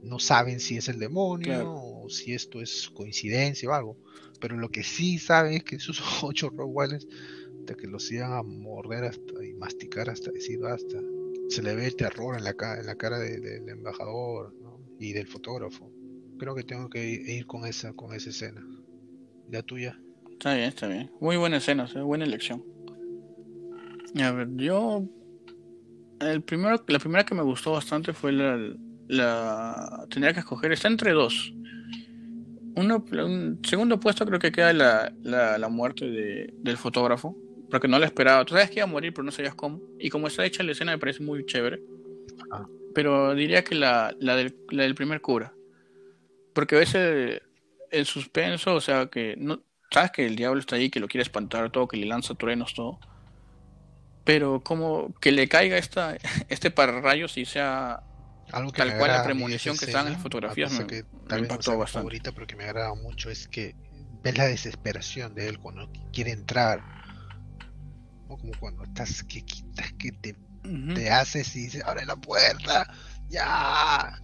no 0.02 0.18
saben 0.18 0.60
si 0.60 0.78
es 0.78 0.88
el 0.88 0.98
demonio 0.98 1.74
o 1.74 2.08
si 2.08 2.32
esto 2.32 2.62
es 2.62 2.88
coincidencia 2.88 3.68
o 3.68 3.74
algo. 3.74 3.98
Pero 4.40 4.56
lo 4.56 4.70
que 4.70 4.82
sí 4.82 5.18
saben 5.18 5.54
es 5.54 5.64
que 5.64 5.76
esos 5.76 6.00
ocho 6.22 6.48
Rottweilers, 6.48 7.06
de 7.66 7.76
que 7.76 7.86
los 7.86 8.10
iban 8.10 8.32
a 8.32 8.42
morder 8.42 9.04
hasta 9.04 9.44
y 9.44 9.52
masticar 9.52 10.08
hasta 10.08 10.30
decir 10.32 10.60
basta. 10.60 10.98
Se 11.50 11.62
le 11.62 11.74
ve 11.74 11.86
el 11.86 11.96
terror 11.96 12.36
en 12.36 12.44
la, 12.44 12.56
en 12.78 12.86
la 12.86 12.96
cara 12.96 13.18
del 13.18 13.68
embajador 13.68 14.54
y 14.98 15.12
del 15.12 15.26
fotógrafo. 15.26 15.92
Creo 16.38 16.54
que 16.54 16.62
tengo 16.62 16.88
que 16.88 17.06
ir 17.06 17.46
con 17.46 17.66
esa, 17.66 17.92
con 17.92 18.14
esa 18.14 18.30
escena. 18.30 18.66
La 19.50 19.62
tuya. 19.62 20.00
Está 20.38 20.54
bien, 20.54 20.68
está 20.68 20.86
bien. 20.86 21.10
Muy 21.18 21.36
buena 21.36 21.56
escena, 21.56 21.88
buena 22.04 22.24
elección. 22.24 22.62
A 24.22 24.30
ver, 24.30 24.46
yo. 24.54 25.02
El 26.20 26.42
primero, 26.42 26.84
la 26.86 26.98
primera 27.00 27.26
que 27.26 27.34
me 27.34 27.42
gustó 27.42 27.72
bastante 27.72 28.12
fue 28.12 28.30
la. 28.30 28.56
la 29.08 30.06
tendría 30.08 30.32
que 30.32 30.38
escoger. 30.38 30.70
Está 30.70 30.86
entre 30.86 31.10
dos. 31.10 31.52
Uno, 32.76 33.04
un 33.10 33.58
segundo 33.64 33.98
puesto 33.98 34.24
creo 34.26 34.38
que 34.38 34.52
queda 34.52 34.72
la, 34.72 35.12
la, 35.24 35.68
muerte 35.68 36.08
de, 36.08 36.54
del 36.58 36.76
fotógrafo. 36.76 37.36
Porque 37.68 37.88
no 37.88 37.98
la 37.98 38.06
esperaba. 38.06 38.44
Tú 38.44 38.54
sabes 38.54 38.70
que 38.70 38.76
iba 38.76 38.84
a 38.84 38.86
morir, 38.86 39.12
pero 39.12 39.24
no 39.24 39.32
sabías 39.32 39.56
cómo. 39.56 39.80
Y 39.98 40.08
como 40.08 40.28
está 40.28 40.46
hecha 40.46 40.62
la 40.62 40.70
escena 40.70 40.92
me 40.92 40.98
parece 40.98 41.20
muy 41.20 41.44
chévere. 41.46 41.82
Ah. 42.52 42.64
Pero 42.94 43.34
diría 43.34 43.64
que 43.64 43.74
la, 43.74 44.14
la, 44.20 44.36
del, 44.36 44.56
la 44.70 44.84
del 44.84 44.94
primer 44.94 45.20
cura. 45.20 45.52
Porque 46.54 46.76
a 46.76 46.78
veces 46.78 47.42
el 47.90 48.06
suspenso, 48.06 48.76
o 48.76 48.80
sea, 48.80 49.06
que 49.06 49.34
no, 49.36 49.64
sabes 49.90 50.10
que 50.10 50.26
el 50.26 50.36
diablo 50.36 50.60
está 50.60 50.76
ahí, 50.76 50.90
que 50.90 51.00
lo 51.00 51.08
quiere 51.08 51.22
espantar 51.22 51.70
todo, 51.70 51.88
que 51.88 51.96
le 51.96 52.06
lanza 52.06 52.34
truenos, 52.34 52.74
todo. 52.74 52.98
Pero 54.24 54.60
como 54.62 55.14
que 55.20 55.32
le 55.32 55.48
caiga 55.48 55.78
esta, 55.78 56.16
este 56.48 56.70
pararrayos 56.70 57.36
y 57.38 57.44
sea 57.44 58.02
Algo 58.52 58.72
que 58.72 58.78
tal 58.78 58.98
cual 58.98 59.10
la 59.10 59.24
premonición 59.24 59.76
que 59.76 59.86
está 59.86 60.00
en 60.00 60.12
las 60.12 60.22
fotografías 60.22 60.72
me, 60.72 60.86
que 60.86 61.04
me 61.30 61.38
impactó 61.38 61.76
bastante. 61.78 62.00
Favorita, 62.00 62.32
pero 62.32 62.46
que 62.46 62.56
me 62.56 62.64
agrada 62.64 62.94
mucho 62.94 63.30
es 63.30 63.48
que 63.48 63.74
ves 64.22 64.36
la 64.36 64.46
desesperación 64.46 65.34
de 65.34 65.48
él 65.48 65.58
cuando 65.58 65.90
quiere 66.12 66.32
entrar. 66.32 66.82
O 68.28 68.36
como 68.36 68.52
cuando 68.60 68.84
estás 68.84 69.24
que 69.24 69.42
quitas 69.42 69.90
que 69.94 70.12
te, 70.12 70.36
te 70.94 71.10
haces 71.10 71.56
y 71.56 71.60
dices, 71.60 71.82
abre 71.84 72.04
la 72.04 72.16
puerta, 72.16 72.92
ya. 73.30 74.20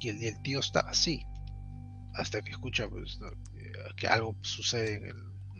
Y 0.00 0.08
el, 0.08 0.24
el 0.24 0.42
tío 0.42 0.58
estaba 0.58 0.90
así. 0.90 1.24
Hasta 2.14 2.42
que 2.42 2.50
escucha 2.50 2.88
pues, 2.88 3.20
que 3.96 4.06
algo 4.06 4.36
sucede 4.42 4.96
en 4.96 5.04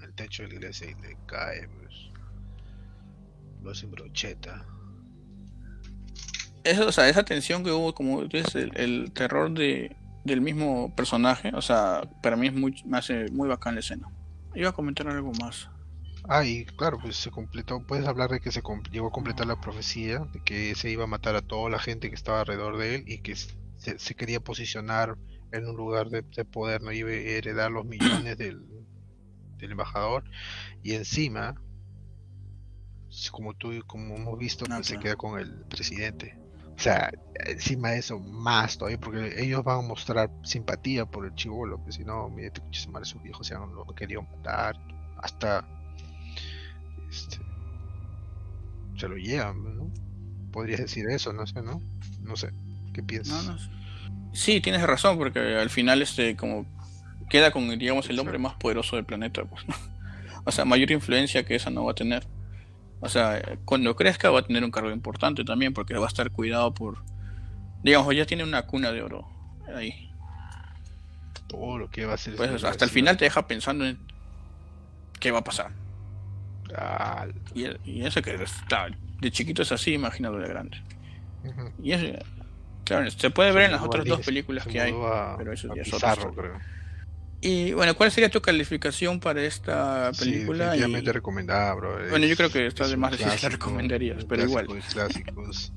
el, 0.02 0.14
techo 0.14 0.42
de 0.42 0.48
la 0.48 0.54
iglesia 0.56 0.90
y 0.90 0.94
le 1.00 1.16
cae, 1.26 1.68
pues, 1.68 1.94
lo 3.62 3.70
hace 3.70 3.86
brocheta. 3.86 4.66
Eso, 6.64 6.88
o 6.88 6.92
sea, 6.92 7.08
esa 7.08 7.24
tensión 7.24 7.64
que 7.64 7.70
hubo, 7.70 7.94
como 7.94 8.24
dices, 8.24 8.54
el, 8.74 9.12
terror 9.12 9.50
de, 9.52 9.96
del 10.24 10.40
mismo 10.40 10.94
personaje, 10.94 11.52
o 11.54 11.62
sea, 11.62 12.02
para 12.22 12.36
mí 12.36 12.48
es 12.48 12.54
muy, 12.54 12.82
me 12.84 12.98
hace 12.98 13.30
muy 13.30 13.48
bacán 13.48 13.74
la 13.74 13.80
escena. 13.80 14.08
Iba 14.54 14.70
a 14.70 14.72
comentar 14.72 15.08
algo 15.08 15.32
más. 15.40 15.70
Ah, 16.28 16.44
y 16.44 16.64
claro, 16.64 16.98
pues 17.00 17.16
se 17.16 17.30
completó, 17.30 17.80
puedes 17.86 18.06
hablar 18.06 18.30
de 18.30 18.40
que 18.40 18.52
se 18.52 18.62
llegó 18.90 19.08
a 19.08 19.12
completar 19.12 19.46
la 19.46 19.60
profecía, 19.60 20.18
de 20.32 20.40
que 20.44 20.74
se 20.74 20.90
iba 20.90 21.04
a 21.04 21.06
matar 21.06 21.34
a 21.34 21.42
toda 21.42 21.70
la 21.70 21.78
gente 21.78 22.08
que 22.10 22.14
estaba 22.14 22.40
alrededor 22.40 22.76
de 22.76 22.96
él 22.96 23.04
y 23.06 23.18
que 23.18 23.34
se 23.36 24.14
quería 24.14 24.40
posicionar 24.40 25.16
en 25.52 25.66
un 25.66 25.76
lugar 25.76 26.08
de, 26.10 26.22
poder, 26.44 26.82
no 26.82 26.92
iba 26.92 27.10
a 27.10 27.14
heredar 27.14 27.70
los 27.70 27.84
millones 27.84 28.38
del, 28.38 28.66
embajador 29.60 30.24
y 30.82 30.94
encima, 30.94 31.54
como 33.30 33.52
tú 33.52 33.72
como 33.86 34.16
hemos 34.16 34.38
visto, 34.38 34.64
pues 34.64 34.86
se 34.86 34.98
queda 34.98 35.16
con 35.16 35.38
el 35.38 35.66
presidente. 35.66 36.38
O 36.74 36.82
sea, 36.82 37.10
encima 37.46 37.90
de 37.90 37.98
eso, 37.98 38.18
más 38.18 38.78
todavía, 38.78 38.98
porque 38.98 39.34
ellos 39.36 39.62
van 39.62 39.80
a 39.80 39.82
mostrar 39.82 40.30
simpatía 40.44 41.04
por 41.04 41.26
el 41.26 41.34
chivolo, 41.34 41.84
que 41.84 41.92
si 41.92 42.04
no, 42.04 42.30
mire, 42.30 42.52
te 42.52 42.60
escuches 42.60 42.88
mal, 42.88 43.04
sus 43.04 43.22
viejos 43.22 43.46
se 43.46 43.54
han, 43.54 43.74
lo 43.74 43.84
querían 43.94 44.26
matar, 44.30 44.80
hasta 45.18 45.68
este, 47.10 47.38
se 48.96 49.08
lo 49.08 49.16
llevan, 49.16 49.76
¿no? 49.76 49.90
Podrías 50.52 50.80
decir 50.80 51.06
eso, 51.10 51.34
no 51.34 51.46
sé, 51.46 51.60
¿no? 51.60 51.82
No 52.20 52.36
sé, 52.36 52.50
¿qué 52.94 53.02
piensas? 53.02 53.44
No, 53.44 53.52
no 53.52 53.58
sé. 53.58 53.79
Sí, 54.32 54.60
tienes 54.60 54.82
razón, 54.82 55.18
porque 55.18 55.38
al 55.56 55.70
final 55.70 56.02
este 56.02 56.36
como 56.36 56.66
queda 57.28 57.50
con 57.50 57.68
digamos 57.78 58.08
el 58.08 58.18
hombre 58.18 58.38
más 58.38 58.54
poderoso 58.54 58.96
del 58.96 59.04
planeta, 59.04 59.44
pues, 59.44 59.64
O 60.44 60.52
sea, 60.52 60.64
mayor 60.64 60.90
influencia 60.90 61.44
que 61.44 61.54
esa 61.54 61.70
no 61.70 61.84
va 61.84 61.92
a 61.92 61.94
tener. 61.94 62.26
O 63.00 63.08
sea, 63.08 63.42
cuando 63.64 63.94
crezca 63.94 64.30
va 64.30 64.40
a 64.40 64.46
tener 64.46 64.64
un 64.64 64.70
cargo 64.70 64.90
importante 64.90 65.44
también, 65.44 65.74
porque 65.74 65.94
va 65.94 66.06
a 66.06 66.08
estar 66.08 66.30
cuidado 66.30 66.72
por 66.72 66.98
digamos, 67.82 68.14
ya 68.14 68.26
tiene 68.26 68.44
una 68.44 68.62
cuna 68.62 68.92
de 68.92 69.02
oro 69.02 69.28
ahí. 69.74 70.10
Todo 71.46 71.78
lo 71.78 71.90
que 71.90 72.04
va 72.04 72.12
a 72.12 72.14
hacer. 72.14 72.36
Pues 72.36 72.64
hasta 72.64 72.84
el 72.84 72.90
final 72.90 73.16
te 73.16 73.24
deja 73.24 73.46
pensando 73.46 73.84
en 73.84 73.98
qué 75.18 75.30
va 75.30 75.40
a 75.40 75.44
pasar. 75.44 75.72
Y, 77.54 77.66
y, 77.84 78.06
eso 78.06 78.22
que 78.22 78.38
de 79.20 79.30
chiquito 79.30 79.62
es 79.62 79.72
así, 79.72 79.94
imagínalo 79.94 80.38
de 80.38 80.48
grande. 80.48 80.80
Y 81.82 81.92
se 83.16 83.30
puede 83.30 83.52
ver 83.52 83.64
en 83.64 83.72
las 83.72 83.82
otras 83.82 84.04
dos 84.04 84.20
películas 84.20 84.66
que 84.66 84.80
hay, 84.80 84.94
pero 85.38 85.52
eso 85.52 85.74
ya 85.74 85.82
es. 85.82 85.90
Creo. 85.90 86.58
Y 87.42 87.72
bueno, 87.72 87.96
¿cuál 87.96 88.10
sería 88.12 88.30
tu 88.30 88.42
calificación 88.42 89.18
para 89.18 89.42
esta 89.42 90.10
película? 90.18 90.74
Sí, 90.74 90.82
y... 90.82 91.00
recomendada, 91.10 91.72
bro. 91.74 92.08
Bueno, 92.10 92.26
yo 92.26 92.36
creo 92.36 92.50
que 92.50 92.66
está 92.66 92.86
de 92.86 92.96
más 92.98 93.12
decir 93.12 93.42
la 93.42 93.48
recomendarías, 93.48 94.24
pero 94.26 94.44
igual. 94.44 94.66
Clásicos. 94.66 95.72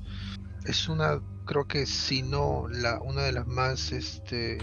Es 0.66 0.88
una, 0.88 1.20
creo 1.46 1.66
que 1.66 1.86
si 1.86 2.22
no, 2.22 2.66
la, 2.68 3.00
una 3.00 3.22
de 3.22 3.32
las 3.32 3.46
más 3.46 3.92
este, 3.92 4.58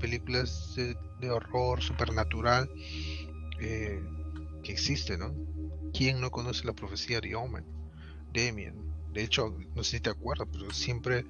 películas 0.00 0.74
de, 0.76 0.96
horror 1.30 1.82
supernatural 1.82 2.70
eh, 3.60 4.00
que 4.62 4.72
existe, 4.72 5.16
¿no? 5.18 5.34
¿Quién 5.92 6.20
no 6.20 6.30
conoce 6.30 6.64
la 6.64 6.72
profecía 6.72 7.20
de 7.20 7.34
Omen? 7.34 7.64
Damien, 8.32 8.74
de 9.16 9.24
hecho, 9.24 9.56
no 9.74 9.82
sé 9.82 9.96
si 9.96 10.00
te 10.00 10.10
acuerdas, 10.10 10.48
pero 10.52 10.70
siempre 10.72 11.24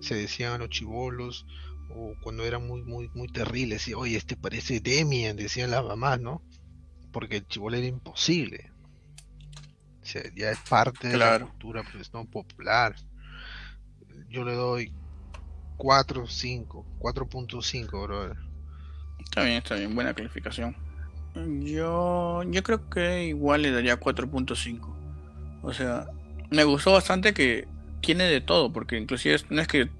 se 0.00 0.14
decían 0.14 0.60
los 0.60 0.70
chivolos, 0.70 1.46
o 1.90 2.14
cuando 2.22 2.44
era 2.44 2.58
muy, 2.58 2.82
muy, 2.82 3.10
muy 3.14 3.28
terrible, 3.28 3.74
decía, 3.74 3.96
oye, 3.98 4.16
este 4.16 4.36
parece 4.36 4.80
Demian, 4.80 5.36
decían 5.36 5.70
las 5.70 5.84
mamás, 5.84 6.20
¿no? 6.20 6.42
Porque 7.12 7.38
el 7.38 7.46
chivolo 7.46 7.76
era 7.76 7.86
imposible. 7.86 8.70
O 10.02 10.06
sea, 10.06 10.22
ya 10.36 10.50
es 10.50 10.58
parte 10.60 11.08
de 11.08 11.16
la 11.16 11.40
cultura 11.40 11.82
pues, 11.90 12.12
no 12.12 12.24
popular. 12.24 12.94
Yo 14.28 14.44
le 14.44 14.54
doy 14.54 14.92
4, 15.76 16.26
5, 16.26 16.86
4.5, 16.98 18.02
brother. 18.02 18.36
Está 19.18 19.42
bien, 19.42 19.56
está 19.56 19.74
bien, 19.74 19.94
buena 19.94 20.14
calificación. 20.14 20.76
Yo, 21.64 22.42
yo 22.44 22.62
creo 22.62 22.88
que 22.88 23.24
igual 23.24 23.62
le 23.62 23.72
daría 23.72 23.98
4.5. 23.98 24.94
O 25.62 25.72
sea, 25.72 26.06
me 26.50 26.64
gustó 26.64 26.92
bastante 26.92 27.34
que 27.34 27.68
tiene 28.00 28.24
de 28.24 28.40
todo, 28.40 28.72
porque 28.72 28.98
inclusive 28.98 29.38
no 29.50 29.60
es 29.60 29.68
que 29.68 29.90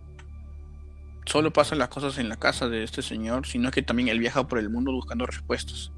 solo 1.26 1.53
pasan 1.53 1.78
las 1.78 1.88
cosas 1.88 2.18
en 2.18 2.28
la 2.28 2.36
casa 2.36 2.68
de 2.68 2.82
este 2.84 3.03
señor, 3.03 3.47
sino 3.47 3.70
que 3.70 3.82
también 3.82 4.09
él 4.09 4.18
viaja 4.18 4.47
por 4.47 4.59
el 4.59 4.70
mundo 4.70 4.92
buscando 4.92 5.26
respuestas. 5.26 5.92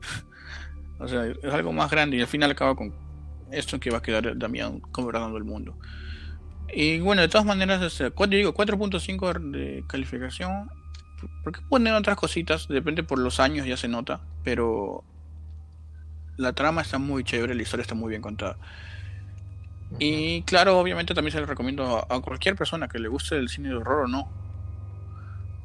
o 0.98 1.08
sea, 1.08 1.26
es 1.26 1.52
algo 1.52 1.72
más 1.72 1.90
grande 1.90 2.16
y 2.16 2.20
al 2.20 2.26
final 2.26 2.50
acaba 2.50 2.74
con 2.76 2.94
esto 3.50 3.80
que 3.80 3.90
va 3.90 3.98
a 3.98 4.02
quedar 4.02 4.36
Damián 4.38 4.80
gobernando 4.92 5.38
el 5.38 5.44
mundo. 5.44 5.78
Y 6.74 7.00
bueno, 7.00 7.22
de 7.22 7.28
todas 7.28 7.46
maneras, 7.46 7.82
este, 7.82 8.10
cuatro- 8.10 8.36
digo 8.36 8.54
4.5 8.54 9.32
de 9.32 9.84
calificación 9.88 10.68
porque 11.44 11.60
ponen 11.68 11.94
otras 11.94 12.16
cositas, 12.16 12.68
depende 12.68 13.02
por 13.02 13.18
los 13.18 13.40
años, 13.40 13.66
ya 13.66 13.76
se 13.76 13.88
nota, 13.88 14.20
pero 14.44 15.04
la 16.36 16.52
trama 16.52 16.82
está 16.82 16.98
muy 16.98 17.24
chévere, 17.24 17.54
la 17.54 17.62
historia 17.62 17.82
está 17.82 17.94
muy 17.94 18.10
bien 18.10 18.22
contada. 18.22 18.58
Y 19.98 20.42
claro, 20.42 20.78
obviamente 20.78 21.14
también 21.14 21.32
se 21.32 21.40
le 21.40 21.46
recomiendo 21.46 21.98
a, 21.98 22.14
a 22.14 22.20
cualquier 22.20 22.56
persona 22.56 22.88
que 22.88 22.98
le 22.98 23.08
guste 23.08 23.36
el 23.36 23.48
cine 23.48 23.70
de 23.70 23.76
horror 23.76 24.04
o 24.04 24.08
no. 24.08 24.28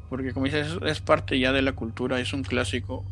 Porque 0.09 0.33
como 0.33 0.45
dices, 0.45 0.67
es, 0.67 0.77
es 0.83 1.01
parte 1.01 1.39
ya 1.39 1.51
de 1.51 1.61
la 1.61 1.73
cultura, 1.73 2.19
es 2.19 2.33
un 2.33 2.43
clásico. 2.43 3.03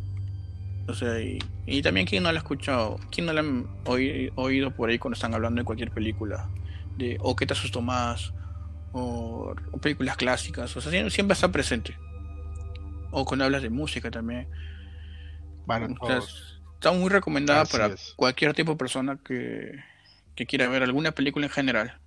O 0.88 0.94
sea, 0.94 1.20
y, 1.20 1.40
y 1.66 1.82
también 1.82 2.06
quien 2.08 2.24
no 2.24 2.32
lo 2.32 2.38
ha 2.38 2.42
escuchado, 2.42 3.00
quien 3.12 3.26
no 3.28 3.34
lo 3.34 3.40
han 3.40 3.66
oí- 3.86 4.32
oído 4.36 4.72
por 4.72 4.90
ahí 4.90 4.98
cuando 5.00 5.16
están 5.16 5.34
hablando 5.34 5.62
de 5.62 5.66
cualquier 5.66 5.92
película, 5.92 6.50
de 6.98 7.18
o 7.22 7.36
qué 7.36 7.46
te 7.46 7.54
asustó 7.54 7.82
más, 7.82 8.34
o, 8.94 9.54
o 9.72 9.78
películas 9.78 10.18
clásicas, 10.18 10.76
o 10.76 10.82
sea, 10.82 10.92
siempre, 10.92 11.12
siempre 11.12 11.34
está 11.34 11.52
presente. 11.52 11.96
O 13.12 13.26
cuando 13.26 13.46
hablas 13.46 13.62
de 13.62 13.70
música 13.70 14.10
también. 14.10 14.48
O 16.00 16.08
sea, 16.08 16.20
está 16.76 16.92
muy 16.92 17.10
recomendada 17.10 17.62
Así 17.62 17.72
para 17.78 17.88
es. 17.88 18.14
cualquier 18.16 18.54
tipo 18.54 18.72
de 18.72 18.78
persona 18.78 19.20
que, 19.24 19.72
que 20.36 20.46
quiera 20.46 20.68
ver 20.68 20.84
alguna 20.84 21.12
película 21.12 21.46
en 21.46 21.52
general. 21.52 22.00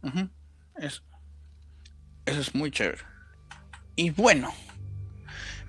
Es- 0.76 1.02
eso 2.26 2.40
es 2.40 2.54
muy 2.54 2.70
chévere. 2.70 3.02
Y 3.96 4.10
bueno, 4.10 4.50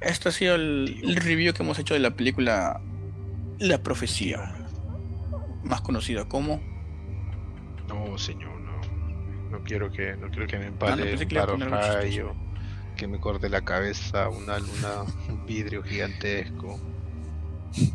este 0.01 0.29
ha 0.29 0.31
sido 0.31 0.55
el, 0.55 1.01
el 1.03 1.15
review 1.17 1.53
que 1.53 1.63
hemos 1.63 1.77
hecho 1.79 1.93
de 1.93 1.99
la 1.99 2.11
película 2.15 2.81
La 3.59 3.83
Profecía, 3.83 4.55
más 5.63 5.81
conocida 5.81 6.25
como... 6.27 6.61
No, 7.87 8.17
señor, 8.17 8.59
no. 8.61 8.81
No 9.51 9.63
quiero 9.63 9.91
que, 9.91 10.15
no 10.17 10.29
quiero 10.29 10.47
que 10.47 10.57
me 10.57 10.65
Ah, 10.65 10.69
no, 10.69 11.03
empale 11.03 11.53
un 11.53 11.59
rayo, 11.69 12.35
que 12.97 13.07
me 13.07 13.19
corte 13.19 13.47
la 13.49 13.61
cabeza, 13.63 14.29
una 14.29 14.57
luna, 14.57 15.03
un 15.29 15.45
vidrio 15.45 15.83
gigantesco. 15.83 16.79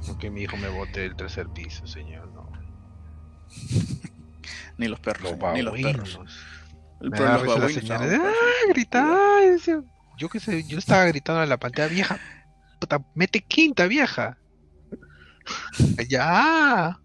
O 0.08 0.18
que 0.18 0.30
mi 0.30 0.42
hijo 0.42 0.56
me 0.58 0.68
bote 0.68 1.00
del 1.00 1.16
tercer 1.16 1.48
piso, 1.48 1.86
señor, 1.86 2.28
no. 2.28 2.48
Ni 4.76 4.88
los 4.88 5.00
perros, 5.00 5.36
Los 5.40 5.54
ni 5.54 5.62
los 5.62 5.78
perros. 5.80 6.20
El 7.00 7.10
Me 7.10 7.16
pro- 7.16 7.26
da 7.26 7.38
los 7.38 7.46
babuinos, 7.46 7.72
señora 7.72 8.32
ah, 8.92 9.40
decía, 9.42 9.82
Yo 10.18 10.28
que 10.28 10.38
sé, 10.40 10.64
yo 10.64 10.78
estaba 10.78 11.04
gritando 11.06 11.42
en 11.42 11.48
la 11.48 11.56
pantalla, 11.56 11.88
vieja, 11.88 12.18
puta, 12.78 13.02
mete 13.14 13.40
quinta, 13.40 13.86
vieja. 13.86 14.38
Ya. 16.08 16.98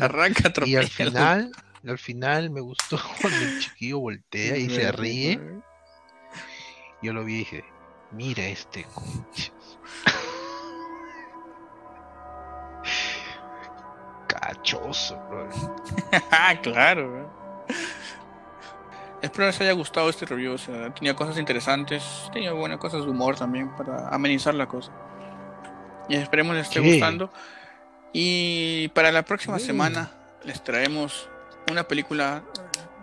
Arranca 0.00 0.52
Y 0.66 0.76
al 0.76 0.88
final, 0.88 1.50
al 1.86 1.98
final 1.98 2.50
me 2.50 2.60
gustó 2.60 2.98
cuando 3.20 3.38
el 3.38 3.60
chiquillo 3.60 4.00
voltea 4.00 4.56
y 4.56 4.68
se 4.68 4.92
ríe. 4.92 5.40
Yo 7.02 7.12
lo 7.12 7.24
vi 7.24 7.34
y 7.34 7.38
dije, 7.38 7.64
mira 8.12 8.44
este 8.46 8.84
conchas. 8.94 9.52
Bro. 14.64 15.48
Ah, 16.30 16.54
claro. 16.62 17.30
Espero 19.20 19.46
les 19.46 19.60
haya 19.60 19.72
gustado 19.72 20.08
este 20.10 20.26
review. 20.26 20.54
O 20.54 20.58
sea, 20.58 20.92
tenía 20.94 21.14
cosas 21.14 21.38
interesantes, 21.38 22.02
tenía 22.32 22.52
buenas 22.52 22.78
cosas 22.78 23.04
de 23.04 23.10
humor 23.10 23.36
también 23.36 23.70
para 23.76 24.08
amenizar 24.08 24.54
la 24.54 24.66
cosa. 24.66 24.90
Y 26.08 26.16
esperemos 26.16 26.56
les 26.56 26.66
esté 26.68 26.80
¿Qué? 26.82 26.90
gustando. 26.92 27.32
Y 28.12 28.88
para 28.88 29.12
la 29.12 29.22
próxima 29.22 29.58
semana 29.58 30.10
les 30.44 30.62
traemos 30.62 31.28
una 31.70 31.84
película 31.84 32.42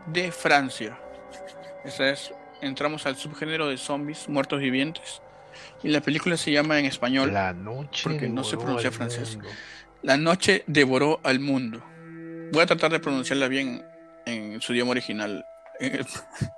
de 0.08 0.32
Francia. 0.32 1.00
Esta 1.86 2.10
es, 2.10 2.34
entramos 2.62 3.06
al 3.06 3.16
subgénero 3.16 3.68
de 3.68 3.78
zombies, 3.78 4.28
muertos 4.28 4.60
vivientes. 4.60 5.22
Y 5.82 5.88
la 5.90 6.02
película 6.02 6.38
se 6.38 6.52
llama 6.52 6.78
en 6.80 6.86
español 6.86 7.34
La 7.34 7.54
noche 7.54 8.04
porque 8.04 8.30
no 8.30 8.44
se 8.44 8.58
pronuncia 8.58 8.92
francés. 8.92 9.36
mundo. 9.38 9.50
La 10.02 10.18
noche 10.18 10.64
devoró 10.68 11.20
al 11.24 11.40
mundo. 11.40 11.82
Voy 12.52 12.62
a 12.62 12.66
tratar 12.66 12.92
de 12.92 13.00
pronunciarla 13.00 13.48
bien 13.48 13.86
en 14.26 14.62
su 14.62 14.74
idioma 14.74 14.92
original. 14.92 15.46
En 15.80 15.94
el, 16.00 16.06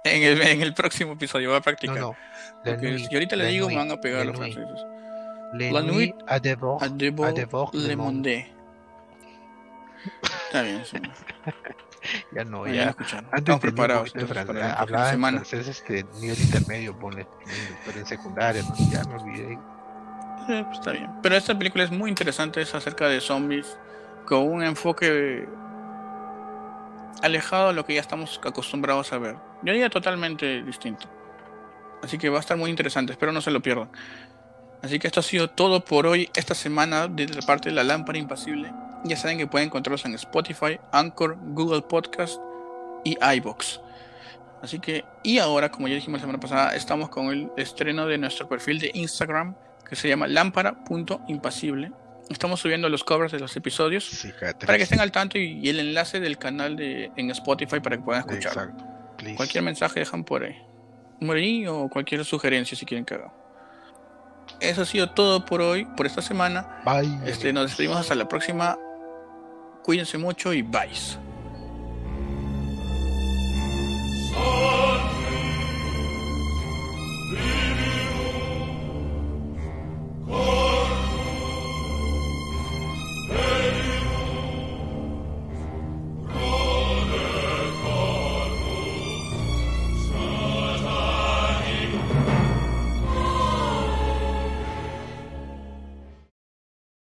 en 0.03 0.23
el, 0.23 0.41
en 0.41 0.61
el 0.61 0.73
próximo 0.73 1.13
episodio 1.13 1.49
voy 1.49 1.55
a 1.57 1.59
No, 1.59 1.63
practicar. 1.63 1.97
no. 1.99 2.15
Porque 2.63 2.91
nuit, 2.91 3.07
si 3.07 3.13
ahorita 3.15 3.35
le 3.35 3.47
digo 3.47 3.67
me 3.67 3.73
nuit, 3.75 3.87
van 3.89 3.97
a 3.97 4.01
pegar 4.01 4.25
los 4.25 4.37
nuit. 4.39 4.53
franceses. 4.53 4.85
La 5.53 5.81
nuit 5.81 6.15
a 6.27 6.39
devor, 6.39 6.81
Le 7.75 7.95
monde. 7.95 7.95
Monde. 7.95 8.51
Está 10.47 10.61
bien, 10.63 10.83
sí. 10.85 10.97
Ya 12.31 12.43
no, 12.43 12.65
Ya, 12.65 12.73
ya. 12.73 12.89
escucharon. 12.89 13.25
Antes 13.25 13.39
Estamos 13.41 13.61
preparados. 13.61 14.11
próxima 14.11 14.73
hablaba 14.73 15.05
en 15.05 15.11
semana. 15.11 15.37
francés 15.45 15.67
este 15.67 16.03
nivel 16.19 16.39
intermedio, 16.41 16.97
ponle, 16.97 17.27
pero 17.85 17.99
en 17.99 18.05
secundaria, 18.07 18.63
¿no? 18.63 18.75
ya 18.91 19.03
me 19.03 19.15
olvidé. 19.21 19.59
Eh, 20.51 20.63
pues 20.65 20.79
está 20.79 20.91
bien. 20.91 21.09
Pero 21.21 21.35
esta 21.35 21.57
película 21.57 21.85
es 21.85 21.91
muy 21.91 22.09
interesante, 22.09 22.61
es 22.61 22.75
acerca 22.75 23.07
de 23.07 23.21
zombies, 23.21 23.77
con 24.25 24.51
un 24.51 24.63
enfoque 24.63 25.47
alejado 27.21 27.69
de 27.69 27.73
lo 27.73 27.85
que 27.85 27.93
ya 27.93 28.01
estamos 28.01 28.39
acostumbrados 28.43 29.13
a 29.13 29.17
ver. 29.17 29.35
Yo 29.63 29.71
diría 29.71 29.89
totalmente 29.89 30.61
distinto. 30.63 31.07
Así 32.03 32.17
que 32.17 32.29
va 32.29 32.37
a 32.37 32.39
estar 32.41 32.57
muy 32.57 32.69
interesante, 32.69 33.13
espero 33.13 33.31
no 33.31 33.39
se 33.39 33.51
lo 33.51 33.61
pierdan. 33.61 33.89
Así 34.81 34.99
que 34.99 35.07
esto 35.07 35.21
ha 35.21 35.23
sido 35.23 35.49
todo 35.49 35.85
por 35.85 36.05
hoy, 36.05 36.29
esta 36.35 36.55
semana, 36.55 37.07
de 37.07 37.27
la 37.27 37.41
parte 37.43 37.69
de 37.69 37.75
la 37.75 37.83
lámpara 37.83 38.17
impasible. 38.17 38.73
Ya 39.05 39.15
saben 39.15 39.37
que 39.37 39.47
pueden 39.47 39.67
encontrarlos 39.67 40.03
en 40.05 40.15
Spotify, 40.15 40.79
Anchor, 40.91 41.37
Google 41.39 41.83
Podcast 41.83 42.41
y 43.05 43.17
iBox. 43.35 43.79
Así 44.61 44.79
que, 44.79 45.05
y 45.23 45.37
ahora, 45.37 45.69
como 45.69 45.87
ya 45.87 45.95
dijimos 45.95 46.19
la 46.19 46.23
semana 46.23 46.39
pasada, 46.39 46.75
estamos 46.75 47.09
con 47.09 47.27
el 47.27 47.51
estreno 47.55 48.05
de 48.05 48.17
nuestro 48.17 48.49
perfil 48.49 48.79
de 48.79 48.91
Instagram 48.93 49.55
que 49.91 49.97
se 49.97 50.07
llama 50.07 50.25
lámpara.impasible. 50.25 51.91
Estamos 52.29 52.61
subiendo 52.61 52.87
los 52.87 53.03
covers 53.03 53.33
de 53.33 53.39
los 53.39 53.53
episodios 53.57 54.25
cállate. 54.39 54.65
para 54.65 54.77
que 54.77 54.83
estén 54.85 55.01
al 55.01 55.11
tanto 55.11 55.37
y, 55.37 55.59
y 55.61 55.67
el 55.67 55.81
enlace 55.81 56.21
del 56.21 56.37
canal 56.37 56.77
de, 56.77 57.11
en 57.17 57.29
Spotify 57.31 57.81
para 57.81 57.97
que 57.97 58.01
puedan 58.01 58.21
escuchar. 58.21 58.53
Exacto. 58.53 58.85
Please. 59.17 59.35
Cualquier 59.35 59.65
mensaje 59.65 59.99
dejan 59.99 60.23
por 60.23 60.43
ahí. 60.43 60.55
Ahí 61.29 61.67
o 61.67 61.89
cualquier 61.89 62.23
sugerencia 62.23 62.77
si 62.77 62.85
quieren 62.85 63.03
que 63.03 63.15
haga. 63.15 63.33
Eso 64.61 64.83
ha 64.83 64.85
sido 64.85 65.09
todo 65.09 65.45
por 65.45 65.59
hoy, 65.59 65.83
por 65.97 66.05
esta 66.05 66.21
semana. 66.21 66.81
Bye. 66.85 67.29
Este, 67.29 67.51
nos 67.51 67.65
despedimos 67.65 67.97
hasta 67.97 68.15
la 68.15 68.29
próxima. 68.29 68.79
Cuídense 69.83 70.17
mucho 70.17 70.53
y 70.53 70.61
bye. 70.61 70.87